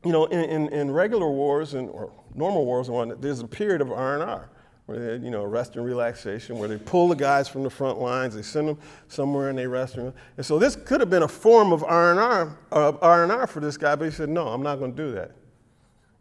you 0.04 0.12
know, 0.12 0.26
in, 0.26 0.42
in, 0.42 0.70
in 0.70 0.92
regular 0.92 1.30
wars 1.30 1.74
and 1.74 1.90
or 1.90 2.12
normal 2.36 2.66
wars, 2.66 2.90
there's 3.20 3.40
a 3.40 3.48
period 3.48 3.82
of 3.82 3.92
R&R 3.92 4.50
where 4.86 5.00
they, 5.00 5.26
you 5.26 5.32
know, 5.32 5.44
rest 5.44 5.76
and 5.78 5.86
relaxation, 5.86 6.60
where 6.60 6.68
they 6.68 6.78
pull 6.78 7.08
the 7.08 7.16
guys 7.16 7.48
from 7.48 7.64
the 7.64 7.70
front 7.70 8.00
lines, 8.00 8.36
they 8.36 8.44
send 8.44 8.68
them 8.68 8.78
somewhere 9.08 9.50
and 9.50 9.58
they 9.58 9.66
rest. 9.66 9.96
And 9.96 10.14
so 10.42 10.60
this 10.60 10.76
could 10.76 11.00
have 11.00 11.10
been 11.10 11.24
a 11.24 11.28
form 11.28 11.74
of 11.74 11.84
R&R, 11.84 12.56
R&R 12.72 13.48
for 13.48 13.60
this 13.60 13.78
guy, 13.78 13.96
but 13.96 14.06
he 14.06 14.12
said, 14.12 14.30
no, 14.30 14.48
I'm 14.48 14.62
not 14.62 14.76
going 14.76 14.96
to 14.96 14.98
do 14.98 15.12
that. 15.14 15.32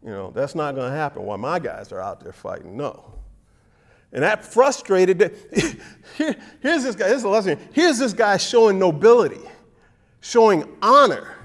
You 0.05 0.11
know, 0.11 0.29
that's 0.29 0.53
not 0.53 0.75
going 0.75 0.91
to 0.91 0.95
happen 0.95 1.23
while 1.23 1.39
my 1.39 1.57
guys 1.57 1.91
are 1.91 1.99
out 1.99 2.19
there 2.19 2.31
fighting. 2.31 2.77
No. 2.77 3.15
And 4.13 4.21
that 4.21 4.45
frustrated. 4.45 5.35
Here, 6.17 6.35
here's 6.61 6.83
this 6.83 6.95
guy. 6.95 7.07
Is 7.07 7.23
a 7.23 7.29
lesson. 7.29 7.59
Here's 7.73 7.97
this 7.97 8.13
guy 8.13 8.37
showing 8.37 8.77
nobility, 8.77 9.41
showing 10.21 10.77
honor, 10.81 11.35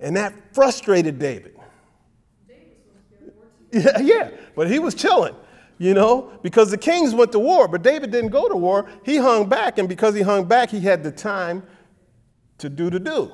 and 0.00 0.16
that 0.16 0.34
frustrated 0.52 1.18
David. 1.18 1.56
Yeah, 3.72 3.98
yeah, 4.00 4.30
but 4.54 4.70
he 4.70 4.78
was 4.78 4.94
chilling, 4.94 5.34
you 5.78 5.94
know, 5.94 6.32
because 6.42 6.70
the 6.70 6.76
kings 6.76 7.14
went 7.14 7.32
to 7.32 7.38
war, 7.38 7.68
but 7.68 7.82
David 7.82 8.10
didn't 8.10 8.30
go 8.30 8.48
to 8.48 8.56
war. 8.56 8.90
He 9.04 9.16
hung 9.16 9.48
back, 9.48 9.78
and 9.78 9.88
because 9.88 10.14
he 10.14 10.22
hung 10.22 10.44
back, 10.44 10.70
he 10.70 10.80
had 10.80 11.02
the 11.02 11.12
time 11.12 11.62
to 12.58 12.68
do 12.68 12.90
to 12.90 12.98
do, 12.98 13.32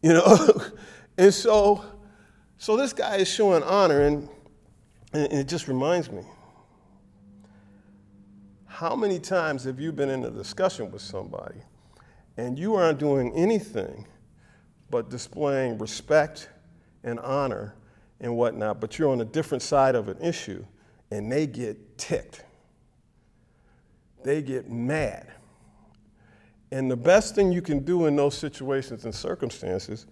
you 0.00 0.14
know. 0.14 0.62
and 1.18 1.34
so 1.34 1.84
so 2.58 2.76
this 2.76 2.92
guy 2.92 3.16
is 3.16 3.28
showing 3.28 3.62
honor, 3.62 4.02
and, 4.02 4.28
and 5.12 5.32
it 5.32 5.48
just 5.48 5.68
reminds 5.68 6.10
me 6.10 6.22
how 8.78 8.94
many 8.94 9.18
times 9.18 9.64
have 9.64 9.80
you 9.80 9.90
been 9.90 10.08
in 10.08 10.24
a 10.24 10.30
discussion 10.30 10.88
with 10.92 11.02
somebody 11.02 11.60
and 12.36 12.56
you 12.56 12.76
aren't 12.76 13.00
doing 13.00 13.32
anything 13.34 14.06
but 14.88 15.10
displaying 15.10 15.76
respect 15.78 16.48
and 17.02 17.18
honor 17.18 17.74
and 18.20 18.36
whatnot, 18.36 18.80
but 18.80 18.96
you're 18.96 19.10
on 19.10 19.20
a 19.20 19.24
different 19.24 19.62
side 19.62 19.96
of 19.96 20.08
an 20.08 20.16
issue 20.20 20.64
and 21.10 21.30
they 21.30 21.44
get 21.44 21.98
ticked? 21.98 22.44
They 24.22 24.42
get 24.42 24.70
mad. 24.70 25.26
And 26.70 26.88
the 26.88 26.96
best 26.96 27.34
thing 27.34 27.50
you 27.50 27.62
can 27.62 27.80
do 27.80 28.06
in 28.06 28.14
those 28.14 28.38
situations 28.38 29.04
and 29.04 29.12
circumstances 29.12 30.06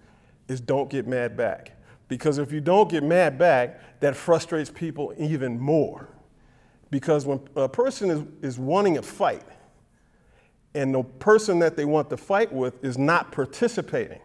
is 0.49 0.61
don't 0.61 0.91
get 0.91 1.07
mad 1.07 1.37
back. 1.37 1.76
Because 2.09 2.39
if 2.39 2.53
you 2.53 2.61
don't 2.61 2.89
get 2.89 3.03
mad 3.03 3.39
back, 3.39 4.01
that 4.01 4.15
frustrates 4.15 4.71
people 4.71 5.13
even 5.19 5.59
more. 5.59 6.09
Because 6.91 7.27
when 7.27 7.41
a 7.57 7.69
person 7.69 8.11
is, 8.11 8.23
is 8.43 8.59
wanting 8.59 8.99
a 8.99 9.03
fight, 9.03 9.43
and 10.75 10.95
the 10.95 11.03
person 11.03 11.59
that 11.61 11.77
they 11.77 11.85
want 11.85 12.11
to 12.11 12.17
fight 12.17 12.53
with 12.53 12.85
is 12.85 12.99
not 12.99 13.33
participating, 13.33 14.21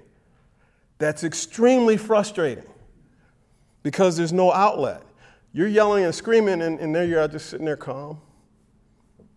that's 0.99 1.23
extremely 1.23 1.97
frustrating 1.97 2.65
because 3.83 4.17
there's 4.17 4.33
no 4.33 4.51
outlet. 4.51 5.01
You're 5.53 5.67
yelling 5.67 6.05
and 6.05 6.13
screaming, 6.13 6.61
and, 6.61 6.79
and 6.79 6.93
there 6.93 7.05
you 7.05 7.19
are 7.19 7.27
just 7.27 7.49
sitting 7.49 7.65
there 7.65 7.75
calm, 7.75 8.21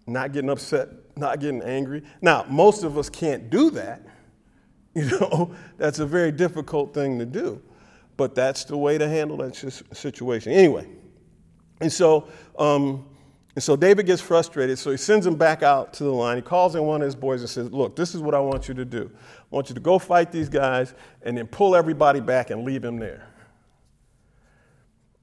not 0.07 0.32
getting 0.32 0.51
upset, 0.51 0.88
not 1.16 1.40
getting 1.40 1.62
angry. 1.62 2.03
Now, 2.20 2.45
most 2.49 2.84
of 2.84 2.99
us 2.99 3.09
can't 3.09 3.51
do 3.51 3.70
that. 3.70 4.03
You 4.97 5.07
know, 5.07 5.53
that's 5.76 5.99
a 5.99 6.07
very 6.07 6.30
difficult 6.30 6.95
thing 6.95 7.18
to 7.18 7.26
do. 7.26 7.61
But 8.17 8.35
that's 8.35 8.65
the 8.65 8.77
way 8.77 8.99
to 8.99 9.09
handle 9.09 9.37
that 9.39 9.55
situation. 9.93 10.53
Anyway, 10.53 10.87
and 11.81 11.93
so, 11.93 12.29
um, 12.59 13.07
and 13.55 13.62
so 13.62 13.77
David 13.77 14.07
gets 14.07 14.23
frustrated, 14.23 14.79
so 14.79 14.91
he 14.91 14.97
sends 14.97 15.27
him 15.27 15.37
back 15.37 15.62
out 15.62 15.93
to 15.95 16.05
the 16.05 16.12
line. 16.12 16.37
He 16.37 16.43
calls 16.43 16.75
in 16.75 16.85
one 16.85 17.03
of 17.03 17.07
his 17.07 17.15
boys 17.15 17.41
and 17.41 17.51
says, 17.51 17.73
Look, 17.73 17.97
this 17.97 18.15
is 18.15 18.21
what 18.21 18.35
I 18.35 18.41
want 18.41 18.69
you 18.69 18.75
to 18.75 18.85
do. 18.85 19.11
I 19.15 19.55
want 19.55 19.69
you 19.69 19.75
to 19.75 19.81
go 19.81 19.99
fight 19.99 20.33
these 20.33 20.49
guys 20.49 20.95
and 21.23 21.37
then 21.37 21.47
pull 21.47 21.75
everybody 21.75 22.21
back 22.21 22.51
and 22.51 22.65
leave 22.65 22.85
him 22.85 22.99
there. 22.99 23.29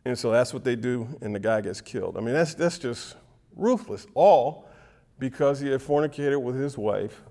And 0.04 0.18
so 0.18 0.32
that's 0.32 0.54
what 0.54 0.64
they 0.64 0.76
do, 0.76 1.08
and 1.22 1.34
the 1.36 1.40
guy 1.40 1.62
gets 1.62 1.80
killed. 1.80 2.18
I 2.18 2.22
mean, 2.22 2.34
that's, 2.34 2.56
that's 2.56 2.80
just 2.80 3.16
ruthless, 3.56 4.08
all 4.16 4.68
because 5.20 5.60
he 5.60 5.70
had 5.70 5.82
fornicated 5.82 6.42
with 6.42 6.56
his 6.56 6.78
wife 6.78 7.22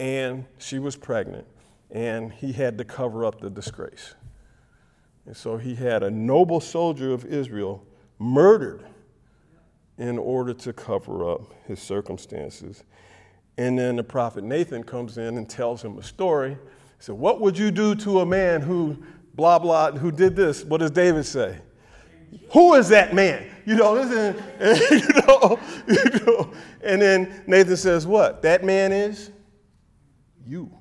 and 0.00 0.46
she 0.56 0.78
was 0.78 0.96
pregnant, 0.96 1.46
and 1.90 2.32
he 2.32 2.52
had 2.52 2.78
to 2.78 2.84
cover 2.84 3.24
up 3.26 3.38
the 3.40 3.50
disgrace. 3.50 4.14
And 5.30 5.36
so 5.36 5.56
he 5.56 5.76
had 5.76 6.02
a 6.02 6.10
noble 6.10 6.58
soldier 6.58 7.12
of 7.12 7.24
Israel 7.24 7.86
murdered 8.18 8.84
in 9.96 10.18
order 10.18 10.52
to 10.54 10.72
cover 10.72 11.30
up 11.30 11.54
his 11.68 11.78
circumstances. 11.78 12.82
And 13.56 13.78
then 13.78 13.94
the 13.94 14.02
prophet 14.02 14.42
Nathan 14.42 14.82
comes 14.82 15.18
in 15.18 15.36
and 15.36 15.48
tells 15.48 15.84
him 15.84 15.96
a 15.98 16.02
story. 16.02 16.54
He 16.54 16.58
said, 16.98 17.14
What 17.14 17.40
would 17.40 17.56
you 17.56 17.70
do 17.70 17.94
to 17.94 18.22
a 18.22 18.26
man 18.26 18.60
who, 18.60 19.00
blah, 19.36 19.60
blah, 19.60 19.92
who 19.92 20.10
did 20.10 20.34
this? 20.34 20.64
What 20.64 20.78
does 20.78 20.90
David 20.90 21.24
say? 21.24 21.60
Who 22.50 22.74
is 22.74 22.88
that 22.88 23.14
man? 23.14 23.48
You 23.66 23.76
know, 23.76 23.92
listen, 23.92 24.34
you 24.98 25.22
know, 25.28 25.60
you 25.86 26.26
know. 26.26 26.52
And 26.82 27.00
then 27.00 27.44
Nathan 27.46 27.76
says, 27.76 28.04
What? 28.04 28.42
That 28.42 28.64
man 28.64 28.90
is 28.90 29.30
you. 30.44 30.72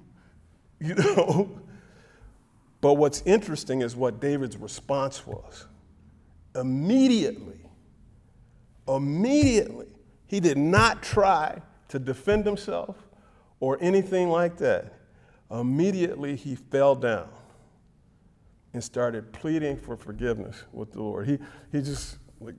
You 0.82 0.96
know? 0.96 1.59
But 2.82 2.94
what's 2.94 3.22
interesting 3.26 3.82
is 3.82 3.96
what 3.96 4.20
David's 4.20 4.58
response 4.58 5.26
was. 5.28 5.68
Immediately, 6.56 7.60
immediately, 8.88 9.88
he 10.28 10.40
did 10.40 10.58
not 10.58 11.04
try 11.04 11.62
to 11.90 12.00
defend 12.00 12.46
himself 12.46 12.96
or 13.60 13.78
anything 13.82 14.30
like 14.30 14.58
that. 14.58 14.94
Immediately, 15.52 16.36
he 16.36 16.56
fell 16.56 16.96
down 16.96 17.28
and 18.74 18.84
started 18.84 19.32
pleading 19.34 19.78
for 19.78 19.98
forgiveness 19.98 20.64
with 20.72 20.92
the 20.92 21.02
Lord. 21.02 21.28
He, 21.28 21.40
he 21.72 21.82
just, 21.82 22.18
like, 22.40 22.56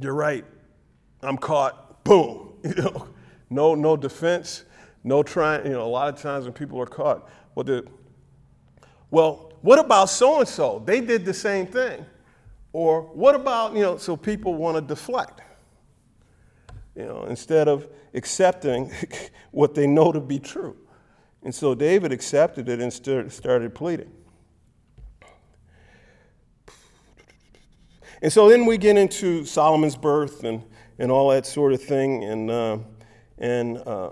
you're 0.00 0.14
right, 0.14 0.44
I'm 1.22 1.38
caught, 1.38 2.04
boom. 2.04 2.42
You 2.66 2.74
know, 2.74 3.08
no, 3.48 3.76
no 3.76 3.96
defense, 3.96 4.64
no 5.04 5.22
trying. 5.22 5.66
You 5.66 5.74
know, 5.74 5.82
a 5.82 5.86
lot 5.86 6.12
of 6.12 6.20
times 6.20 6.46
when 6.46 6.52
people 6.52 6.80
are 6.80 6.86
caught, 6.86 7.28
what 7.54 7.66
the 7.66 7.86
well, 9.16 9.50
what 9.62 9.78
about 9.78 10.10
so 10.10 10.40
and 10.40 10.46
so? 10.46 10.82
They 10.84 11.00
did 11.00 11.24
the 11.24 11.32
same 11.32 11.66
thing. 11.66 12.04
Or 12.74 13.00
what 13.00 13.34
about, 13.34 13.72
you 13.72 13.80
know, 13.80 13.96
so 13.96 14.14
people 14.14 14.52
want 14.52 14.76
to 14.76 14.82
deflect, 14.82 15.40
you 16.94 17.06
know, 17.06 17.24
instead 17.24 17.66
of 17.66 17.88
accepting 18.12 18.92
what 19.52 19.74
they 19.74 19.86
know 19.86 20.12
to 20.12 20.20
be 20.20 20.38
true. 20.38 20.76
And 21.42 21.54
so 21.54 21.74
David 21.74 22.12
accepted 22.12 22.68
it 22.68 22.78
and 22.78 22.92
started 22.92 23.74
pleading. 23.74 24.12
And 28.20 28.30
so 28.30 28.50
then 28.50 28.66
we 28.66 28.76
get 28.76 28.98
into 28.98 29.46
Solomon's 29.46 29.96
birth 29.96 30.44
and, 30.44 30.62
and 30.98 31.10
all 31.10 31.30
that 31.30 31.46
sort 31.46 31.72
of 31.72 31.82
thing. 31.82 32.22
And, 32.22 32.50
uh, 32.50 32.78
and 33.38 33.78
uh, 33.78 34.10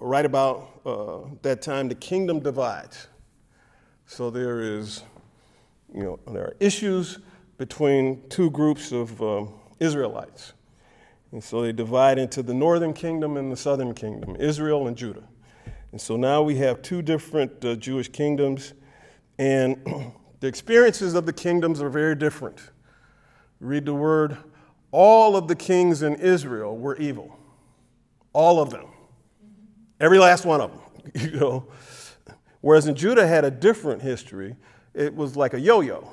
right 0.00 0.26
about 0.26 0.80
uh, 0.84 1.18
that 1.42 1.62
time, 1.62 1.88
the 1.88 1.94
kingdom 1.94 2.40
divides. 2.40 3.06
So 4.06 4.30
there 4.30 4.60
is, 4.60 5.02
you 5.94 6.02
know, 6.02 6.18
there 6.32 6.42
are 6.42 6.56
issues 6.60 7.18
between 7.58 8.28
two 8.28 8.50
groups 8.50 8.92
of 8.92 9.20
um, 9.22 9.50
Israelites. 9.80 10.52
And 11.32 11.42
so 11.42 11.62
they 11.62 11.72
divide 11.72 12.18
into 12.18 12.42
the 12.42 12.54
northern 12.54 12.92
kingdom 12.92 13.36
and 13.36 13.50
the 13.50 13.56
southern 13.56 13.94
kingdom, 13.94 14.36
Israel 14.38 14.86
and 14.86 14.96
Judah. 14.96 15.24
And 15.92 16.00
so 16.00 16.16
now 16.16 16.42
we 16.42 16.56
have 16.56 16.82
two 16.82 17.02
different 17.02 17.64
uh, 17.64 17.76
Jewish 17.76 18.08
kingdoms, 18.08 18.74
and 19.38 20.12
the 20.40 20.46
experiences 20.46 21.14
of 21.14 21.26
the 21.26 21.32
kingdoms 21.32 21.80
are 21.80 21.88
very 21.88 22.14
different. 22.14 22.60
Read 23.60 23.84
the 23.84 23.94
word 23.94 24.36
all 24.96 25.34
of 25.34 25.48
the 25.48 25.56
kings 25.56 26.02
in 26.02 26.14
Israel 26.14 26.78
were 26.78 26.96
evil. 26.98 27.36
All 28.32 28.60
of 28.60 28.70
them. 28.70 28.86
Every 29.98 30.20
last 30.20 30.44
one 30.44 30.60
of 30.60 30.70
them. 30.70 30.80
You 31.32 31.40
know. 31.40 31.66
Whereas 32.64 32.86
in 32.86 32.94
Judah 32.94 33.26
had 33.26 33.44
a 33.44 33.50
different 33.50 34.00
history. 34.00 34.56
It 34.94 35.14
was 35.14 35.36
like 35.36 35.52
a 35.52 35.60
yo-yo. 35.60 36.08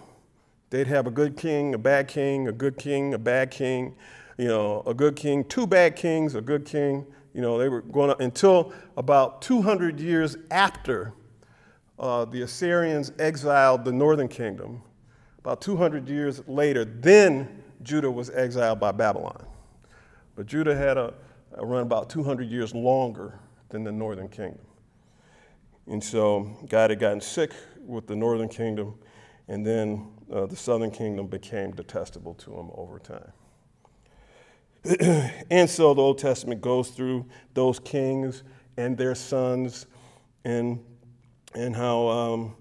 They'd 0.70 0.88
have 0.88 1.08
a 1.08 1.10
good 1.10 1.38
king, 1.38 1.74
a 1.74 1.78
bad 1.78 2.10
king, 2.10 2.50
a 2.50 2.52
good 2.52 2.78
king, 2.78 3.14
a 3.14 3.18
bad 3.18 3.52
king, 3.52 3.96
you 4.38 4.50
know, 4.50 4.84
a 4.86 4.94
good 4.94 5.16
king, 5.16 5.46
two 5.46 5.66
bad 5.66 5.96
kings, 5.96 6.36
a 6.36 6.42
good 6.42 6.66
king. 6.66 7.06
You 7.34 7.40
know, 7.40 7.58
they 7.58 7.70
were 7.70 7.80
going 7.80 8.10
up 8.10 8.20
until 8.20 8.74
about 8.98 9.42
200 9.42 9.98
years 10.02 10.36
after 10.52 11.14
uh, 11.98 12.26
the 12.26 12.42
Assyrians 12.42 13.14
exiled 13.18 13.86
the 13.86 13.94
northern 13.94 14.28
kingdom. 14.28 14.82
About 15.40 15.62
200 15.62 16.10
years 16.10 16.46
later, 16.48 16.84
then 16.84 17.64
Judah 17.82 18.12
was 18.12 18.30
exiled 18.30 18.78
by 18.78 18.92
Babylon. 18.92 19.46
But 20.36 20.48
Judah 20.48 20.76
had 20.76 20.98
a, 20.98 21.14
a 21.54 21.66
run 21.66 21.84
about 21.84 22.10
200 22.10 22.50
years 22.50 22.76
longer 22.76 23.40
than 23.70 23.86
the 23.86 23.92
northern 23.94 24.28
kingdom. 24.28 24.66
And 25.88 26.04
so 26.04 26.58
God 26.70 26.90
had 26.90 27.00
gotten 27.00 27.22
sick 27.22 27.52
with 27.80 28.08
the 28.08 28.16
northern 28.16 28.50
kingdom, 28.50 28.96
and 29.48 29.66
then 29.66 30.08
uh, 30.32 30.46
the 30.46 30.56
southern 30.56 30.92
kingdom 30.92 31.28
became 31.28 31.72
detestable 31.72 32.34
to 32.36 32.54
him 32.54 32.70
over 32.74 33.00
time. 33.00 33.32
and 35.52 35.70
so 35.70 35.94
the 35.94 36.02
Old 36.02 36.18
Testament 36.18 36.62
goes 36.62 36.90
through 36.90 37.26
those 37.54 37.80
kings 37.80 38.44
and 38.78 38.98
their 38.98 39.16
sons, 39.16 39.88
and, 40.46 40.84
and 41.54 41.76
how, 41.76 42.08
um, 42.08 42.56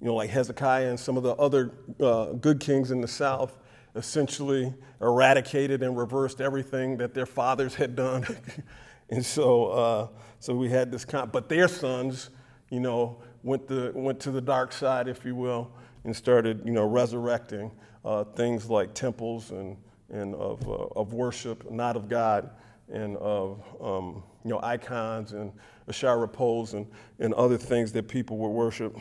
you 0.00 0.06
know, 0.06 0.14
like 0.14 0.30
Hezekiah 0.30 0.90
and 0.90 1.00
some 1.00 1.16
of 1.16 1.22
the 1.22 1.34
other 1.36 1.72
uh, 2.00 2.32
good 2.32 2.60
kings 2.60 2.90
in 2.90 3.00
the 3.00 3.08
south 3.08 3.56
essentially 3.96 4.74
eradicated 5.00 5.82
and 5.82 5.96
reversed 5.96 6.40
everything 6.40 6.96
that 6.96 7.14
their 7.14 7.26
fathers 7.26 7.74
had 7.74 7.94
done. 7.94 8.26
and 9.10 9.24
so, 9.24 9.66
uh, 9.66 10.08
so 10.40 10.54
we 10.54 10.68
had 10.68 10.90
this 10.90 11.04
con- 11.04 11.30
but 11.32 11.48
their 11.48 11.68
sons, 11.68 12.30
you 12.74 12.80
know, 12.80 13.16
went, 13.44 13.68
the, 13.68 13.92
went 13.94 14.18
to 14.18 14.32
the 14.32 14.40
dark 14.40 14.72
side, 14.72 15.06
if 15.06 15.24
you 15.24 15.36
will, 15.36 15.70
and 16.02 16.14
started, 16.14 16.60
you 16.64 16.72
know, 16.72 16.84
resurrecting 16.84 17.70
uh, 18.04 18.24
things 18.24 18.68
like 18.68 18.92
temples 18.94 19.52
and, 19.52 19.76
and 20.10 20.34
of, 20.34 20.68
uh, 20.68 20.86
of 20.96 21.12
worship, 21.12 21.70
not 21.70 21.94
of 21.94 22.08
God, 22.08 22.50
and 22.92 23.16
of, 23.18 23.62
um, 23.80 24.24
you 24.44 24.50
know, 24.50 24.60
icons 24.60 25.34
and 25.34 25.52
Asherah 25.88 26.26
poles 26.26 26.74
and, 26.74 26.84
and 27.20 27.32
other 27.34 27.56
things 27.56 27.92
that 27.92 28.08
people 28.08 28.38
would 28.38 28.48
worship. 28.48 28.96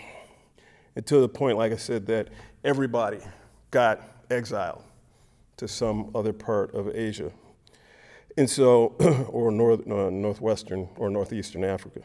And 0.96 1.04
to 1.08 1.20
the 1.20 1.28
point, 1.28 1.58
like 1.58 1.72
I 1.72 1.78
said, 1.78 2.06
that 2.06 2.30
everybody 2.64 3.18
got 3.72 4.02
exiled 4.30 4.84
to 5.58 5.68
some 5.68 6.12
other 6.14 6.32
part 6.32 6.76
of 6.76 6.96
Asia. 6.96 7.32
And 8.38 8.48
so, 8.48 8.96
or 9.30 9.52
north, 9.52 9.90
uh, 9.90 10.12
northwestern 10.12 10.88
or 10.96 11.10
northeastern 11.10 11.64
Africa. 11.64 12.02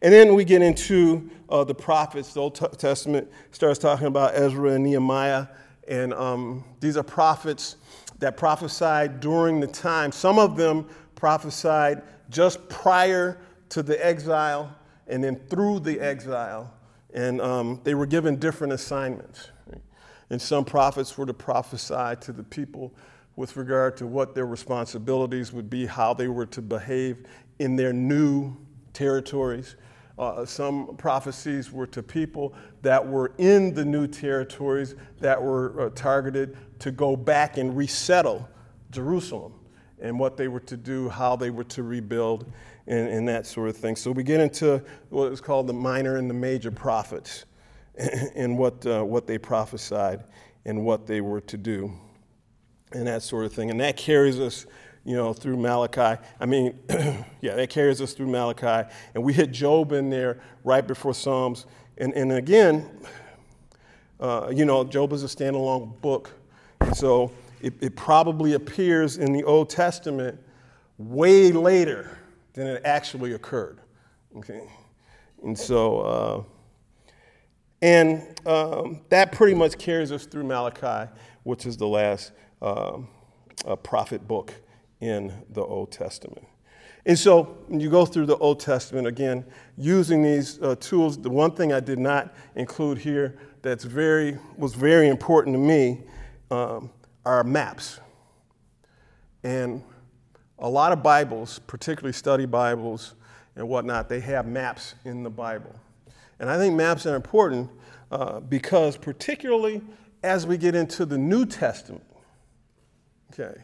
And 0.00 0.12
then 0.12 0.34
we 0.34 0.44
get 0.44 0.62
into 0.62 1.30
uh, 1.48 1.64
the 1.64 1.74
prophets. 1.74 2.32
The 2.34 2.40
Old 2.40 2.54
Testament 2.78 3.28
starts 3.50 3.78
talking 3.78 4.06
about 4.06 4.34
Ezra 4.34 4.72
and 4.72 4.84
Nehemiah. 4.84 5.46
And 5.88 6.12
um, 6.14 6.64
these 6.80 6.96
are 6.96 7.02
prophets 7.02 7.76
that 8.18 8.36
prophesied 8.36 9.20
during 9.20 9.60
the 9.60 9.66
time. 9.66 10.12
Some 10.12 10.38
of 10.38 10.56
them 10.56 10.88
prophesied 11.14 12.02
just 12.30 12.68
prior 12.68 13.38
to 13.70 13.82
the 13.82 14.04
exile 14.04 14.74
and 15.06 15.24
then 15.24 15.36
through 15.48 15.80
the 15.80 15.98
exile. 16.00 16.72
And 17.14 17.40
um, 17.40 17.80
they 17.84 17.94
were 17.94 18.06
given 18.06 18.36
different 18.36 18.72
assignments. 18.72 19.48
And 20.30 20.40
some 20.40 20.64
prophets 20.64 21.16
were 21.16 21.26
to 21.26 21.34
prophesy 21.34 22.16
to 22.20 22.32
the 22.32 22.42
people 22.42 22.92
with 23.36 23.56
regard 23.56 23.96
to 23.96 24.06
what 24.06 24.34
their 24.34 24.46
responsibilities 24.46 25.52
would 25.52 25.70
be, 25.70 25.86
how 25.86 26.12
they 26.12 26.28
were 26.28 26.46
to 26.46 26.60
behave 26.60 27.24
in 27.58 27.76
their 27.76 27.92
new 27.92 28.54
territories. 28.92 29.76
Uh, 30.18 30.44
some 30.44 30.96
prophecies 30.96 31.70
were 31.70 31.86
to 31.86 32.02
people 32.02 32.54
that 32.82 33.06
were 33.06 33.32
in 33.38 33.72
the 33.72 33.84
new 33.84 34.06
territories 34.06 34.96
that 35.20 35.40
were 35.40 35.80
uh, 35.80 35.90
targeted 35.90 36.56
to 36.80 36.90
go 36.90 37.16
back 37.16 37.56
and 37.56 37.76
resettle 37.76 38.48
Jerusalem 38.90 39.54
and 40.00 40.18
what 40.18 40.36
they 40.36 40.48
were 40.48 40.60
to 40.60 40.76
do, 40.76 41.08
how 41.08 41.36
they 41.36 41.50
were 41.50 41.64
to 41.64 41.82
rebuild, 41.82 42.50
and, 42.86 43.08
and 43.08 43.28
that 43.28 43.46
sort 43.46 43.68
of 43.68 43.76
thing. 43.76 43.96
So 43.96 44.10
we 44.10 44.22
get 44.22 44.40
into 44.40 44.82
what 45.10 45.32
is 45.32 45.40
called 45.40 45.66
the 45.66 45.72
minor 45.72 46.16
and 46.16 46.28
the 46.28 46.34
major 46.34 46.70
prophets 46.70 47.44
and 48.34 48.58
what, 48.58 48.84
uh, 48.86 49.02
what 49.02 49.26
they 49.26 49.38
prophesied 49.38 50.24
and 50.64 50.84
what 50.84 51.06
they 51.06 51.20
were 51.20 51.40
to 51.42 51.56
do 51.56 51.92
and 52.92 53.06
that 53.06 53.22
sort 53.22 53.44
of 53.44 53.52
thing. 53.52 53.70
And 53.70 53.80
that 53.80 53.96
carries 53.96 54.40
us, 54.40 54.66
you 55.08 55.16
know, 55.16 55.32
through 55.32 55.56
Malachi. 55.56 56.22
I 56.38 56.44
mean, 56.44 56.78
yeah, 57.40 57.54
that 57.54 57.70
carries 57.70 58.02
us 58.02 58.12
through 58.12 58.26
Malachi. 58.26 58.90
And 59.14 59.24
we 59.24 59.32
hit 59.32 59.52
Job 59.52 59.92
in 59.92 60.10
there 60.10 60.42
right 60.64 60.86
before 60.86 61.14
Psalms. 61.14 61.64
And, 61.96 62.12
and 62.12 62.30
again, 62.32 62.90
uh, 64.20 64.52
you 64.54 64.66
know, 64.66 64.84
Job 64.84 65.14
is 65.14 65.24
a 65.24 65.26
standalone 65.26 65.98
book. 66.02 66.30
So 66.92 67.32
it, 67.62 67.72
it 67.80 67.96
probably 67.96 68.52
appears 68.52 69.16
in 69.16 69.32
the 69.32 69.44
Old 69.44 69.70
Testament 69.70 70.38
way 70.98 71.52
later 71.52 72.18
than 72.52 72.66
it 72.66 72.82
actually 72.84 73.32
occurred. 73.32 73.80
Okay? 74.36 74.60
And 75.42 75.58
so, 75.58 76.00
uh, 76.00 76.42
and 77.80 78.38
um, 78.46 79.00
that 79.08 79.32
pretty 79.32 79.54
much 79.54 79.78
carries 79.78 80.12
us 80.12 80.26
through 80.26 80.44
Malachi, 80.44 81.10
which 81.44 81.64
is 81.64 81.78
the 81.78 81.88
last 81.88 82.32
um, 82.60 83.08
prophet 83.82 84.28
book 84.28 84.52
in 85.00 85.32
the 85.50 85.62
Old 85.62 85.92
Testament. 85.92 86.46
And 87.06 87.18
so 87.18 87.44
when 87.68 87.80
you 87.80 87.90
go 87.90 88.04
through 88.04 88.26
the 88.26 88.36
Old 88.36 88.60
Testament, 88.60 89.06
again, 89.06 89.44
using 89.76 90.22
these 90.22 90.60
uh, 90.60 90.74
tools, 90.76 91.16
the 91.16 91.30
one 91.30 91.52
thing 91.52 91.72
I 91.72 91.80
did 91.80 91.98
not 91.98 92.34
include 92.54 92.98
here 92.98 93.38
that's 93.62 93.84
very, 93.84 94.38
was 94.56 94.74
very 94.74 95.08
important 95.08 95.54
to 95.54 95.58
me 95.58 96.02
um, 96.50 96.90
are 97.24 97.44
maps. 97.44 98.00
And 99.42 99.82
a 100.58 100.68
lot 100.68 100.92
of 100.92 101.02
Bibles, 101.02 101.60
particularly 101.60 102.12
study 102.12 102.44
Bibles 102.44 103.14
and 103.56 103.68
whatnot, 103.68 104.08
they 104.08 104.20
have 104.20 104.46
maps 104.46 104.94
in 105.04 105.22
the 105.22 105.30
Bible. 105.30 105.74
And 106.40 106.50
I 106.50 106.58
think 106.58 106.74
maps 106.74 107.06
are 107.06 107.16
important 107.16 107.70
uh, 108.10 108.40
because, 108.40 108.96
particularly 108.96 109.82
as 110.22 110.46
we 110.46 110.56
get 110.56 110.74
into 110.74 111.06
the 111.06 111.18
New 111.18 111.46
Testament, 111.46 112.04
okay, 113.32 113.62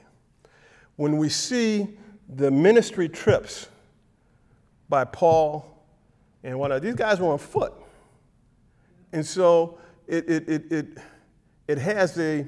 when 0.97 1.19
we 1.19 1.29
see 1.29 1.89
the 2.29 2.51
ministry 2.51 3.09
trips 3.09 3.69
by 4.89 5.05
Paul 5.05 5.85
and 6.43 6.59
whatnot, 6.59 6.83
these 6.83 6.95
guys 6.95 7.21
were 7.21 7.33
on 7.33 7.39
foot. 7.39 7.73
And 9.13 9.25
so 9.25 9.79
it, 10.07 10.29
it, 10.29 10.49
it, 10.49 10.73
it, 10.73 10.87
it 11.69 11.79
has 11.79 12.19
a, 12.19 12.47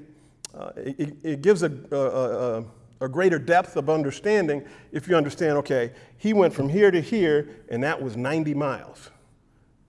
uh, 0.55 0.71
it, 0.77 1.17
it, 1.23 1.43
gives 1.43 1.63
a, 1.63 1.73
a, 1.91 2.59
a 2.59 2.65
a 3.01 3.09
greater 3.09 3.39
depth 3.39 3.77
of 3.77 3.91
understanding 3.91 4.65
if 4.93 5.09
you 5.09 5.17
understand, 5.17 5.59
okay, 5.59 5.93
he 6.17 6.33
went 6.33 6.53
from 6.53 6.69
here 6.69 6.91
to 6.91 7.01
here, 7.01 7.49
and 7.69 7.83
that 7.83 8.01
was 8.01 8.17
90 8.17 8.55
miles. 8.55 9.11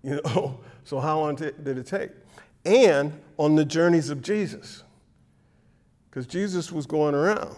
You 0.03 0.21
know, 0.23 0.59
so 0.85 1.01
how 1.01 1.19
long 1.19 1.35
t- 1.35 1.51
did 1.63 1.77
it 1.77 1.87
take? 1.87 2.11
And 2.63 3.19
on 3.35 3.55
the 3.55 3.65
journeys 3.65 4.09
of 4.09 4.21
Jesus, 4.21 4.83
because 6.09 6.27
Jesus 6.27 6.71
was 6.71 6.85
going 6.85 7.13
around. 7.13 7.57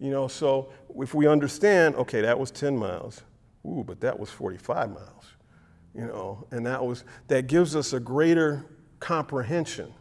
You 0.00 0.10
know, 0.10 0.28
so 0.28 0.70
if 0.98 1.12
we 1.14 1.26
understand, 1.26 1.94
okay, 1.96 2.22
that 2.22 2.38
was 2.38 2.50
10 2.50 2.76
miles, 2.76 3.22
ooh, 3.66 3.84
but 3.86 4.00
that 4.00 4.18
was 4.18 4.30
45 4.30 4.90
miles. 4.90 5.26
You 5.94 6.06
know, 6.06 6.46
and 6.50 6.64
that 6.66 6.84
was 6.84 7.04
that 7.26 7.48
gives 7.48 7.74
us 7.74 7.92
a 7.92 8.00
greater 8.00 8.64
comprehension 9.00 9.92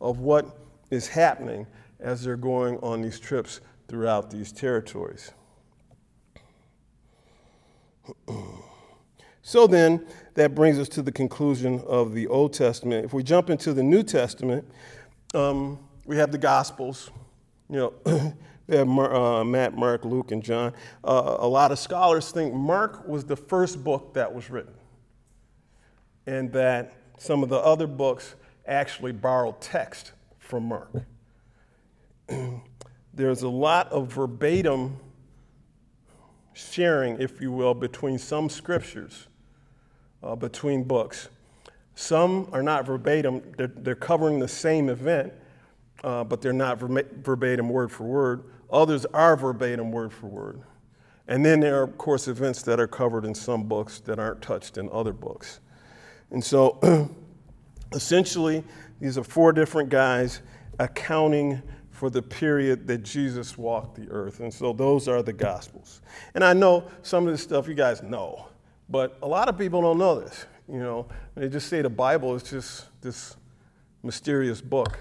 of 0.00 0.18
what 0.18 0.58
is 0.90 1.08
happening 1.08 1.66
as 2.00 2.22
they're 2.22 2.36
going 2.36 2.78
on 2.78 3.00
these 3.00 3.18
trips 3.18 3.60
throughout 3.88 4.30
these 4.30 4.52
territories. 4.52 5.32
So 9.44 9.66
then, 9.66 10.06
that 10.34 10.54
brings 10.54 10.78
us 10.78 10.88
to 10.90 11.02
the 11.02 11.10
conclusion 11.10 11.82
of 11.88 12.14
the 12.14 12.28
Old 12.28 12.52
Testament. 12.52 13.04
If 13.04 13.12
we 13.12 13.24
jump 13.24 13.50
into 13.50 13.72
the 13.72 13.82
New 13.82 14.04
Testament, 14.04 14.64
um, 15.34 15.80
we 16.06 16.16
have 16.16 16.30
the 16.30 16.38
Gospels. 16.38 17.10
You 17.68 17.92
know, 18.06 18.34
we 18.66 18.76
have 18.76 18.88
uh, 18.88 19.44
Matt, 19.44 19.76
Mark, 19.76 20.04
Luke, 20.04 20.30
and 20.30 20.42
John. 20.42 20.72
Uh, 21.02 21.36
a 21.40 21.48
lot 21.48 21.72
of 21.72 21.78
scholars 21.78 22.30
think 22.30 22.54
Mark 22.54 23.06
was 23.06 23.24
the 23.24 23.36
first 23.36 23.82
book 23.82 24.14
that 24.14 24.32
was 24.32 24.50
written, 24.50 24.74
and 26.26 26.52
that 26.52 26.94
some 27.18 27.42
of 27.42 27.48
the 27.48 27.58
other 27.58 27.86
books 27.86 28.34
actually 28.66 29.12
borrowed 29.12 29.60
text 29.60 30.12
from 30.38 30.64
Mark. 30.64 30.90
There's 33.14 33.42
a 33.42 33.48
lot 33.48 33.90
of 33.90 34.12
verbatim 34.12 34.98
sharing, 36.54 37.20
if 37.20 37.40
you 37.40 37.52
will, 37.52 37.74
between 37.74 38.18
some 38.18 38.48
scriptures, 38.48 39.26
uh, 40.22 40.36
between 40.36 40.84
books. 40.84 41.28
Some 41.94 42.48
are 42.52 42.62
not 42.62 42.86
verbatim, 42.86 43.42
they're, 43.56 43.66
they're 43.66 43.94
covering 43.94 44.38
the 44.38 44.48
same 44.48 44.88
event, 44.88 45.32
uh, 46.02 46.24
but 46.24 46.40
they're 46.40 46.52
not 46.52 46.78
verbatim 46.78 47.68
word 47.68 47.90
for 47.90 48.04
word. 48.04 48.44
Others 48.72 49.04
are 49.06 49.36
verbatim 49.36 49.92
word 49.92 50.12
for 50.12 50.26
word. 50.28 50.62
And 51.28 51.44
then 51.44 51.60
there 51.60 51.80
are, 51.80 51.84
of 51.84 51.98
course, 51.98 52.26
events 52.26 52.62
that 52.62 52.80
are 52.80 52.88
covered 52.88 53.24
in 53.24 53.34
some 53.34 53.64
books 53.64 54.00
that 54.00 54.18
aren't 54.18 54.42
touched 54.42 54.78
in 54.78 54.88
other 54.90 55.12
books. 55.12 55.60
And 56.30 56.42
so, 56.42 57.10
essentially, 57.92 58.64
these 59.00 59.18
are 59.18 59.24
four 59.24 59.52
different 59.52 59.88
guys 59.88 60.40
accounting 60.78 61.62
for 61.90 62.10
the 62.10 62.22
period 62.22 62.86
that 62.86 63.02
Jesus 63.02 63.56
walked 63.56 63.94
the 63.94 64.10
earth. 64.10 64.40
And 64.40 64.52
so, 64.52 64.72
those 64.72 65.06
are 65.06 65.22
the 65.22 65.32
Gospels. 65.32 66.00
And 66.34 66.42
I 66.42 66.54
know 66.54 66.88
some 67.02 67.26
of 67.26 67.32
this 67.32 67.42
stuff 67.42 67.68
you 67.68 67.74
guys 67.74 68.02
know, 68.02 68.46
but 68.88 69.18
a 69.22 69.28
lot 69.28 69.48
of 69.48 69.56
people 69.56 69.82
don't 69.82 69.98
know 69.98 70.18
this. 70.20 70.46
You 70.66 70.78
know, 70.78 71.06
they 71.34 71.48
just 71.48 71.68
say 71.68 71.82
the 71.82 71.90
Bible 71.90 72.34
is 72.34 72.42
just 72.42 72.86
this 73.02 73.36
mysterious 74.02 74.60
book 74.60 74.98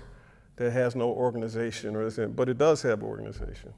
that 0.62 0.72
has 0.72 0.96
no 0.96 1.10
organization, 1.10 1.96
or 1.96 2.28
but 2.28 2.48
it 2.48 2.58
does 2.60 2.84
have 2.84 3.02
organization. 3.02 3.74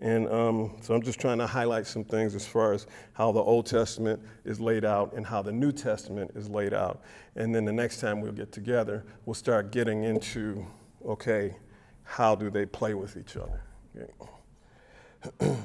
And 0.00 0.28
um, 0.28 0.76
so 0.80 0.94
I'm 0.94 1.02
just 1.02 1.20
trying 1.20 1.38
to 1.38 1.46
highlight 1.46 1.86
some 1.86 2.04
things 2.04 2.34
as 2.34 2.46
far 2.46 2.72
as 2.72 2.86
how 3.12 3.32
the 3.32 3.40
Old 3.40 3.66
Testament 3.66 4.22
is 4.44 4.60
laid 4.60 4.84
out 4.84 5.12
and 5.12 5.26
how 5.26 5.42
the 5.42 5.52
New 5.52 5.72
Testament 5.72 6.30
is 6.34 6.48
laid 6.48 6.72
out. 6.72 7.02
And 7.34 7.54
then 7.54 7.64
the 7.64 7.72
next 7.72 8.00
time 8.00 8.20
we'll 8.20 8.32
get 8.32 8.50
together, 8.52 9.04
we'll 9.26 9.34
start 9.34 9.72
getting 9.72 10.04
into 10.04 10.64
okay, 11.04 11.56
how 12.04 12.34
do 12.34 12.48
they 12.48 12.64
play 12.64 12.94
with 12.94 13.16
each 13.16 13.36
other? 13.36 13.62
Okay. 15.40 15.54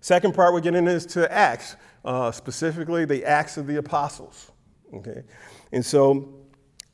Second 0.00 0.34
part 0.34 0.52
we're 0.52 0.60
getting 0.60 0.86
into 0.86 1.30
Acts, 1.32 1.76
uh, 2.04 2.30
specifically 2.32 3.04
the 3.04 3.24
Acts 3.24 3.56
of 3.56 3.66
the 3.66 3.76
Apostles. 3.76 4.50
Okay, 4.92 5.22
and 5.70 5.84
so 5.84 6.34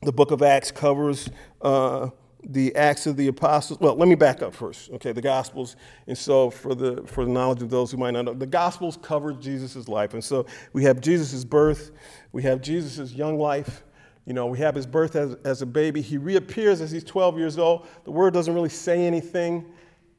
the 0.01 0.11
book 0.11 0.31
of 0.31 0.41
Acts 0.41 0.71
covers. 0.71 1.29
Uh, 1.61 2.09
the 2.47 2.75
Acts 2.75 3.07
of 3.07 3.17
the 3.17 3.27
Apostles. 3.27 3.79
Well, 3.79 3.95
let 3.95 4.07
me 4.07 4.15
back 4.15 4.41
up 4.41 4.53
first. 4.53 4.91
Okay, 4.91 5.11
the 5.11 5.21
Gospels. 5.21 5.75
And 6.07 6.17
so, 6.17 6.49
for 6.49 6.75
the 6.75 7.03
for 7.05 7.25
the 7.25 7.31
knowledge 7.31 7.61
of 7.61 7.69
those 7.69 7.91
who 7.91 7.97
might 7.97 8.11
not 8.11 8.25
know, 8.25 8.33
the 8.33 8.45
Gospels 8.45 8.97
cover 9.01 9.33
Jesus' 9.33 9.87
life. 9.87 10.13
And 10.13 10.23
so, 10.23 10.45
we 10.73 10.83
have 10.83 11.01
Jesus' 11.01 11.43
birth, 11.43 11.91
we 12.31 12.43
have 12.43 12.61
Jesus' 12.61 13.11
young 13.11 13.37
life. 13.37 13.83
You 14.25 14.33
know, 14.33 14.47
we 14.47 14.57
have 14.57 14.73
his 14.73 14.87
birth 14.87 15.15
as, 15.15 15.35
as 15.45 15.61
a 15.61 15.67
baby. 15.67 16.01
He 16.01 16.17
reappears 16.17 16.81
as 16.81 16.89
he's 16.89 17.03
12 17.03 17.37
years 17.37 17.59
old. 17.59 17.87
The 18.05 18.11
word 18.11 18.33
doesn't 18.33 18.55
really 18.55 18.69
say 18.69 19.05
anything 19.05 19.63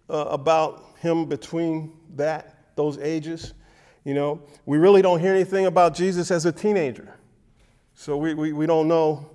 uh, 0.09 0.27
about 0.31 0.85
him 1.01 1.25
between 1.27 1.93
that 2.15 2.57
those 2.77 2.99
ages. 2.99 3.55
You 4.05 4.15
know, 4.15 4.43
we 4.65 4.79
really 4.79 5.03
don't 5.03 5.19
hear 5.19 5.35
anything 5.35 5.67
about 5.67 5.95
Jesus 5.95 6.31
as 6.31 6.47
a 6.47 6.53
teenager. 6.53 7.17
So 7.95 8.17
we, 8.17 8.35
we, 8.35 8.53
we 8.53 8.67
don't 8.67 8.87
know 8.87 9.29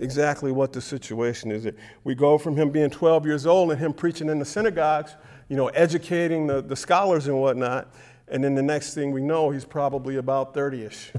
exactly 0.00 0.50
what 0.50 0.72
the 0.72 0.80
situation 0.80 1.52
is. 1.52 1.68
We 2.02 2.14
go 2.14 2.38
from 2.38 2.56
him 2.56 2.70
being 2.70 2.90
12 2.90 3.26
years 3.26 3.46
old 3.46 3.70
and 3.70 3.78
him 3.78 3.92
preaching 3.92 4.28
in 4.28 4.38
the 4.38 4.44
synagogues, 4.44 5.14
you 5.48 5.56
know, 5.56 5.68
educating 5.68 6.46
the, 6.46 6.62
the 6.62 6.74
scholars 6.74 7.28
and 7.28 7.40
whatnot. 7.40 7.94
And 8.28 8.42
then 8.42 8.54
the 8.54 8.62
next 8.62 8.94
thing 8.94 9.12
we 9.12 9.20
know, 9.20 9.50
he's 9.50 9.64
probably 9.64 10.16
about 10.16 10.54
30 10.54 10.84
ish. 10.84 11.12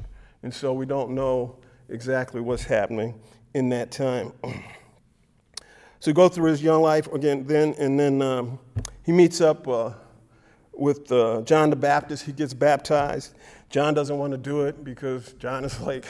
And 0.44 0.54
so 0.54 0.74
we 0.74 0.86
don't 0.86 1.12
know 1.12 1.58
exactly 1.90 2.42
what's 2.42 2.64
happening 2.64 3.20
in 3.54 3.70
that 3.70 3.92
time. 3.92 4.34
so 6.00 6.12
go 6.12 6.28
through 6.28 6.50
his 6.50 6.64
young 6.64 6.82
life 6.82 7.08
again, 7.12 7.46
then, 7.46 7.76
and 7.78 8.00
then 8.00 8.22
um, 8.22 8.60
he 9.04 9.12
meets 9.12 9.42
up 9.42 9.68
uh, 9.68 9.92
with 10.74 11.12
uh, 11.12 11.42
John 11.42 11.70
the 11.70 11.76
Baptist. 11.76 12.26
He 12.26 12.32
gets 12.32 12.54
baptized. 12.54 13.36
John 13.70 13.94
doesn't 13.94 14.18
want 14.18 14.32
to 14.32 14.38
do 14.38 14.62
it 14.62 14.84
because 14.84 15.34
John 15.34 15.66
is 15.66 15.80
like, 15.82 16.06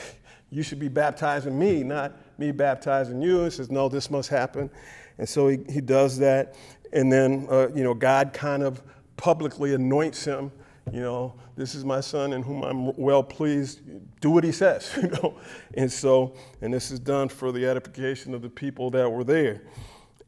you 0.51 0.63
should 0.63 0.79
be 0.79 0.89
baptizing 0.89 1.57
me, 1.57 1.83
not 1.83 2.13
me 2.41 2.51
baptizing 2.51 3.21
you. 3.21 3.43
He 3.43 3.51
says, 3.51 3.69
no, 3.69 3.87
this 3.87 4.09
must 4.09 4.29
happen. 4.29 4.69
And 5.17 5.29
so 5.29 5.47
he, 5.47 5.59
he 5.69 5.79
does 5.79 6.17
that. 6.17 6.55
And 6.91 7.11
then, 7.11 7.47
uh, 7.49 7.67
you 7.73 7.83
know, 7.83 7.93
God 7.93 8.33
kind 8.33 8.63
of 8.63 8.81
publicly 9.15 9.73
anoints 9.75 10.25
him. 10.25 10.51
You 10.91 11.01
know, 11.01 11.35
this 11.55 11.75
is 11.75 11.85
my 11.85 12.01
son 12.01 12.33
in 12.33 12.41
whom 12.41 12.63
I'm 12.63 12.95
well 12.97 13.23
pleased. 13.23 13.81
Do 14.19 14.31
what 14.31 14.43
he 14.43 14.51
says, 14.51 14.91
you 15.01 15.09
know. 15.09 15.35
And 15.75 15.89
so, 15.89 16.33
and 16.61 16.73
this 16.73 16.89
is 16.91 16.99
done 16.99 17.29
for 17.29 17.51
the 17.51 17.65
edification 17.65 18.33
of 18.33 18.41
the 18.41 18.49
people 18.49 18.89
that 18.89 19.09
were 19.09 19.23
there. 19.23 19.61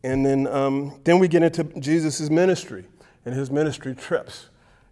And 0.03 0.23
then, 0.23 0.47
um, 0.47 0.99
then 1.03 1.17
we 1.17 1.27
get 1.27 1.41
into 1.41 1.63
Jesus' 1.79 2.29
ministry 2.29 2.85
and 3.25 3.33
his 3.33 3.49
ministry 3.49 3.95
trips 3.95 4.49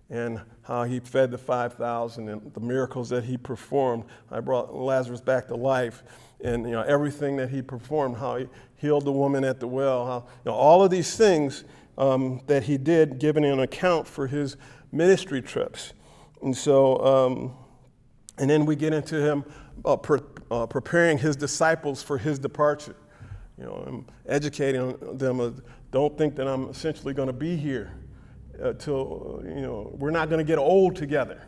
and 0.10 0.42
how 0.64 0.84
he 0.84 1.00
fed 1.00 1.32
the 1.32 1.38
5,000 1.38 2.28
and 2.28 2.54
the 2.54 2.60
miracles 2.60 3.10
that 3.10 3.24
he 3.24 3.38
performed. 3.38 4.06
I 4.32 4.40
brought 4.40 4.74
Lazarus 4.74 5.22
back 5.22 5.48
to 5.48 5.56
life 5.56 6.04
and 6.44 6.66
you 6.66 6.72
know, 6.72 6.82
everything 6.82 7.38
that 7.38 7.50
he 7.50 7.62
performed, 7.62 8.18
how 8.18 8.38
he 8.38 8.48
healed 8.78 9.06
the 9.06 9.12
woman 9.12 9.44
at 9.44 9.60
the 9.60 9.68
well, 9.68 10.06
how, 10.06 10.26
you 10.44 10.52
know, 10.52 10.58
all 10.58 10.84
of 10.84 10.92
these 10.92 11.16
things 11.16 11.64
um, 11.98 12.42
that 12.48 12.64
he 12.64 12.78
did, 12.78 13.20
giving 13.20 13.46
an 13.46 13.60
account 13.60 14.08
for 14.08 14.28
his 14.28 14.58
ministry 14.92 15.42
trips. 15.42 15.94
And 16.42 16.56
so, 16.56 16.98
um, 17.06 17.54
and 18.38 18.50
then 18.50 18.66
we 18.66 18.76
get 18.76 18.94
into 18.94 19.22
him 19.22 19.46
uh, 19.86 19.98
pre- 19.98 20.22
uh, 20.50 20.66
preparing 20.66 21.18
his 21.18 21.36
disciples 21.36 22.02
for 22.02 22.18
his 22.18 22.40
departure. 22.40 22.96
You 23.58 23.66
know, 23.66 24.06
educating 24.26 24.98
them. 25.18 25.40
Uh, 25.40 25.52
don't 25.92 26.18
think 26.18 26.36
that 26.36 26.48
I'm 26.48 26.70
essentially 26.70 27.14
going 27.14 27.28
to 27.28 27.34
be 27.34 27.56
here 27.58 27.94
uh, 28.64 28.74
till, 28.74 29.44
you 29.46 29.62
know, 29.62 29.92
we're 29.94 30.12
not 30.12 30.30
going 30.30 30.40
to 30.40 30.46
get 30.46 30.58
old 30.58 30.96
together 30.96 31.42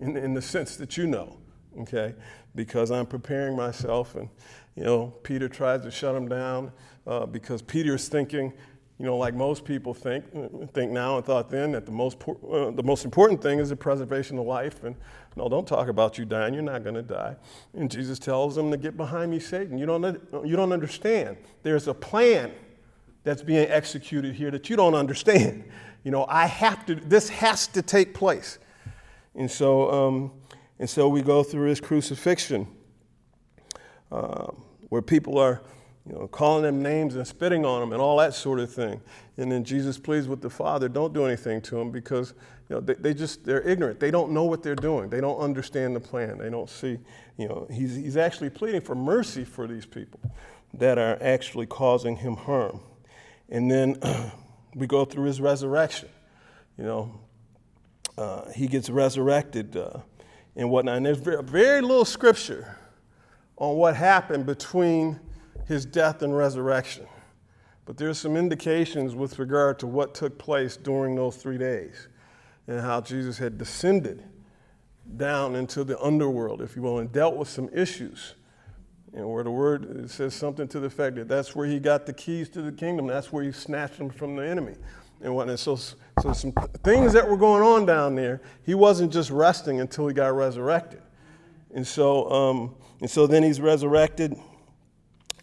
in, 0.00 0.16
in 0.16 0.34
the 0.34 0.42
sense 0.42 0.76
that 0.76 0.96
you 0.96 1.06
know, 1.06 1.38
okay? 1.80 2.14
Because 2.54 2.90
I'm 2.90 3.06
preparing 3.06 3.56
myself. 3.56 4.14
And, 4.14 4.28
you 4.76 4.84
know, 4.84 5.14
Peter 5.22 5.48
tries 5.48 5.82
to 5.82 5.90
shut 5.90 6.14
him 6.14 6.28
down 6.28 6.72
uh, 7.06 7.26
because 7.26 7.62
Peter's 7.62 8.08
thinking, 8.08 8.52
you 8.98 9.06
know, 9.06 9.16
like 9.16 9.34
most 9.34 9.64
people 9.64 9.94
think, 9.94 10.24
think 10.72 10.92
now 10.92 11.16
and 11.16 11.26
thought 11.26 11.50
then, 11.50 11.72
that 11.72 11.86
the 11.86 11.92
most, 11.92 12.18
uh, 12.28 12.70
the 12.70 12.82
most 12.84 13.04
important 13.04 13.42
thing 13.42 13.58
is 13.58 13.70
the 13.70 13.76
preservation 13.76 14.38
of 14.38 14.46
life. 14.46 14.84
And 14.84 14.94
no, 15.34 15.48
don't 15.48 15.66
talk 15.66 15.88
about 15.88 16.18
you 16.18 16.24
dying. 16.24 16.54
You're 16.54 16.62
not 16.62 16.84
going 16.84 16.94
to 16.94 17.02
die. 17.02 17.34
And 17.74 17.90
Jesus 17.90 18.18
tells 18.18 18.54
them 18.54 18.70
to 18.70 18.76
get 18.76 18.96
behind 18.96 19.30
me, 19.30 19.40
Satan. 19.40 19.76
You 19.76 19.86
don't, 19.86 20.20
you 20.44 20.54
don't 20.54 20.72
understand. 20.72 21.36
There's 21.62 21.88
a 21.88 21.94
plan 21.94 22.52
that's 23.24 23.42
being 23.42 23.68
executed 23.68 24.34
here 24.34 24.50
that 24.50 24.68
you 24.70 24.76
don't 24.76 24.94
understand. 24.94 25.64
You 26.04 26.10
know, 26.10 26.26
I 26.28 26.46
have 26.46 26.86
to, 26.86 26.94
this 26.94 27.28
has 27.28 27.66
to 27.68 27.82
take 27.82 28.14
place. 28.14 28.58
And 29.34 29.50
so, 29.50 29.90
um, 29.90 30.32
and 30.78 30.88
so 30.88 31.08
we 31.08 31.22
go 31.22 31.42
through 31.42 31.68
his 31.68 31.80
crucifixion, 31.80 32.66
uh, 34.10 34.48
where 34.88 35.02
people 35.02 35.38
are, 35.38 35.62
you 36.06 36.14
know, 36.14 36.26
calling 36.26 36.62
them 36.62 36.82
names 36.82 37.14
and 37.14 37.26
spitting 37.26 37.64
on 37.64 37.80
them 37.80 37.92
and 37.92 38.02
all 38.02 38.16
that 38.18 38.34
sort 38.34 38.60
of 38.60 38.72
thing. 38.72 39.00
And 39.36 39.50
then 39.50 39.64
Jesus 39.64 39.98
pleads 39.98 40.28
with 40.28 40.42
the 40.42 40.50
Father, 40.50 40.88
don't 40.88 41.12
do 41.14 41.24
anything 41.24 41.60
to 41.62 41.76
them 41.76 41.90
because 41.90 42.34
you 42.68 42.76
know, 42.76 42.80
they, 42.80 42.94
they 42.94 43.14
just, 43.14 43.44
they're 43.44 43.62
ignorant. 43.62 44.00
They 44.00 44.10
don't 44.10 44.32
know 44.32 44.44
what 44.44 44.62
they're 44.62 44.74
doing. 44.74 45.08
They 45.08 45.20
don't 45.20 45.38
understand 45.38 45.94
the 45.94 46.00
plan. 46.00 46.38
They 46.38 46.50
don't 46.50 46.68
see, 46.68 46.98
you 47.36 47.48
know, 47.48 47.66
he's, 47.70 47.94
he's 47.94 48.16
actually 48.16 48.50
pleading 48.50 48.80
for 48.80 48.94
mercy 48.94 49.44
for 49.44 49.66
these 49.66 49.86
people 49.86 50.20
that 50.74 50.98
are 50.98 51.18
actually 51.20 51.66
causing 51.66 52.16
him 52.16 52.36
harm. 52.36 52.80
And 53.48 53.70
then 53.70 53.96
we 54.74 54.86
go 54.86 55.04
through 55.04 55.24
his 55.24 55.40
resurrection. 55.40 56.08
You 56.78 56.84
know, 56.84 57.20
uh, 58.16 58.50
he 58.52 58.66
gets 58.66 58.88
resurrected 58.90 59.76
uh, 59.76 59.98
and 60.56 60.70
whatnot. 60.70 60.98
And 60.98 61.06
there's 61.06 61.18
very, 61.18 61.42
very 61.42 61.80
little 61.80 62.04
scripture 62.04 62.76
on 63.56 63.76
what 63.76 63.96
happened 63.96 64.46
between 64.46 65.18
his 65.66 65.84
death 65.84 66.22
and 66.22 66.36
resurrection. 66.36 67.06
But 67.84 67.96
there's 67.96 68.18
some 68.18 68.36
indications 68.36 69.14
with 69.14 69.38
regard 69.38 69.78
to 69.80 69.86
what 69.86 70.14
took 70.14 70.38
place 70.38 70.76
during 70.76 71.16
those 71.16 71.36
three 71.36 71.58
days 71.58 72.08
and 72.68 72.80
how 72.80 73.00
Jesus 73.00 73.38
had 73.38 73.58
descended 73.58 74.22
down 75.16 75.56
into 75.56 75.84
the 75.84 76.00
underworld, 76.00 76.62
if 76.62 76.76
you 76.76 76.82
will, 76.82 76.98
and 76.98 77.10
dealt 77.10 77.36
with 77.36 77.48
some 77.48 77.68
issues 77.72 78.34
and 79.14 79.28
where 79.28 79.44
the 79.44 79.50
word 79.50 80.08
says 80.10 80.34
something 80.34 80.66
to 80.68 80.80
the 80.80 80.86
effect 80.86 81.16
that 81.16 81.28
that's 81.28 81.54
where 81.54 81.66
he 81.66 81.78
got 81.78 82.06
the 82.06 82.12
keys 82.12 82.48
to 82.50 82.62
the 82.62 82.72
kingdom. 82.72 83.06
That's 83.06 83.32
where 83.32 83.44
he 83.44 83.52
snatched 83.52 83.98
them 83.98 84.10
from 84.10 84.36
the 84.36 84.46
enemy. 84.46 84.74
And 85.22 85.34
whatnot. 85.34 85.60
So, 85.60 85.76
so 85.76 86.32
some 86.32 86.52
things 86.82 87.12
that 87.12 87.28
were 87.28 87.36
going 87.36 87.62
on 87.62 87.86
down 87.86 88.16
there, 88.16 88.42
he 88.64 88.74
wasn't 88.74 89.12
just 89.12 89.30
resting 89.30 89.80
until 89.80 90.08
he 90.08 90.14
got 90.14 90.34
resurrected. 90.34 91.00
And 91.74 91.86
so, 91.86 92.30
um, 92.30 92.74
and 93.00 93.08
so 93.08 93.26
then 93.26 93.42
he's 93.42 93.60
resurrected, 93.60 94.36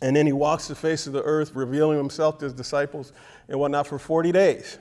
and 0.02 0.16
then 0.16 0.26
he 0.26 0.34
walks 0.34 0.68
the 0.68 0.76
face 0.76 1.08
of 1.08 1.14
the 1.14 1.24
earth, 1.24 1.56
revealing 1.56 1.98
himself 1.98 2.38
to 2.40 2.46
his 2.46 2.54
disciples 2.54 3.14
and 3.48 3.60
whatnot 3.60 3.88
for 3.88 3.98
40 3.98 4.32
days. 4.32 4.78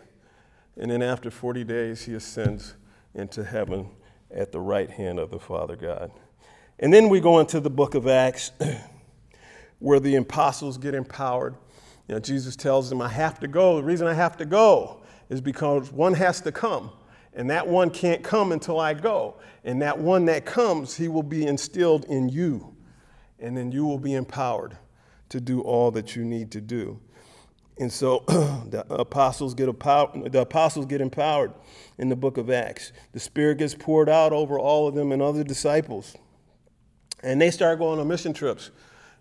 And 0.77 0.91
then 0.91 1.03
after 1.03 1.31
40 1.31 1.65
days, 1.65 2.03
he 2.03 2.15
ascends 2.15 2.75
into 3.15 3.45
heaven 3.45 3.91
at 4.31 4.53
the 4.53 4.61
right 4.61 4.91
hand 4.91 5.19
of 5.19 5.31
the 5.31 5.39
Father 5.39 5.75
God. 5.75 6.11
And 6.79 6.93
then 6.93 7.09
we 7.09 7.21
go 7.21 7.41
into 7.41 7.61
the 7.61 7.71
book 7.71 7.95
of 7.95 8.07
Acts 8.07 8.53
where 9.79 9.99
the 9.99 10.15
apostles 10.17 10.79
get 10.79 10.95
empowered 10.95 11.57
You 12.09 12.15
know, 12.15 12.21
Jesus 12.21 12.57
tells 12.57 12.89
them, 12.89 13.03
I 13.03 13.09
have 13.09 13.39
to 13.41 13.49
go. 13.49 13.77
The 13.77 13.85
reason 13.85 14.07
I 14.07 14.15
have 14.15 14.37
to 14.39 14.47
go 14.47 15.03
is 15.29 15.41
because 15.41 15.93
one 15.93 16.15
has 16.15 16.41
to 16.41 16.53
come. 16.53 16.91
And 17.35 17.51
that 17.51 17.69
one 17.69 17.91
can't 17.91 18.25
come 18.25 18.51
until 18.51 18.81
I 18.81 18.95
go. 18.95 19.37
And 19.63 19.83
that 19.83 19.99
one 19.99 20.25
that 20.25 20.47
comes, 20.47 20.97
he 20.97 21.07
will 21.07 21.23
be 21.23 21.47
instilled 21.47 22.07
in 22.07 22.29
you. 22.29 22.75
And 23.39 23.57
then 23.57 23.71
you 23.71 23.85
will 23.85 23.99
be 23.99 24.15
empowered 24.15 24.77
to 25.29 25.41
do 25.41 25.61
all 25.61 25.91
that 25.93 26.17
you 26.17 26.25
need 26.25 26.51
to 26.53 26.61
do. 26.61 26.99
And 27.79 27.93
so 27.93 28.25
the 28.27 28.85
apostles 28.91 29.55
get 29.55 29.67
the 29.67 30.41
apostles 30.41 30.87
get 30.87 31.01
empowered 31.01 31.53
in 31.99 32.09
the 32.09 32.17
book 32.17 32.39
of 32.39 32.51
Acts. 32.51 32.93
The 33.13 33.21
Spirit 33.21 33.59
gets 33.59 33.75
poured 33.75 34.09
out 34.09 34.33
over 34.33 34.59
all 34.59 34.89
of 34.89 34.95
them 34.95 35.13
and 35.13 35.23
other 35.23 35.45
disciples. 35.45 36.17
And 37.23 37.41
they 37.41 37.51
start 37.51 37.79
going 37.79 38.01
on 38.01 38.09
mission 38.09 38.33
trips. 38.33 38.71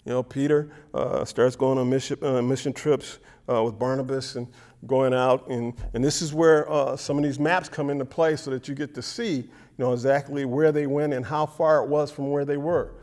You 0.08 0.14
know, 0.14 0.24
Peter 0.24 0.70
uh, 0.94 1.26
starts 1.26 1.58
going 1.58 1.78
on 1.78 1.90
mission, 1.90 2.18
uh, 2.22 2.42
mission 2.42 2.72
trips 2.72 3.20
uh, 3.50 3.62
with 3.62 3.78
Barnabas 3.78 4.38
and 4.38 4.48
going 4.86 5.14
out. 5.14 5.50
And, 5.50 5.74
and 5.94 6.02
this 6.02 6.22
is 6.22 6.34
where 6.34 6.72
uh, 6.72 6.96
some 6.96 7.18
of 7.18 7.26
these 7.26 7.38
maps 7.38 7.68
come 7.68 7.90
into 7.90 8.06
play 8.06 8.38
so 8.38 8.50
that 8.52 8.70
you 8.70 8.74
get 8.74 8.96
to 8.96 9.02
see, 9.02 9.36
you 9.36 9.50
know, 9.78 9.92
exactly 9.92 10.46
where 10.46 10.72
they 10.72 10.88
went 10.88 11.12
and 11.14 11.26
how 11.26 11.46
far 11.46 11.84
it 11.84 11.90
was 11.90 12.10
from 12.10 12.30
where 12.30 12.46
they 12.46 12.56
were 12.56 12.94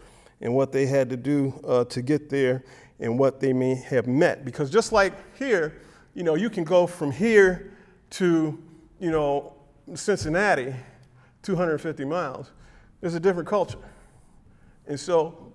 and 0.40 0.54
what 0.54 0.72
they 0.72 0.86
had 0.86 1.10
to 1.10 1.16
do 1.18 1.52
uh, 1.68 1.84
to 1.84 2.00
get 2.00 2.30
there 2.30 2.64
and 2.98 3.18
what 3.18 3.38
they 3.38 3.52
may 3.52 3.74
have 3.74 4.06
met. 4.06 4.42
Because 4.42 4.70
just 4.70 4.90
like 4.90 5.12
here, 5.36 5.82
you 6.14 6.22
know, 6.22 6.36
you 6.36 6.48
can 6.48 6.64
go 6.64 6.86
from 6.86 7.10
here 7.10 7.70
to, 8.12 8.58
you 8.98 9.10
know, 9.10 9.52
Cincinnati, 9.92 10.74
250 11.42 12.06
miles. 12.06 12.50
There's 13.02 13.14
a 13.14 13.20
different 13.20 13.46
culture. 13.46 13.76
And 14.86 14.98
so 14.98 15.53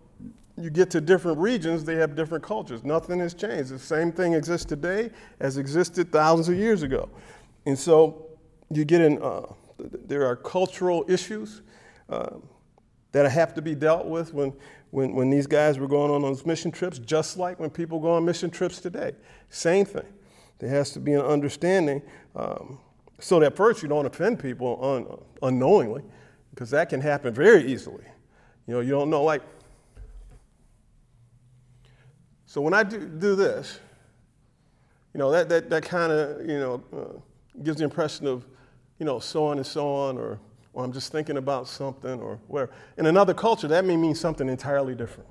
you 0.59 0.69
get 0.69 0.89
to 0.91 1.01
different 1.01 1.37
regions, 1.37 1.85
they 1.85 1.95
have 1.95 2.15
different 2.15 2.43
cultures. 2.43 2.83
Nothing 2.83 3.19
has 3.19 3.33
changed. 3.33 3.69
The 3.69 3.79
same 3.79 4.11
thing 4.11 4.33
exists 4.33 4.65
today 4.65 5.09
as 5.39 5.57
existed 5.57 6.11
thousands 6.11 6.49
of 6.49 6.55
years 6.55 6.83
ago. 6.83 7.09
And 7.65 7.79
so 7.79 8.27
you 8.69 8.83
get 8.83 9.01
in, 9.01 9.21
uh, 9.21 9.43
there 9.79 10.25
are 10.25 10.35
cultural 10.35 11.05
issues 11.07 11.61
uh, 12.09 12.35
that 13.13 13.31
have 13.31 13.53
to 13.53 13.61
be 13.61 13.73
dealt 13.73 14.05
with 14.05 14.33
when, 14.33 14.53
when, 14.91 15.13
when 15.15 15.29
these 15.29 15.47
guys 15.47 15.79
were 15.79 15.87
going 15.87 16.11
on 16.11 16.21
those 16.21 16.45
mission 16.45 16.71
trips, 16.71 16.99
just 16.99 17.37
like 17.37 17.59
when 17.59 17.69
people 17.69 17.99
go 17.99 18.11
on 18.11 18.25
mission 18.25 18.49
trips 18.49 18.79
today. 18.79 19.13
Same 19.49 19.85
thing. 19.85 20.05
There 20.59 20.69
has 20.69 20.91
to 20.91 20.99
be 20.99 21.13
an 21.13 21.21
understanding 21.21 22.01
um, 22.35 22.79
so 23.19 23.39
that 23.39 23.55
first 23.55 23.81
you 23.81 23.87
don't 23.87 24.05
offend 24.05 24.39
people 24.39 24.77
un- 24.83 25.47
unknowingly, 25.47 26.03
because 26.49 26.69
that 26.71 26.89
can 26.89 26.99
happen 26.99 27.33
very 27.33 27.65
easily. 27.65 28.03
You 28.67 28.73
know, 28.75 28.79
you 28.81 28.91
don't 28.91 29.09
know, 29.09 29.23
like, 29.23 29.41
so 32.49 32.61
when 32.61 32.73
I 32.73 32.81
do, 32.81 32.97
do 32.97 33.35
this, 33.35 33.79
you 35.13 35.19
know, 35.19 35.29
that, 35.29 35.49
that, 35.49 35.69
that 35.69 35.83
kind 35.83 36.11
of, 36.11 36.41
you 36.49 36.57
know, 36.57 36.83
uh, 36.91 37.61
gives 37.61 37.77
the 37.77 37.83
impression 37.83 38.25
of, 38.25 38.43
you 38.97 39.05
know, 39.05 39.19
so 39.19 39.45
on 39.45 39.57
and 39.57 39.67
so 39.67 39.87
on, 39.87 40.17
or, 40.17 40.39
or 40.73 40.83
I'm 40.83 40.91
just 40.91 41.11
thinking 41.11 41.37
about 41.37 41.67
something, 41.67 42.19
or 42.19 42.39
where. 42.47 42.71
In 42.97 43.05
another 43.05 43.35
culture, 43.35 43.67
that 43.67 43.85
may 43.85 43.95
mean 43.95 44.15
something 44.15 44.49
entirely 44.49 44.95
different. 44.95 45.29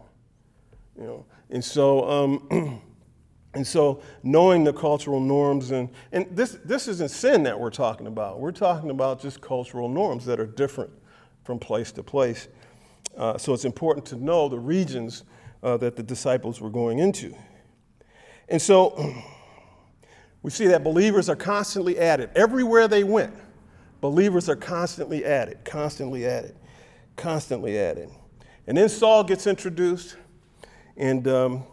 You 0.97 1.07
know, 1.07 1.27
and 1.51 1.65
so, 1.65 2.09
um, 2.09 2.81
and 3.55 3.67
so 3.67 4.01
knowing 4.23 4.63
the 4.63 4.73
cultural 4.73 5.19
norms, 5.19 5.73
and, 5.73 5.89
and 6.13 6.25
this, 6.31 6.57
this 6.65 6.87
isn't 6.87 7.11
sin 7.11 7.43
that 7.43 7.59
we're 7.59 7.71
talking 7.71 8.07
about. 8.07 8.39
We're 8.39 8.53
talking 8.53 8.91
about 8.91 9.21
just 9.21 9.41
cultural 9.41 9.89
norms 9.89 10.25
that 10.27 10.39
are 10.39 10.47
different 10.47 10.93
from 11.43 11.59
place 11.59 11.91
to 11.91 12.05
place. 12.05 12.47
Uh, 13.17 13.37
so 13.37 13.55
it's 13.55 13.65
important 13.65 14.07
to 14.07 14.15
know 14.15 14.49
the 14.49 14.61
regions 14.61 15.25
uh, 15.63 15.77
that 15.79 15.97
the 15.97 16.03
disciples 16.03 16.61
were 16.61 16.71
going 16.71 16.99
into. 16.99 17.35
And 18.49 18.61
so 18.61 19.15
we 20.43 20.51
see 20.51 20.67
that 20.69 20.85
believers 20.85 21.29
are 21.29 21.37
constantly 21.37 21.99
added. 21.99 22.31
Everywhere 22.35 22.89
they 22.89 23.05
went, 23.05 23.35
believers 24.01 24.49
are 24.49 24.57
constantly 24.57 25.25
added, 25.25 25.65
constantly 25.65 26.27
added, 26.27 26.57
constantly 27.17 27.79
added. 27.79 28.11
And 28.67 28.77
then 28.77 28.89
Saul 28.89 29.25
gets 29.25 29.47
introduced, 29.47 30.17
and 30.97 31.27
um, 31.27 31.65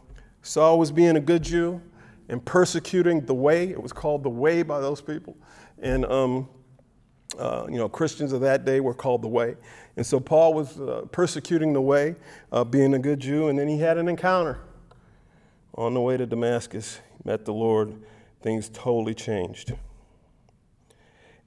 Saul 0.42 0.80
was 0.80 0.92
being 0.92 1.18
a 1.18 1.20
good 1.20 1.44
Jew 1.44 1.82
and 2.30 2.44
persecuting 2.44 3.26
the 3.26 3.34
way. 3.34 3.70
It 3.70 3.82
was 3.82 3.94
called 3.94 4.24
the 4.24 4.30
way 4.30 4.64
by 4.64 4.80
those 4.80 5.02
people. 5.02 5.36
And, 5.80 6.06
um, 6.06 6.48
uh, 7.38 7.66
you 7.70 7.78
know, 7.78 7.90
Christians 7.90 8.32
of 8.32 8.42
that 8.42 8.66
day 8.66 8.80
were 8.80 8.94
called 8.94 9.22
the 9.22 9.28
way. 9.28 9.56
And 9.98 10.06
so 10.06 10.20
Paul 10.20 10.54
was 10.54 10.80
uh, 10.80 11.06
persecuting 11.12 11.74
the 11.74 11.82
way, 11.82 12.16
uh, 12.52 12.64
being 12.64 12.94
a 12.94 13.00
good 13.00 13.20
Jew, 13.20 13.48
and 13.48 13.58
then 13.58 13.68
he 13.68 13.80
had 13.80 13.98
an 13.98 14.08
encounter. 14.10 14.60
On 15.76 15.94
the 15.94 16.02
way 16.02 16.18
to 16.18 16.26
Damascus, 16.26 17.00
he 17.18 17.30
met 17.30 17.46
the 17.46 17.54
Lord. 17.54 18.02
Things 18.42 18.70
totally 18.70 19.14
changed. 19.14 19.74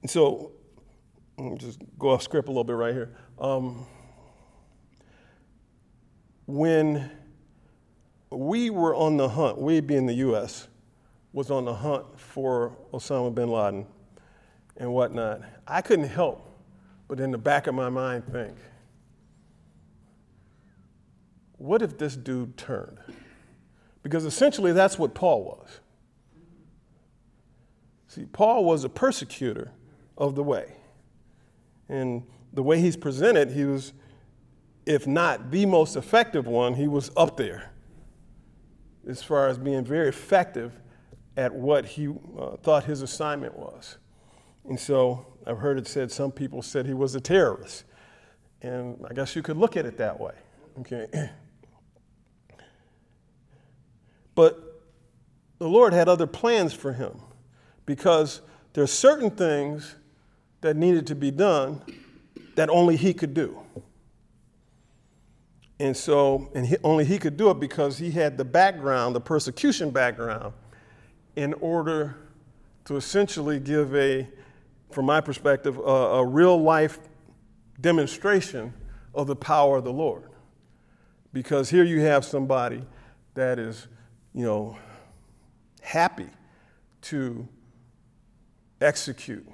And 0.01 0.09
so, 0.09 0.51
just 1.57 1.79
go 1.97 2.09
off 2.09 2.23
script 2.23 2.47
a 2.47 2.51
little 2.51 2.63
bit 2.63 2.73
right 2.73 2.93
here. 2.93 3.15
Um, 3.39 3.85
when 6.45 7.11
we 8.31 8.69
were 8.69 8.95
on 8.95 9.17
the 9.17 9.29
hunt, 9.29 9.59
we 9.59 9.79
being 9.79 10.05
the 10.05 10.13
U.S., 10.15 10.67
was 11.31 11.51
on 11.51 11.65
the 11.65 11.73
hunt 11.73 12.05
for 12.19 12.75
Osama 12.91 13.33
bin 13.33 13.49
Laden 13.49 13.85
and 14.77 14.91
whatnot, 14.91 15.41
I 15.67 15.81
couldn't 15.81 16.07
help 16.07 16.48
but 17.09 17.19
in 17.19 17.31
the 17.31 17.37
back 17.37 17.67
of 17.67 17.73
my 17.73 17.89
mind 17.89 18.23
think, 18.31 18.55
what 21.57 21.81
if 21.81 21.97
this 21.97 22.15
dude 22.15 22.55
turned? 22.55 22.99
Because 24.03 24.23
essentially 24.23 24.71
that's 24.71 24.97
what 24.97 25.13
Paul 25.13 25.43
was. 25.43 25.79
See, 28.07 28.25
Paul 28.25 28.63
was 28.63 28.83
a 28.83 28.89
persecutor 28.89 29.71
of 30.17 30.35
the 30.35 30.43
way. 30.43 30.75
And 31.89 32.23
the 32.53 32.63
way 32.63 32.79
he's 32.79 32.95
presented, 32.95 33.51
he 33.51 33.65
was, 33.65 33.93
if 34.85 35.05
not 35.07 35.51
the 35.51 35.65
most 35.65 35.95
effective 35.95 36.47
one, 36.47 36.75
he 36.75 36.87
was 36.87 37.11
up 37.17 37.37
there 37.37 37.71
as 39.07 39.23
far 39.23 39.47
as 39.47 39.57
being 39.57 39.83
very 39.83 40.07
effective 40.07 40.79
at 41.35 41.53
what 41.53 41.85
he 41.85 42.07
uh, 42.37 42.57
thought 42.57 42.83
his 42.83 43.01
assignment 43.01 43.57
was. 43.57 43.97
And 44.67 44.79
so 44.79 45.25
I've 45.49 45.57
heard 45.57 45.79
it 45.79 45.87
said 45.87 46.11
some 46.11 46.31
people 46.31 46.61
said 46.61 46.85
he 46.85 46.93
was 46.93 47.15
a 47.15 47.19
terrorist. 47.19 47.83
And 48.61 49.03
I 49.09 49.13
guess 49.13 49.35
you 49.35 49.41
could 49.41 49.57
look 49.57 49.75
at 49.75 49.85
it 49.85 49.97
that 49.97 50.19
way. 50.19 50.33
Okay. 50.81 51.07
But 54.35 54.57
the 55.57 55.67
Lord 55.67 55.91
had 55.91 56.07
other 56.07 56.25
plans 56.25 56.71
for 56.71 56.93
him 56.93 57.19
because 57.85 58.39
there 58.71 58.81
are 58.81 58.87
certain 58.87 59.31
things 59.31 59.95
that 60.61 60.77
needed 60.77 61.07
to 61.07 61.15
be 61.15 61.29
done 61.29 61.81
that 62.55 62.69
only 62.69 62.95
he 62.95 63.13
could 63.13 63.33
do. 63.33 63.59
And 65.77 65.97
so, 65.97 66.49
and 66.55 66.67
he, 66.67 66.77
only 66.85 67.03
he 67.03 67.17
could 67.17 67.35
do 67.35 67.49
it 67.49 67.59
because 67.59 67.97
he 67.97 68.11
had 68.11 68.37
the 68.37 68.45
background, 68.45 69.13
the 69.13 69.19
persecution 69.19 69.89
background, 69.89 70.53
in 71.35 71.53
order 71.55 72.15
to 72.85 72.95
essentially 72.95 73.59
give 73.59 73.93
a 73.93 74.25
from 74.91 75.05
my 75.05 75.21
perspective, 75.21 75.77
a, 75.77 75.81
a 75.81 76.25
real 76.25 76.61
life 76.61 76.99
demonstration 77.79 78.73
of 79.13 79.27
the 79.27 79.35
power 79.35 79.77
of 79.77 79.83
the 79.83 79.93
Lord. 79.93 80.29
Because 81.31 81.69
here 81.69 81.83
you 81.83 82.01
have 82.01 82.25
somebody 82.25 82.81
that 83.35 83.59
is, 83.59 83.87
you 84.33 84.43
know, 84.43 84.77
happy 85.81 86.27
to 87.01 87.47
execute 88.81 89.47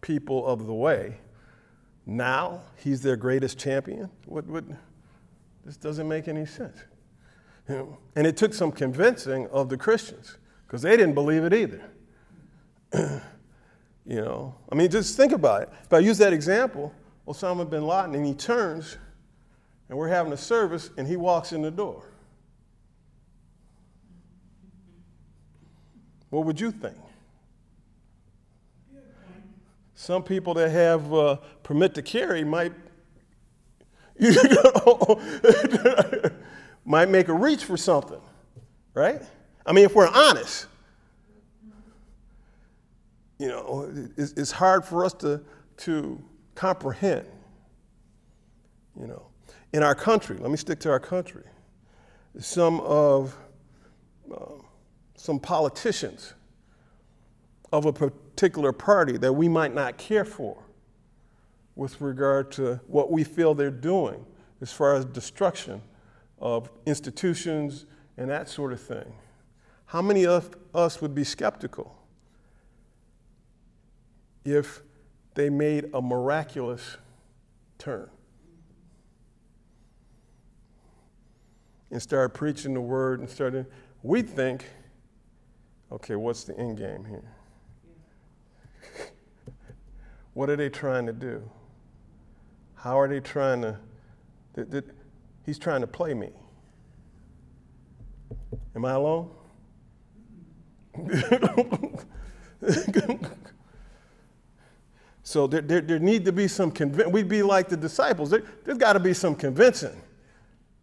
people 0.00 0.46
of 0.46 0.66
the 0.66 0.74
way. 0.74 1.18
Now 2.06 2.62
he's 2.76 3.02
their 3.02 3.16
greatest 3.16 3.58
champion. 3.58 4.10
What, 4.26 4.46
what, 4.46 4.64
this 5.64 5.76
doesn't 5.76 6.08
make 6.08 6.28
any 6.28 6.46
sense. 6.46 6.78
You 7.68 7.74
know? 7.74 7.98
And 8.16 8.26
it 8.26 8.36
took 8.36 8.54
some 8.54 8.72
convincing 8.72 9.46
of 9.48 9.68
the 9.68 9.76
Christians 9.76 10.36
because 10.66 10.82
they 10.82 10.96
didn't 10.96 11.14
believe 11.14 11.44
it 11.44 11.52
either. 11.52 11.82
You 14.06 14.16
know, 14.22 14.54
I 14.70 14.74
mean, 14.74 14.90
just 14.90 15.16
think 15.16 15.32
about 15.32 15.62
it. 15.62 15.68
If 15.84 15.92
I 15.92 15.98
use 15.98 16.18
that 16.18 16.32
example, 16.32 16.92
Osama 17.26 17.68
bin 17.68 17.86
Laden, 17.86 18.14
and 18.14 18.26
he 18.26 18.34
turns, 18.34 18.96
and 19.88 19.96
we're 19.96 20.08
having 20.08 20.32
a 20.32 20.36
service, 20.36 20.90
and 20.96 21.06
he 21.06 21.16
walks 21.16 21.52
in 21.52 21.62
the 21.62 21.70
door. 21.70 22.04
What 26.30 26.46
would 26.46 26.60
you 26.60 26.70
think? 26.70 26.96
Some 29.94 30.22
people 30.22 30.54
that 30.54 30.70
have 30.70 31.12
uh, 31.12 31.36
permit 31.62 31.94
to 31.94 32.02
carry 32.02 32.42
might, 32.42 32.72
you 34.18 34.32
know, 34.32 35.20
might 36.86 37.10
make 37.10 37.28
a 37.28 37.34
reach 37.34 37.64
for 37.64 37.76
something, 37.76 38.20
right? 38.94 39.20
I 39.66 39.72
mean, 39.72 39.84
if 39.84 39.94
we're 39.94 40.08
honest 40.08 40.66
you 43.40 43.48
know, 43.48 43.90
it's, 44.18 44.32
it's 44.32 44.50
hard 44.50 44.84
for 44.84 45.02
us 45.02 45.14
to, 45.14 45.40
to 45.78 46.22
comprehend. 46.54 47.26
You 49.00 49.06
know, 49.06 49.22
in 49.72 49.82
our 49.82 49.94
country, 49.94 50.36
let 50.36 50.50
me 50.50 50.58
stick 50.58 50.78
to 50.80 50.90
our 50.90 51.00
country. 51.00 51.44
Some 52.38 52.80
of 52.80 53.34
uh, 54.30 54.56
some 55.16 55.40
politicians 55.40 56.34
of 57.72 57.86
a 57.86 57.92
particular 57.94 58.72
party 58.72 59.16
that 59.16 59.32
we 59.32 59.48
might 59.48 59.74
not 59.74 59.96
care 59.96 60.26
for 60.26 60.62
with 61.76 61.98
regard 62.00 62.52
to 62.52 62.78
what 62.88 63.10
we 63.10 63.24
feel 63.24 63.54
they're 63.54 63.70
doing 63.70 64.26
as 64.60 64.70
far 64.70 64.94
as 64.94 65.06
destruction 65.06 65.80
of 66.38 66.70
institutions 66.84 67.86
and 68.18 68.28
that 68.28 68.50
sort 68.50 68.70
of 68.70 68.82
thing. 68.82 69.14
How 69.86 70.02
many 70.02 70.26
of 70.26 70.54
us 70.74 71.00
would 71.00 71.14
be 71.14 71.24
skeptical 71.24 71.99
if 74.44 74.82
they 75.34 75.50
made 75.50 75.90
a 75.94 76.02
miraculous 76.02 76.96
turn 77.78 78.10
and 81.90 82.00
started 82.00 82.30
preaching 82.30 82.74
the 82.74 82.80
word 82.80 83.20
and 83.20 83.28
started, 83.28 83.66
we 84.02 84.22
think, 84.22 84.64
okay, 85.90 86.16
what's 86.16 86.44
the 86.44 86.56
end 86.58 86.78
game 86.78 87.04
here? 87.04 87.32
what 90.34 90.48
are 90.48 90.56
they 90.56 90.68
trying 90.68 91.06
to 91.06 91.12
do? 91.12 91.42
How 92.74 92.98
are 92.98 93.08
they 93.08 93.20
trying 93.20 93.62
to? 93.62 93.78
He's 95.44 95.58
trying 95.58 95.82
to 95.82 95.86
play 95.86 96.14
me. 96.14 96.30
Am 98.74 98.84
I 98.84 98.92
alone? 98.92 99.30
so 105.30 105.46
there, 105.46 105.60
there, 105.60 105.80
there, 105.80 106.00
need 106.00 106.24
to 106.24 106.32
be 106.32 106.48
some 106.48 106.72
convincing. 106.72 107.12
We'd 107.12 107.28
be 107.28 107.44
like 107.44 107.68
the 107.68 107.76
disciples. 107.76 108.30
There, 108.30 108.42
there's 108.64 108.78
got 108.78 108.94
to 108.94 108.98
be 108.98 109.14
some 109.14 109.36
convincing, 109.36 110.02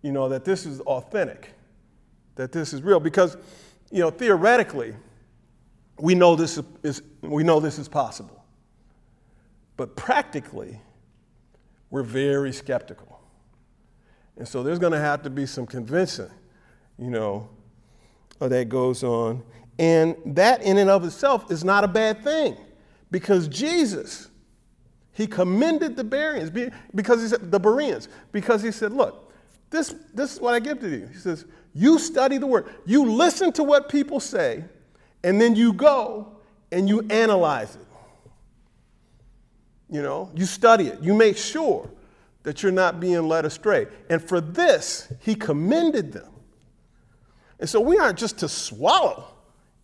you 0.01 0.13
know, 0.13 0.29
that 0.29 0.45
this 0.45 0.65
is 0.65 0.79
authentic, 0.79 1.53
that 2.35 2.53
this 2.53 2.71
is 2.71 2.81
real. 2.81 3.01
Because, 3.01 3.35
you 3.91 3.99
know, 3.99 4.09
theoretically, 4.09 4.95
we 5.99 6.15
know 6.15 6.37
this 6.37 6.61
is, 6.81 7.01
we 7.19 7.43
know 7.43 7.59
this 7.59 7.77
is 7.77 7.89
possible. 7.89 8.41
But 9.75 9.97
practically, 9.97 10.79
we're 11.89 12.03
very 12.03 12.53
skeptical. 12.53 13.19
And 14.37 14.47
so 14.47 14.63
there's 14.63 14.79
going 14.79 14.93
to 14.93 14.99
have 14.99 15.23
to 15.23 15.29
be 15.29 15.45
some 15.45 15.65
convincing, 15.65 16.31
you 16.97 17.09
know, 17.09 17.49
uh, 18.39 18.47
that 18.47 18.69
goes 18.69 19.03
on. 19.03 19.43
And 19.77 20.15
that 20.25 20.61
in 20.61 20.77
and 20.77 20.89
of 20.89 21.03
itself 21.03 21.51
is 21.51 21.65
not 21.65 21.83
a 21.83 21.87
bad 21.89 22.23
thing 22.23 22.55
because 23.11 23.49
Jesus, 23.49 24.29
he 25.17 25.25
commended 25.25 25.95
the 25.95 26.03
Bereans 26.03 26.51
because 26.93 27.23
he 27.23 27.27
said, 27.27 27.49
the 27.49 27.59
Bereans, 27.59 28.07
because 28.31 28.61
he 28.61 28.69
said, 28.69 28.93
look, 28.93 29.33
this, 29.71 29.95
this 30.13 30.35
is 30.35 30.39
what 30.39 30.53
I 30.53 30.59
give 30.59 30.79
to 30.81 30.87
you. 30.87 31.07
He 31.07 31.17
says, 31.17 31.45
you 31.73 31.97
study 31.97 32.37
the 32.37 32.45
word, 32.45 32.67
you 32.85 33.03
listen 33.03 33.51
to 33.53 33.63
what 33.63 33.89
people 33.89 34.19
say, 34.19 34.63
and 35.23 35.41
then 35.41 35.55
you 35.55 35.73
go 35.73 36.37
and 36.71 36.87
you 36.87 37.01
analyze 37.09 37.75
it. 37.75 37.87
You 39.89 40.03
know, 40.03 40.29
you 40.35 40.45
study 40.45 40.85
it, 40.85 41.01
you 41.01 41.15
make 41.15 41.35
sure 41.35 41.89
that 42.43 42.61
you're 42.61 42.71
not 42.71 42.99
being 42.99 43.27
led 43.27 43.43
astray. 43.43 43.87
And 44.11 44.21
for 44.21 44.39
this, 44.39 45.11
he 45.21 45.33
commended 45.33 46.13
them. 46.13 46.31
And 47.59 47.67
so 47.67 47.81
we 47.81 47.97
aren't 47.97 48.19
just 48.19 48.37
to 48.37 48.47
swallow 48.47 49.33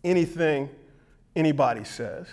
anything 0.04 0.70
anybody 1.34 1.82
says, 1.82 2.28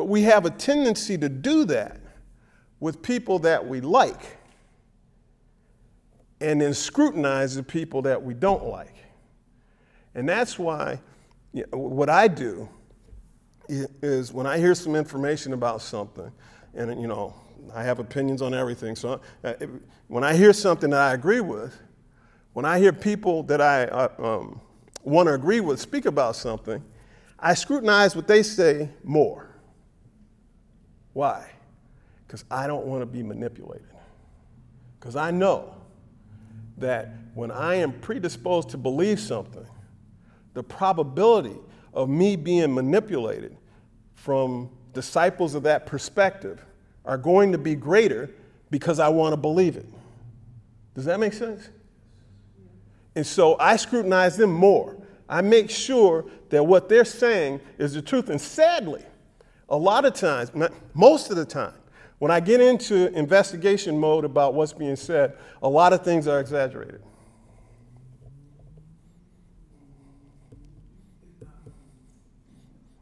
but 0.00 0.08
we 0.08 0.22
have 0.22 0.46
a 0.46 0.50
tendency 0.50 1.18
to 1.18 1.28
do 1.28 1.66
that 1.66 2.00
with 2.80 3.02
people 3.02 3.38
that 3.38 3.68
we 3.68 3.82
like 3.82 4.38
and 6.40 6.58
then 6.58 6.72
scrutinize 6.72 7.54
the 7.54 7.62
people 7.62 8.00
that 8.00 8.22
we 8.22 8.32
don't 8.32 8.64
like. 8.64 8.94
And 10.14 10.26
that's 10.26 10.58
why 10.58 10.98
you 11.52 11.66
know, 11.70 11.80
what 11.80 12.08
I 12.08 12.28
do 12.28 12.66
is 13.68 14.32
when 14.32 14.46
I 14.46 14.56
hear 14.56 14.74
some 14.74 14.96
information 14.96 15.52
about 15.52 15.82
something, 15.82 16.32
and 16.72 16.98
you 16.98 17.06
know, 17.06 17.34
I 17.74 17.82
have 17.82 17.98
opinions 17.98 18.40
on 18.40 18.54
everything. 18.54 18.96
So 18.96 19.20
uh, 19.44 19.52
when 20.08 20.24
I 20.24 20.34
hear 20.34 20.54
something 20.54 20.88
that 20.88 21.00
I 21.02 21.12
agree 21.12 21.42
with, 21.42 21.78
when 22.54 22.64
I 22.64 22.78
hear 22.78 22.94
people 22.94 23.42
that 23.42 23.60
I 23.60 23.84
uh, 23.84 24.08
um, 24.18 24.62
want 25.02 25.26
to 25.26 25.34
agree 25.34 25.60
with 25.60 25.78
speak 25.78 26.06
about 26.06 26.36
something, 26.36 26.82
I 27.38 27.52
scrutinize 27.52 28.16
what 28.16 28.26
they 28.26 28.42
say 28.42 28.88
more. 29.04 29.49
Why? 31.12 31.50
Because 32.26 32.44
I 32.50 32.66
don't 32.66 32.86
want 32.86 33.02
to 33.02 33.06
be 33.06 33.22
manipulated. 33.22 33.86
Because 34.98 35.16
I 35.16 35.30
know 35.30 35.74
that 36.78 37.10
when 37.34 37.50
I 37.50 37.76
am 37.76 37.92
predisposed 37.92 38.70
to 38.70 38.78
believe 38.78 39.20
something, 39.20 39.66
the 40.54 40.62
probability 40.62 41.56
of 41.92 42.08
me 42.08 42.36
being 42.36 42.74
manipulated 42.74 43.56
from 44.14 44.70
disciples 44.92 45.54
of 45.54 45.62
that 45.64 45.86
perspective 45.86 46.64
are 47.04 47.18
going 47.18 47.52
to 47.52 47.58
be 47.58 47.74
greater 47.74 48.30
because 48.70 48.98
I 48.98 49.08
want 49.08 49.32
to 49.32 49.36
believe 49.36 49.76
it. 49.76 49.86
Does 50.94 51.04
that 51.04 51.18
make 51.18 51.32
sense? 51.32 51.68
And 53.14 53.26
so 53.26 53.56
I 53.58 53.76
scrutinize 53.76 54.36
them 54.36 54.52
more. 54.52 54.96
I 55.28 55.40
make 55.40 55.70
sure 55.70 56.26
that 56.50 56.64
what 56.64 56.88
they're 56.88 57.04
saying 57.04 57.60
is 57.78 57.94
the 57.94 58.02
truth. 58.02 58.28
And 58.30 58.40
sadly, 58.40 59.04
a 59.70 59.76
lot 59.76 60.04
of 60.04 60.14
times, 60.14 60.50
most 60.94 61.30
of 61.30 61.36
the 61.36 61.44
time, 61.44 61.74
when 62.18 62.30
I 62.30 62.40
get 62.40 62.60
into 62.60 63.10
investigation 63.16 63.98
mode 63.98 64.24
about 64.24 64.54
what's 64.54 64.72
being 64.72 64.96
said, 64.96 65.36
a 65.62 65.68
lot 65.68 65.92
of 65.92 66.04
things 66.04 66.26
are 66.28 66.40
exaggerated. 66.40 67.02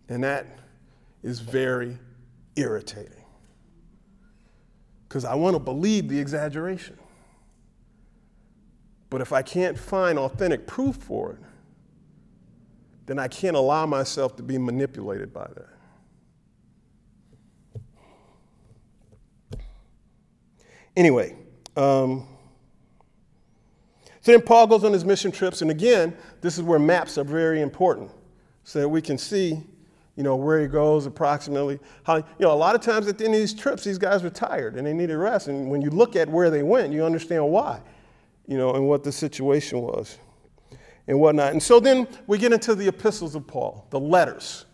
And 0.08 0.22
that 0.22 0.46
is 1.22 1.40
very 1.40 1.98
irritating. 2.54 3.24
Because 5.08 5.24
I 5.24 5.34
want 5.34 5.54
to 5.54 5.60
believe 5.60 6.08
the 6.08 6.18
exaggeration. 6.18 6.98
But 9.10 9.20
if 9.20 9.32
I 9.32 9.42
can't 9.42 9.78
find 9.78 10.18
authentic 10.18 10.66
proof 10.66 10.96
for 10.96 11.32
it, 11.32 11.38
then 13.06 13.18
I 13.18 13.26
can't 13.26 13.56
allow 13.56 13.86
myself 13.86 14.36
to 14.36 14.42
be 14.42 14.58
manipulated 14.58 15.32
by 15.32 15.46
that. 15.54 15.77
Anyway, 20.98 21.36
um, 21.76 22.26
so 24.20 24.32
then 24.32 24.42
Paul 24.42 24.66
goes 24.66 24.82
on 24.82 24.92
his 24.92 25.04
mission 25.04 25.30
trips, 25.30 25.62
and 25.62 25.70
again, 25.70 26.16
this 26.40 26.56
is 26.58 26.62
where 26.64 26.80
maps 26.80 27.16
are 27.18 27.24
very 27.24 27.62
important 27.62 28.10
so 28.64 28.80
that 28.80 28.88
we 28.88 29.00
can 29.00 29.16
see 29.16 29.62
you 30.16 30.24
know, 30.24 30.34
where 30.34 30.60
he 30.60 30.66
goes 30.66 31.06
approximately. 31.06 31.78
How, 32.02 32.16
you 32.16 32.24
know, 32.40 32.50
a 32.50 32.54
lot 32.54 32.74
of 32.74 32.80
times 32.80 33.06
at 33.06 33.16
the 33.16 33.26
end 33.26 33.34
of 33.34 33.40
these 33.40 33.54
trips, 33.54 33.84
these 33.84 33.98
guys 33.98 34.24
were 34.24 34.30
tired 34.30 34.74
and 34.74 34.84
they 34.84 34.92
needed 34.92 35.16
rest. 35.16 35.46
And 35.46 35.70
when 35.70 35.80
you 35.80 35.90
look 35.90 36.16
at 36.16 36.28
where 36.28 36.50
they 36.50 36.64
went, 36.64 36.92
you 36.92 37.04
understand 37.04 37.48
why, 37.48 37.80
you 38.48 38.58
know, 38.58 38.74
and 38.74 38.88
what 38.88 39.04
the 39.04 39.12
situation 39.12 39.80
was 39.80 40.18
and 41.06 41.20
whatnot. 41.20 41.52
And 41.52 41.62
so 41.62 41.78
then 41.78 42.08
we 42.26 42.36
get 42.36 42.52
into 42.52 42.74
the 42.74 42.88
epistles 42.88 43.36
of 43.36 43.46
Paul, 43.46 43.86
the 43.90 44.00
letters. 44.00 44.64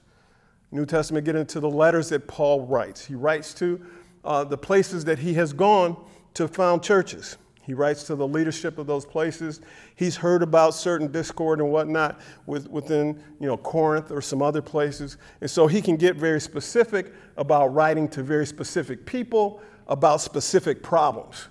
New 0.73 0.87
Testament 0.87 1.27
get 1.27 1.37
into 1.37 1.61
the 1.61 1.69
letters 1.69 2.09
that 2.09 2.27
Paul 2.27 2.67
writes. 2.67 3.05
He 3.05 3.15
writes 3.15 3.53
to 3.55 3.85
uh, 4.25 4.45
the 4.45 4.57
places 4.57 5.05
that 5.05 5.19
he 5.19 5.35
has 5.35 5.53
gone 5.53 5.97
to 6.35 6.49
found 6.49 6.83
churches. 6.83 7.37
He 7.63 7.73
writes 7.73 8.05
to 8.05 8.15
the 8.15 8.27
leadership 8.27 8.77
of 8.77 8.87
those 8.87 9.07
places. 9.07 9.63
He's 9.97 10.17
heard 10.17 10.43
about 10.43 10.75
certain 10.75 11.11
discord 11.11 11.61
and 11.61 11.71
whatnot 11.71 12.21
with, 12.45 12.69
within 12.69 13.23
you 13.41 13.47
know, 13.47 13.57
Corinth 13.57 14.11
or 14.11 14.21
some 14.21 14.43
other 14.43 14.61
places. 14.61 15.17
And 15.41 15.51
so 15.51 15.67
he 15.67 15.81
can 15.81 15.97
get 15.97 16.17
very 16.17 16.41
specific 16.41 17.13
about 17.39 17.69
writing 17.69 18.07
to 18.09 18.23
very 18.23 18.47
specific 18.47 19.07
people 19.07 19.63
about 19.87 20.21
specific 20.21 20.83
problems. 20.83 21.49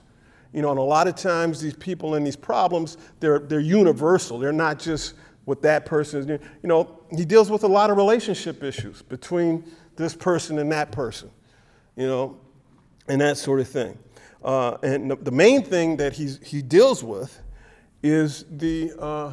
You 0.53 0.61
know, 0.61 0.69
and 0.69 0.79
a 0.79 0.83
lot 0.83 1.07
of 1.07 1.15
times 1.15 1.59
these 1.59 1.73
people 1.73 2.13
and 2.13 2.25
these 2.25 2.35
problems, 2.35 2.97
they're, 3.19 3.39
they're 3.39 3.59
universal. 3.59 4.37
They're 4.37 4.51
not 4.51 4.77
just 4.77 5.15
what 5.45 5.63
that 5.63 5.85
person 5.85 6.29
is. 6.29 6.41
You 6.61 6.69
know, 6.69 6.99
he 7.09 7.25
deals 7.25 7.49
with 7.49 7.63
a 7.63 7.67
lot 7.67 7.89
of 7.89 7.97
relationship 7.97 8.63
issues 8.63 9.01
between 9.01 9.63
this 9.95 10.15
person 10.15 10.59
and 10.59 10.71
that 10.71 10.91
person, 10.91 11.31
you 11.95 12.05
know, 12.05 12.39
and 13.07 13.19
that 13.19 13.37
sort 13.37 13.59
of 13.59 13.67
thing. 13.67 13.97
Uh, 14.43 14.77
and 14.83 15.11
the 15.11 15.31
main 15.31 15.63
thing 15.63 15.97
that 15.97 16.13
he's, 16.13 16.39
he 16.45 16.61
deals 16.61 17.03
with 17.03 17.41
is 18.01 18.45
the, 18.51 18.91
uh, 18.99 19.31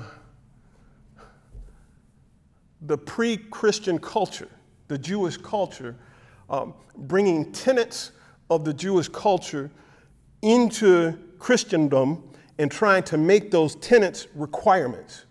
the 2.82 2.96
pre 2.96 3.36
Christian 3.36 3.98
culture, 3.98 4.48
the 4.88 4.96
Jewish 4.96 5.36
culture, 5.36 5.96
um, 6.48 6.74
bringing 6.96 7.50
tenets 7.52 8.12
of 8.50 8.64
the 8.64 8.72
Jewish 8.72 9.08
culture 9.08 9.70
into 10.42 11.18
Christendom 11.38 12.30
and 12.58 12.70
trying 12.70 13.02
to 13.04 13.16
make 13.16 13.50
those 13.50 13.74
tenets 13.76 14.28
requirements 14.34 15.24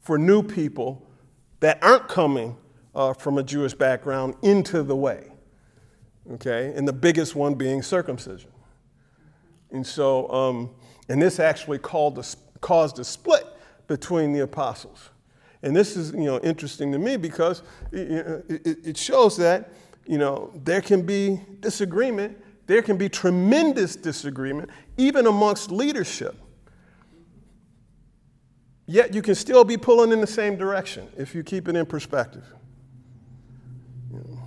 for 0.00 0.18
new 0.18 0.42
people 0.42 1.06
that 1.60 1.82
aren't 1.82 2.08
coming 2.08 2.56
uh, 2.94 3.14
from 3.14 3.38
a 3.38 3.42
Jewish 3.42 3.72
background 3.72 4.34
into 4.42 4.82
the 4.82 4.96
way. 4.96 5.32
Okay? 6.32 6.72
And 6.76 6.86
the 6.86 6.92
biggest 6.92 7.34
one 7.34 7.54
being 7.54 7.82
circumcision. 7.82 8.50
And 9.74 9.84
so, 9.84 10.30
um, 10.30 10.70
and 11.08 11.20
this 11.20 11.40
actually 11.40 11.78
a, 11.78 12.24
caused 12.60 12.98
a 13.00 13.04
split 13.04 13.44
between 13.88 14.32
the 14.32 14.40
apostles. 14.40 15.10
And 15.62 15.74
this 15.74 15.96
is, 15.96 16.12
you 16.12 16.24
know, 16.24 16.38
interesting 16.40 16.92
to 16.92 16.98
me 16.98 17.16
because 17.16 17.62
it, 17.90 18.78
it 18.86 18.96
shows 18.96 19.36
that, 19.38 19.72
you 20.06 20.16
know, 20.16 20.52
there 20.54 20.80
can 20.80 21.04
be 21.04 21.40
disagreement, 21.58 22.38
there 22.66 22.82
can 22.82 22.96
be 22.96 23.08
tremendous 23.08 23.96
disagreement, 23.96 24.70
even 24.96 25.26
amongst 25.26 25.72
leadership. 25.72 26.36
Yet 28.86 29.12
you 29.12 29.22
can 29.22 29.34
still 29.34 29.64
be 29.64 29.76
pulling 29.76 30.12
in 30.12 30.20
the 30.20 30.26
same 30.26 30.56
direction 30.56 31.08
if 31.16 31.34
you 31.34 31.42
keep 31.42 31.66
it 31.66 31.74
in 31.74 31.84
perspective. 31.84 32.44
You 34.12 34.18
know, 34.18 34.38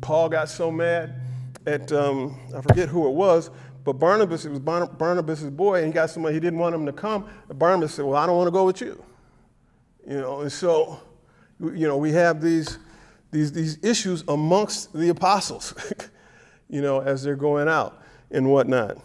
Paul 0.00 0.28
got 0.28 0.48
so 0.48 0.72
mad 0.72 1.20
at, 1.66 1.92
um, 1.92 2.36
I 2.56 2.60
forget 2.62 2.88
who 2.88 3.06
it 3.06 3.12
was, 3.12 3.50
but 3.84 3.94
Barnabas, 3.94 4.44
it 4.44 4.50
was 4.50 4.60
Barnabas' 4.60 5.42
boy, 5.44 5.78
and 5.78 5.86
he 5.86 5.92
got 5.92 6.10
somebody, 6.10 6.34
he 6.34 6.40
didn't 6.40 6.58
want 6.58 6.74
him 6.74 6.86
to 6.86 6.92
come. 6.92 7.28
Barnabas 7.48 7.94
said, 7.94 8.04
Well, 8.04 8.16
I 8.16 8.26
don't 8.26 8.36
want 8.36 8.46
to 8.46 8.52
go 8.52 8.64
with 8.64 8.80
you. 8.80 9.02
You 10.08 10.20
know, 10.20 10.40
and 10.40 10.52
so, 10.52 11.00
you 11.60 11.86
know, 11.88 11.96
we 11.96 12.12
have 12.12 12.40
these, 12.40 12.78
these, 13.30 13.52
these 13.52 13.78
issues 13.82 14.24
amongst 14.28 14.92
the 14.92 15.08
apostles, 15.08 15.74
you 16.68 16.80
know, 16.80 17.00
as 17.00 17.22
they're 17.22 17.36
going 17.36 17.68
out 17.68 18.02
and 18.30 18.50
whatnot. 18.50 18.98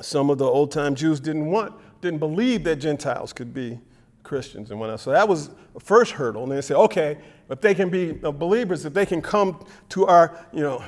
Some 0.00 0.30
of 0.30 0.38
the 0.38 0.46
old 0.46 0.70
time 0.70 0.94
Jews 0.94 1.20
didn't 1.20 1.46
want, 1.46 1.74
didn't 2.00 2.20
believe 2.20 2.64
that 2.64 2.76
Gentiles 2.76 3.32
could 3.32 3.52
be 3.52 3.80
Christians 4.22 4.70
and 4.70 4.78
whatnot. 4.78 5.00
So 5.00 5.10
that 5.10 5.28
was 5.28 5.50
the 5.74 5.80
first 5.80 6.12
hurdle. 6.12 6.42
And 6.44 6.52
they 6.52 6.60
said, 6.60 6.76
okay, 6.76 7.18
if 7.50 7.60
they 7.60 7.74
can 7.74 7.90
be 7.90 8.18
uh, 8.22 8.30
believers, 8.30 8.84
if 8.84 8.92
they 8.92 9.06
can 9.06 9.20
come 9.22 9.64
to 9.90 10.06
our, 10.06 10.38
you 10.52 10.60
know, 10.60 10.84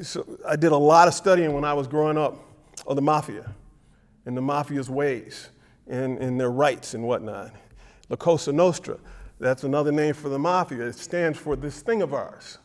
so 0.00 0.38
I 0.46 0.56
did 0.56 0.72
a 0.72 0.76
lot 0.76 1.08
of 1.08 1.14
studying 1.14 1.52
when 1.52 1.64
I 1.64 1.74
was 1.74 1.86
growing 1.86 2.16
up 2.16 2.38
of 2.86 2.96
the 2.96 3.02
mafia 3.02 3.52
and 4.24 4.36
the 4.36 4.40
mafia's 4.40 4.88
ways 4.88 5.50
and, 5.86 6.18
and 6.18 6.40
their 6.40 6.50
rights 6.50 6.94
and 6.94 7.04
whatnot. 7.04 7.52
La 8.08 8.16
Cosa 8.16 8.52
Nostra, 8.52 8.98
that's 9.38 9.64
another 9.64 9.92
name 9.92 10.14
for 10.14 10.28
the 10.28 10.38
mafia. 10.38 10.86
It 10.86 10.94
stands 10.94 11.38
for 11.38 11.56
this 11.56 11.82
thing 11.82 12.02
of 12.02 12.14
ours. 12.14 12.58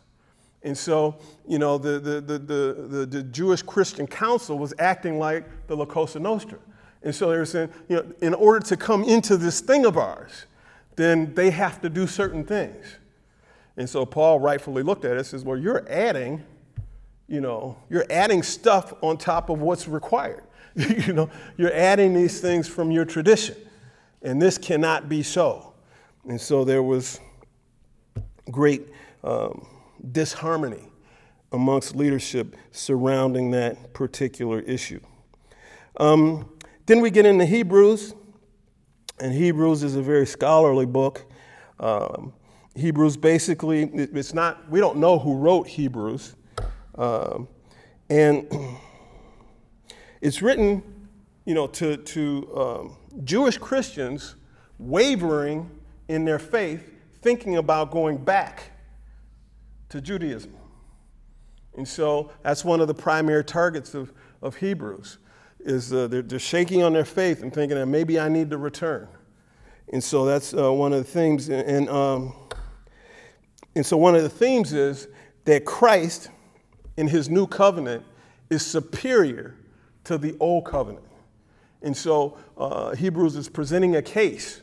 And 0.64 0.78
so, 0.78 1.18
you 1.48 1.60
know, 1.60 1.78
the, 1.78 2.00
the, 2.00 2.22
the, 2.22 2.40
the, 2.40 3.06
the 3.06 3.24
Jewish 3.24 3.62
Christian 3.62 4.08
Council 4.08 4.58
was 4.58 4.74
acting 4.80 5.20
like 5.20 5.46
the 5.68 5.76
La 5.76 5.86
Cosa 5.86 6.20
Nostra. 6.20 6.60
And 7.04 7.14
so 7.14 7.30
they 7.30 7.38
were 7.38 7.46
saying, 7.46 7.70
you 7.88 7.98
know, 7.98 8.06
in 8.22 8.34
order 8.34 8.66
to 8.68 8.78
come 8.78 9.04
into 9.04 9.38
this 9.38 9.62
thing 9.62 9.86
of 9.86 9.98
ours, 9.98 10.46
then 10.96 11.34
they 11.36 11.52
have 11.52 11.80
to 11.82 11.90
do 11.90 12.08
certain 12.08 12.44
things. 12.44 12.98
And 13.78 13.88
so 13.88 14.06
Paul 14.06 14.40
rightfully 14.40 14.82
looked 14.82 15.06
at 15.06 15.12
it 15.12 15.18
and 15.18 15.26
says, 15.26 15.44
well, 15.44 15.58
you're 15.58 15.88
adding 15.90 16.44
you 17.28 17.42
know, 17.42 17.78
you're 17.90 18.06
adding 18.10 18.42
stuff 18.42 18.94
on 19.02 19.18
top 19.18 19.50
of 19.50 19.60
what's 19.60 19.88
required. 19.88 20.44
you 20.76 21.14
know, 21.14 21.30
you're 21.58 21.74
adding 21.74 22.14
these 22.14 22.40
things 22.40 22.68
from 22.68 22.92
your 22.92 23.06
tradition. 23.06 23.56
And 24.22 24.42
this 24.42 24.58
cannot 24.58 25.10
be 25.10 25.24
so. 25.24 25.74
And 26.28 26.40
so 26.40 26.64
there 26.64 26.84
was 26.84 27.20
great 28.52 28.88
um, 29.24 29.68
disharmony 30.12 30.88
amongst 31.52 31.96
leadership 31.96 32.56
surrounding 32.72 33.52
that 33.52 33.94
particular 33.94 34.60
issue. 34.62 35.00
Um, 35.98 36.50
then 36.86 37.02
we 37.02 37.10
get 37.10 37.26
into 37.26 37.46
Hebrews, 37.46 38.14
and 39.20 39.34
Hebrews 39.34 39.84
is 39.84 39.96
a 39.96 40.02
very 40.02 40.26
scholarly 40.26 40.86
book. 40.86 41.26
Um, 41.80 42.34
Hebrews 42.76 43.18
basically, 43.18 43.84
it's 43.94 44.34
not, 44.34 44.70
we 44.70 44.80
don't 44.80 44.98
know 44.98 45.18
who 45.18 45.36
wrote 45.36 45.68
Hebrews. 45.68 46.36
Um, 46.98 47.48
and 48.10 48.48
it's 50.22 50.42
written, 50.42 50.84
you 51.46 51.54
know, 51.54 51.68
to, 51.68 51.98
to 51.98 52.58
um, 52.58 52.98
Jewish 53.24 53.58
Christians 53.58 54.36
wavering 54.80 55.70
in 56.08 56.26
their 56.26 56.40
faith, 56.40 56.94
thinking 57.22 57.58
about 57.58 57.92
going 57.92 58.18
back 58.18 58.72
to 59.90 60.02
Judaism. 60.02 60.54
And 61.76 61.88
so 61.88 62.32
that's 62.44 62.66
one 62.66 62.82
of 62.82 62.88
the 62.88 62.94
primary 62.94 63.44
targets 63.44 63.94
of, 63.94 64.12
of 64.42 64.56
Hebrews, 64.56 65.20
is 65.60 65.94
uh, 65.94 66.08
they're, 66.08 66.22
they're 66.22 66.40
shaking 66.40 66.84
on 66.84 66.94
their 66.94 67.06
faith 67.06 67.44
and 67.44 67.54
thinking 67.54 67.78
that 67.78 67.86
maybe 67.86 68.20
I 68.20 68.30
need 68.30 68.50
to 68.50 68.58
return. 68.58 69.08
And 69.94 70.04
so 70.04 70.26
that's 70.26 70.54
uh, 70.54 70.72
one 70.74 70.92
of 70.94 71.12
the. 71.12 71.20
And, 71.20 71.50
and, 71.50 71.90
um, 71.90 72.34
and 73.76 73.86
so 73.86 73.96
one 73.96 74.16
of 74.16 74.24
the 74.24 74.30
themes 74.30 74.74
is 74.74 75.08
that 75.46 75.66
Christ 75.66 76.30
in 76.98 77.08
his 77.08 77.30
new 77.30 77.48
covenant 77.48 78.04
is 78.50 78.66
superior 78.66 79.56
to 80.04 80.18
the 80.18 80.36
old 80.40 80.66
covenant. 80.66 81.06
And 81.82 81.96
so 81.96 82.38
uh, 82.58 82.96
Hebrews 82.96 83.36
is 83.36 83.48
presenting 83.48 83.96
a 83.96 84.02
case 84.02 84.62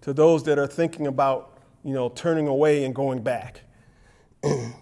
to 0.00 0.12
those 0.12 0.42
that 0.44 0.58
are 0.58 0.66
thinking 0.66 1.06
about, 1.06 1.58
you 1.84 1.94
know, 1.94 2.08
turning 2.08 2.48
away 2.48 2.84
and 2.84 2.94
going 2.94 3.22
back. 3.22 3.62
and 4.42 4.74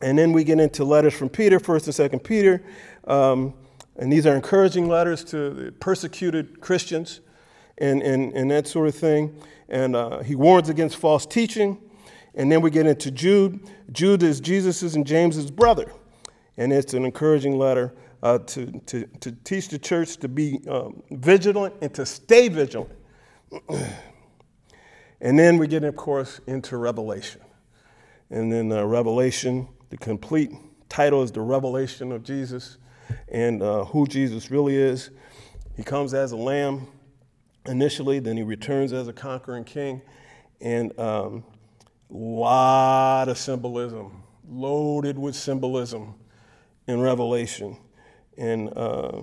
then 0.00 0.32
we 0.32 0.44
get 0.44 0.60
into 0.60 0.84
letters 0.84 1.14
from 1.14 1.28
Peter, 1.28 1.58
1st 1.58 1.98
and 1.98 2.12
2nd 2.12 2.24
Peter. 2.24 2.62
Um, 3.04 3.54
and 3.96 4.12
these 4.12 4.26
are 4.26 4.36
encouraging 4.36 4.88
letters 4.88 5.24
to 5.24 5.50
the 5.50 5.72
persecuted 5.72 6.60
Christians 6.60 7.20
and, 7.78 8.02
and, 8.02 8.32
and 8.34 8.50
that 8.50 8.68
sort 8.68 8.88
of 8.88 8.94
thing. 8.94 9.40
And 9.68 9.96
uh, 9.96 10.20
he 10.20 10.34
warns 10.34 10.68
against 10.68 10.96
false 10.96 11.26
teaching. 11.26 11.78
And 12.36 12.52
then 12.52 12.60
we 12.60 12.70
get 12.70 12.86
into 12.86 13.10
Jude. 13.10 13.60
Jude 13.92 14.22
is 14.22 14.40
Jesus' 14.40 14.94
and 14.94 15.06
James's 15.06 15.50
brother. 15.50 15.90
And 16.58 16.72
it's 16.72 16.94
an 16.94 17.04
encouraging 17.04 17.58
letter 17.58 17.94
uh, 18.22 18.38
to, 18.38 18.80
to, 18.86 19.06
to 19.20 19.32
teach 19.44 19.68
the 19.68 19.78
church 19.78 20.18
to 20.18 20.28
be 20.28 20.60
um, 20.68 21.02
vigilant 21.10 21.74
and 21.80 21.92
to 21.94 22.04
stay 22.04 22.48
vigilant. 22.48 22.92
and 25.20 25.38
then 25.38 25.58
we 25.58 25.66
get, 25.66 25.82
of 25.84 25.96
course, 25.96 26.40
into 26.46 26.76
Revelation. 26.76 27.40
And 28.30 28.52
then 28.52 28.70
uh, 28.70 28.84
Revelation, 28.84 29.68
the 29.90 29.96
complete 29.96 30.52
title 30.88 31.22
is 31.22 31.32
The 31.32 31.40
Revelation 31.40 32.12
of 32.12 32.22
Jesus 32.22 32.78
and 33.28 33.62
uh, 33.62 33.84
who 33.86 34.06
Jesus 34.06 34.50
really 34.50 34.76
is. 34.76 35.10
He 35.76 35.82
comes 35.82 36.14
as 36.14 36.32
a 36.32 36.36
lamb 36.36 36.88
initially, 37.66 38.18
then 38.18 38.36
he 38.36 38.42
returns 38.42 38.92
as 38.92 39.08
a 39.08 39.12
conquering 39.12 39.64
king. 39.64 40.02
And 40.60 40.98
um, 40.98 41.44
lot 42.10 43.28
of 43.28 43.38
symbolism, 43.38 44.22
loaded 44.48 45.18
with 45.18 45.34
symbolism 45.34 46.14
in 46.86 47.00
Revelation. 47.00 47.76
And 48.38 48.72
uh, 48.76 49.22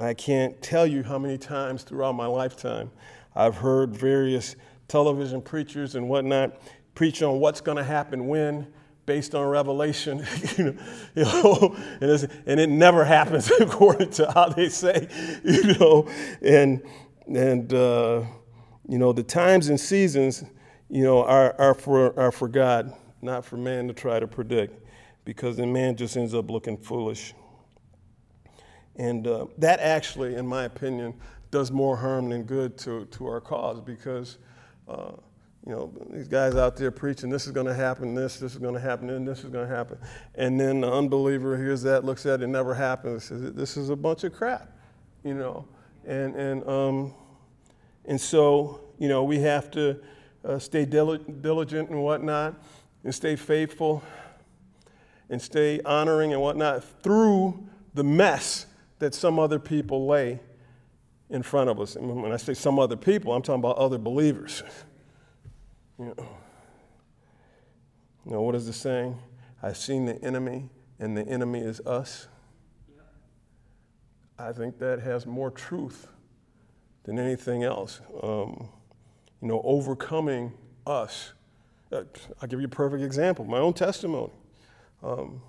I 0.00 0.14
can't 0.14 0.60
tell 0.62 0.86
you 0.86 1.02
how 1.02 1.18
many 1.18 1.36
times 1.36 1.82
throughout 1.82 2.12
my 2.12 2.26
lifetime 2.26 2.90
I've 3.34 3.56
heard 3.56 3.94
various 3.94 4.56
television 4.88 5.42
preachers 5.42 5.94
and 5.94 6.08
whatnot 6.08 6.60
preach 6.94 7.22
on 7.22 7.40
what's 7.40 7.60
going 7.60 7.78
to 7.78 7.84
happen 7.84 8.28
when 8.28 8.66
based 9.04 9.34
on 9.34 9.46
revelation 9.48 10.24
you 10.58 10.76
know, 11.16 11.76
and, 12.00 12.30
and, 12.46 12.60
it 12.60 12.68
never 12.68 13.04
happens 13.04 13.50
according 13.60 14.10
to 14.10 14.30
how 14.30 14.48
they 14.48 14.68
say 14.68 15.08
you 15.42 15.74
know 15.74 16.08
and 16.40 16.82
and 17.26 17.74
uh, 17.74 18.22
you 18.88 18.98
know 18.98 19.12
the 19.12 19.22
times 19.22 19.68
and 19.68 19.80
seasons 19.80 20.44
you 20.92 21.02
know 21.02 21.24
are, 21.24 21.58
are 21.58 21.74
for 21.74 22.16
are 22.18 22.30
for 22.30 22.46
god 22.46 22.92
not 23.22 23.44
for 23.44 23.56
man 23.56 23.88
to 23.88 23.94
try 23.94 24.20
to 24.20 24.26
predict 24.26 24.82
because 25.24 25.56
then 25.56 25.72
man 25.72 25.96
just 25.96 26.16
ends 26.16 26.34
up 26.34 26.50
looking 26.50 26.76
foolish. 26.76 27.34
And 28.96 29.26
uh, 29.26 29.46
that 29.58 29.80
actually, 29.80 30.34
in 30.34 30.46
my 30.46 30.64
opinion, 30.64 31.14
does 31.50 31.70
more 31.70 31.96
harm 31.96 32.28
than 32.28 32.42
good 32.42 32.76
to, 32.78 33.06
to 33.06 33.26
our 33.26 33.40
cause 33.40 33.80
because, 33.80 34.38
uh, 34.88 35.12
you 35.64 35.72
know, 35.72 35.92
these 36.10 36.28
guys 36.28 36.56
out 36.56 36.76
there 36.76 36.90
preaching 36.90 37.30
this 37.30 37.46
is 37.46 37.52
going 37.52 37.66
to 37.66 37.74
happen, 37.74 38.14
this, 38.14 38.38
this 38.38 38.52
is 38.52 38.58
going 38.58 38.74
to 38.74 38.80
happen, 38.80 39.08
and 39.10 39.26
this 39.26 39.44
is 39.44 39.50
going 39.50 39.68
to 39.68 39.74
happen. 39.74 39.96
And 40.34 40.58
then 40.58 40.80
the 40.80 40.92
unbeliever 40.92 41.56
hears 41.56 41.82
that, 41.82 42.04
looks 42.04 42.26
at 42.26 42.40
it, 42.40 42.44
it 42.44 42.48
never 42.48 42.74
happens, 42.74 43.24
says, 43.24 43.52
this 43.52 43.76
is 43.76 43.88
a 43.88 43.96
bunch 43.96 44.24
of 44.24 44.32
crap, 44.32 44.76
you 45.24 45.34
know. 45.34 45.66
And, 46.04 46.34
and, 46.34 46.68
um, 46.68 47.14
and 48.06 48.20
so, 48.20 48.80
you 48.98 49.08
know, 49.08 49.22
we 49.22 49.38
have 49.38 49.70
to 49.70 50.00
uh, 50.44 50.58
stay 50.58 50.84
diligent 50.84 51.90
and 51.90 52.02
whatnot 52.02 52.54
and 53.04 53.14
stay 53.14 53.36
faithful 53.36 54.02
and 55.30 55.40
stay 55.40 55.80
honoring 55.84 56.32
and 56.32 56.42
whatnot 56.42 56.84
through 57.02 57.66
the 57.94 58.04
mess 58.04 58.66
that 58.98 59.14
some 59.14 59.38
other 59.38 59.58
people 59.58 60.06
lay 60.06 60.40
in 61.30 61.42
front 61.42 61.70
of 61.70 61.80
us. 61.80 61.96
And 61.96 62.22
when 62.22 62.32
I 62.32 62.36
say 62.36 62.54
some 62.54 62.78
other 62.78 62.96
people, 62.96 63.32
I'm 63.32 63.42
talking 63.42 63.60
about 63.60 63.76
other 63.76 63.98
believers. 63.98 64.62
You 65.98 66.06
know, 66.06 66.28
you 68.24 68.32
know 68.32 68.40
what 68.40 68.54
is 68.54 68.66
the 68.66 68.72
saying? 68.72 69.16
I've 69.62 69.76
seen 69.76 70.06
the 70.06 70.20
enemy, 70.24 70.70
and 70.98 71.16
the 71.16 71.22
enemy 71.28 71.60
is 71.60 71.80
us. 71.80 72.26
I 74.38 74.52
think 74.52 74.78
that 74.78 75.00
has 75.00 75.26
more 75.26 75.50
truth 75.50 76.08
than 77.04 77.18
anything 77.18 77.62
else. 77.62 78.00
Um, 78.22 78.68
you 79.42 79.48
know, 79.48 79.60
overcoming 79.64 80.52
us. 80.86 81.32
Uh, 81.90 82.04
I'll 82.40 82.48
give 82.48 82.60
you 82.60 82.66
a 82.66 82.70
perfect 82.70 83.02
example 83.02 83.44
my 83.44 83.58
own 83.58 83.74
testimony. 83.74 84.32
Um, 85.02 85.42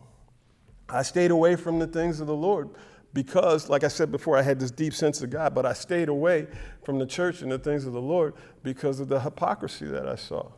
I 0.90 1.04
stayed 1.04 1.32
away 1.32 1.56
from 1.56 1.80
the 1.80 1.88
things 1.88 2.20
of 2.20 2.28
the 2.28 2.36
Lord 2.36 2.72
because, 3.14 3.70
like 3.70 3.84
I 3.84 3.88
said 3.88 4.12
before, 4.12 4.36
I 4.36 4.42
had 4.42 4.60
this 4.60 4.72
deep 4.72 4.94
sense 4.94 5.22
of 5.22 5.30
God, 5.30 5.54
but 5.54 5.66
I 5.66 5.74
stayed 5.74 6.10
away 6.10 6.48
from 6.84 6.98
the 6.98 7.06
church 7.06 7.42
and 7.42 7.52
the 7.52 7.60
things 7.60 7.86
of 7.86 7.94
the 7.94 8.02
Lord 8.02 8.34
because 8.64 9.00
of 9.00 9.08
the 9.08 9.20
hypocrisy 9.20 9.86
that 9.86 10.08
I 10.08 10.16
saw. 10.16 10.52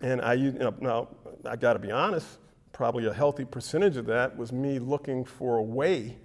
And 0.00 0.22
I, 0.22 0.34
you 0.34 0.52
know, 0.52 0.74
now, 0.80 1.08
I 1.44 1.56
got 1.56 1.74
to 1.74 1.78
be 1.78 1.90
honest, 1.90 2.38
probably 2.72 3.06
a 3.06 3.12
healthy 3.12 3.44
percentage 3.44 3.96
of 3.96 4.06
that 4.06 4.36
was 4.36 4.52
me 4.52 4.78
looking 4.78 5.24
for 5.24 5.58
a 5.58 5.62
way 5.62 6.18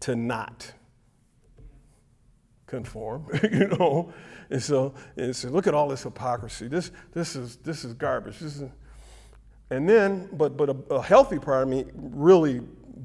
to 0.00 0.14
not 0.14 0.72
conform, 2.68 3.26
you 3.52 3.66
know. 3.66 4.12
And 4.50 4.62
so, 4.62 4.94
and 5.16 5.34
so 5.34 5.48
look 5.48 5.66
at 5.66 5.74
all 5.74 5.88
this 5.88 6.04
hypocrisy. 6.04 6.68
This, 6.68 6.92
this, 7.12 7.34
is, 7.34 7.56
this 7.56 7.84
is 7.84 7.94
garbage. 7.94 8.38
This 8.38 8.56
is, 8.56 8.70
and 9.70 9.88
then, 9.88 10.28
but, 10.32 10.56
but 10.56 10.70
a, 10.70 10.94
a 10.94 11.02
healthy 11.02 11.38
part 11.38 11.64
of 11.64 11.68
me 11.68 11.84
really 11.94 12.60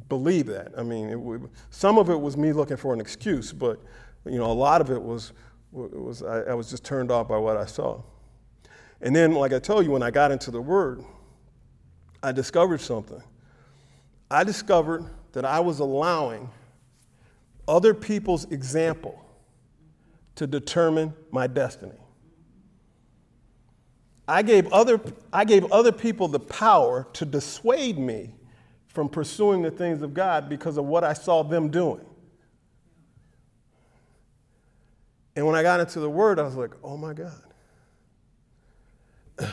believed 0.07 0.49
that. 0.49 0.72
I 0.77 0.84
mean, 0.84 1.10
it, 1.10 1.49
some 1.72 1.98
of 1.98 2.10
it 2.10 2.19
was 2.19 2.38
me 2.38 2.53
looking 2.53 2.77
for 2.77 2.94
an 2.94 3.02
excuse, 3.02 3.52
but 3.52 3.81
you 4.26 4.38
know, 4.38 4.49
a 4.49 4.53
lot 4.53 4.80
of 4.80 4.91
it 4.91 5.02
was, 5.02 5.34
was 5.72 6.22
I, 6.22 6.41
I 6.41 6.53
was 6.53 6.69
just 6.69 6.84
turned 6.84 7.11
off 7.11 7.27
by 7.27 7.38
what 7.38 7.57
I 7.57 7.65
saw. 7.65 8.02
And 9.02 9.14
then, 9.14 9.34
like 9.34 9.52
I 9.52 9.60
told 9.60 9.84
you, 9.84 9.91
when 9.91 10.03
I 10.03 10.11
got 10.11 10.31
into 10.31 10.49
the 10.52 10.61
Word, 10.61 11.03
I 12.22 12.31
discovered 12.31 12.80
something. 12.80 13.22
I 14.31 14.45
discovered 14.45 15.06
that 15.34 15.44
I 15.44 15.60
was 15.60 15.80
allowing 15.80 16.49
other 17.68 17.94
people's 17.94 18.45
example 18.45 19.23
to 20.35 20.47
determine 20.47 21.14
my 21.31 21.47
destiny. 21.47 21.99
I 24.27 24.41
gave 24.41 24.72
other, 24.72 25.01
I 25.31 25.45
gave 25.45 25.69
other 25.72 25.91
people 25.91 26.27
the 26.27 26.39
power 26.39 27.07
to 27.14 27.26
dissuade 27.26 27.97
me 27.99 28.34
from 28.88 29.10
pursuing 29.10 29.61
the 29.61 29.72
things 29.72 30.01
of 30.01 30.14
God 30.14 30.47
because 30.47 30.77
of 30.77 30.85
what 30.85 31.03
I 31.03 31.14
saw 31.14 31.43
them 31.43 31.69
doing. 31.69 32.05
And 35.35 35.45
when 35.45 35.55
I 35.55 35.64
got 35.64 35.80
into 35.80 35.99
the 35.99 36.10
Word, 36.10 36.39
I 36.39 36.43
was 36.43 36.55
like, 36.55 36.72
oh 36.84 36.95
my 36.95 37.14
God. 37.14 37.41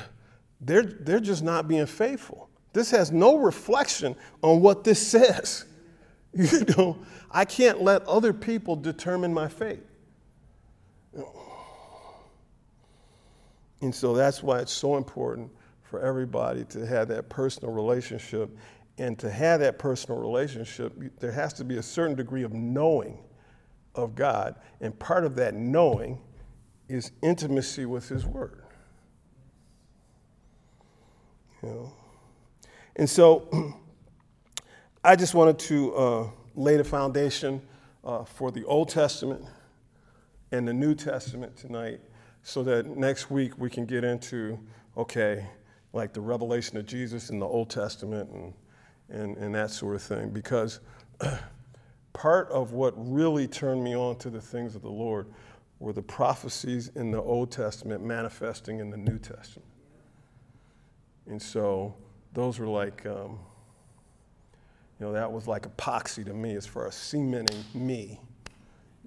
They're, 0.63 0.83
they're 0.83 1.21
just 1.21 1.43
not 1.43 1.69
being 1.69 1.87
faithful. 1.87 2.51
This 2.75 2.91
has 2.91 3.11
no 3.11 3.39
reflection 3.39 4.15
on 4.43 4.61
what 4.61 4.85
this 4.85 5.05
says. 5.09 5.65
You 6.35 6.67
know, 6.77 6.99
I 7.31 7.47
can't 7.47 7.81
let 7.81 8.07
other 8.07 8.35
people 8.35 8.77
determine 8.77 9.33
my 9.33 9.49
fate. 9.49 9.81
And 13.81 13.95
so 13.95 14.15
that's 14.15 14.43
why 14.43 14.59
it's 14.59 14.73
so 14.73 14.97
important 14.97 15.51
for 15.83 16.01
everybody 16.01 16.65
to 16.67 16.87
have 16.87 17.09
that 17.09 17.29
personal 17.29 17.73
relationship. 17.73 18.51
And 18.99 19.19
to 19.19 19.31
have 19.31 19.61
that 19.61 19.79
personal 19.79 20.21
relationship, 20.21 20.93
there 21.19 21.33
has 21.33 21.55
to 21.55 21.65
be 21.65 21.79
a 21.79 21.83
certain 21.83 22.15
degree 22.15 22.43
of 22.43 22.53
knowing 22.53 23.19
of 23.95 24.15
God. 24.15 24.57
And 24.81 24.97
part 24.99 25.25
of 25.25 25.35
that 25.37 25.55
knowing 25.55 26.21
is 26.89 27.13
intimacy 27.23 27.87
with 27.87 28.09
His 28.09 28.27
Word. 28.27 28.63
You 31.63 31.69
know? 31.69 31.93
And 32.97 33.09
so 33.09 33.49
I 35.05 35.17
just 35.17 35.35
wanted 35.35 35.59
to 35.61 35.95
uh, 35.95 36.31
lay 36.55 36.77
the 36.77 36.85
foundation 36.85 37.63
uh, 38.05 38.25
for 38.25 38.51
the 38.51 38.65
Old 38.65 38.91
Testament 38.91 39.45
and 40.53 40.67
the 40.67 40.73
New 40.73 40.95
Testament 40.95 41.57
tonight 41.57 42.01
so 42.43 42.63
that 42.65 42.87
next 42.97 43.31
week 43.31 43.59
we 43.59 43.71
can 43.71 43.85
get 43.87 44.05
into, 44.05 44.59
okay, 44.97 45.47
like 45.93 46.13
the 46.13 46.21
revelation 46.21 46.77
of 46.77 46.87
Jesus 46.87 47.31
in 47.31 47.39
the 47.39 47.47
Old 47.47 47.71
Testament 47.71 48.31
and, 48.31 48.55
and, 49.09 49.37
and 49.37 49.55
that 49.55 49.71
sort 49.71 49.95
of 49.95 50.03
thing. 50.03 50.31
Because 50.31 50.81
part 52.13 52.49
of 52.51 52.73
what 52.73 52.95
really 52.97 53.47
turned 53.47 53.83
me 53.85 53.97
on 53.97 54.17
to 54.17 54.31
the 54.31 54.41
things 54.41 54.75
of 54.75 54.83
the 54.83 54.91
Lord 54.91 55.27
were 55.79 55.93
the 55.93 56.03
prophecies 56.03 56.89
in 56.95 57.11
the 57.11 57.21
Old 57.21 57.51
Testament 57.51 58.05
manifesting 58.05 58.81
in 58.81 58.91
the 58.91 58.97
New 58.97 59.19
Testament. 59.19 59.69
And 61.27 61.41
so 61.41 61.95
those 62.33 62.59
were 62.59 62.67
like, 62.67 63.07
um, 63.07 63.39
you 64.99 65.07
know, 65.07 65.13
that 65.13 65.31
was 65.31 65.47
like 65.47 65.63
epoxy 65.63 66.25
to 66.25 66.35
me 66.35 66.55
as 66.55 66.67
far 66.67 66.87
as 66.87 66.95
cementing 66.95 67.65
me, 67.75 68.21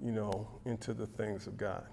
you 0.04 0.12
know, 0.12 0.46
into 0.66 0.92
the 0.92 1.06
things 1.06 1.46
of 1.46 1.56
God. 1.56 1.86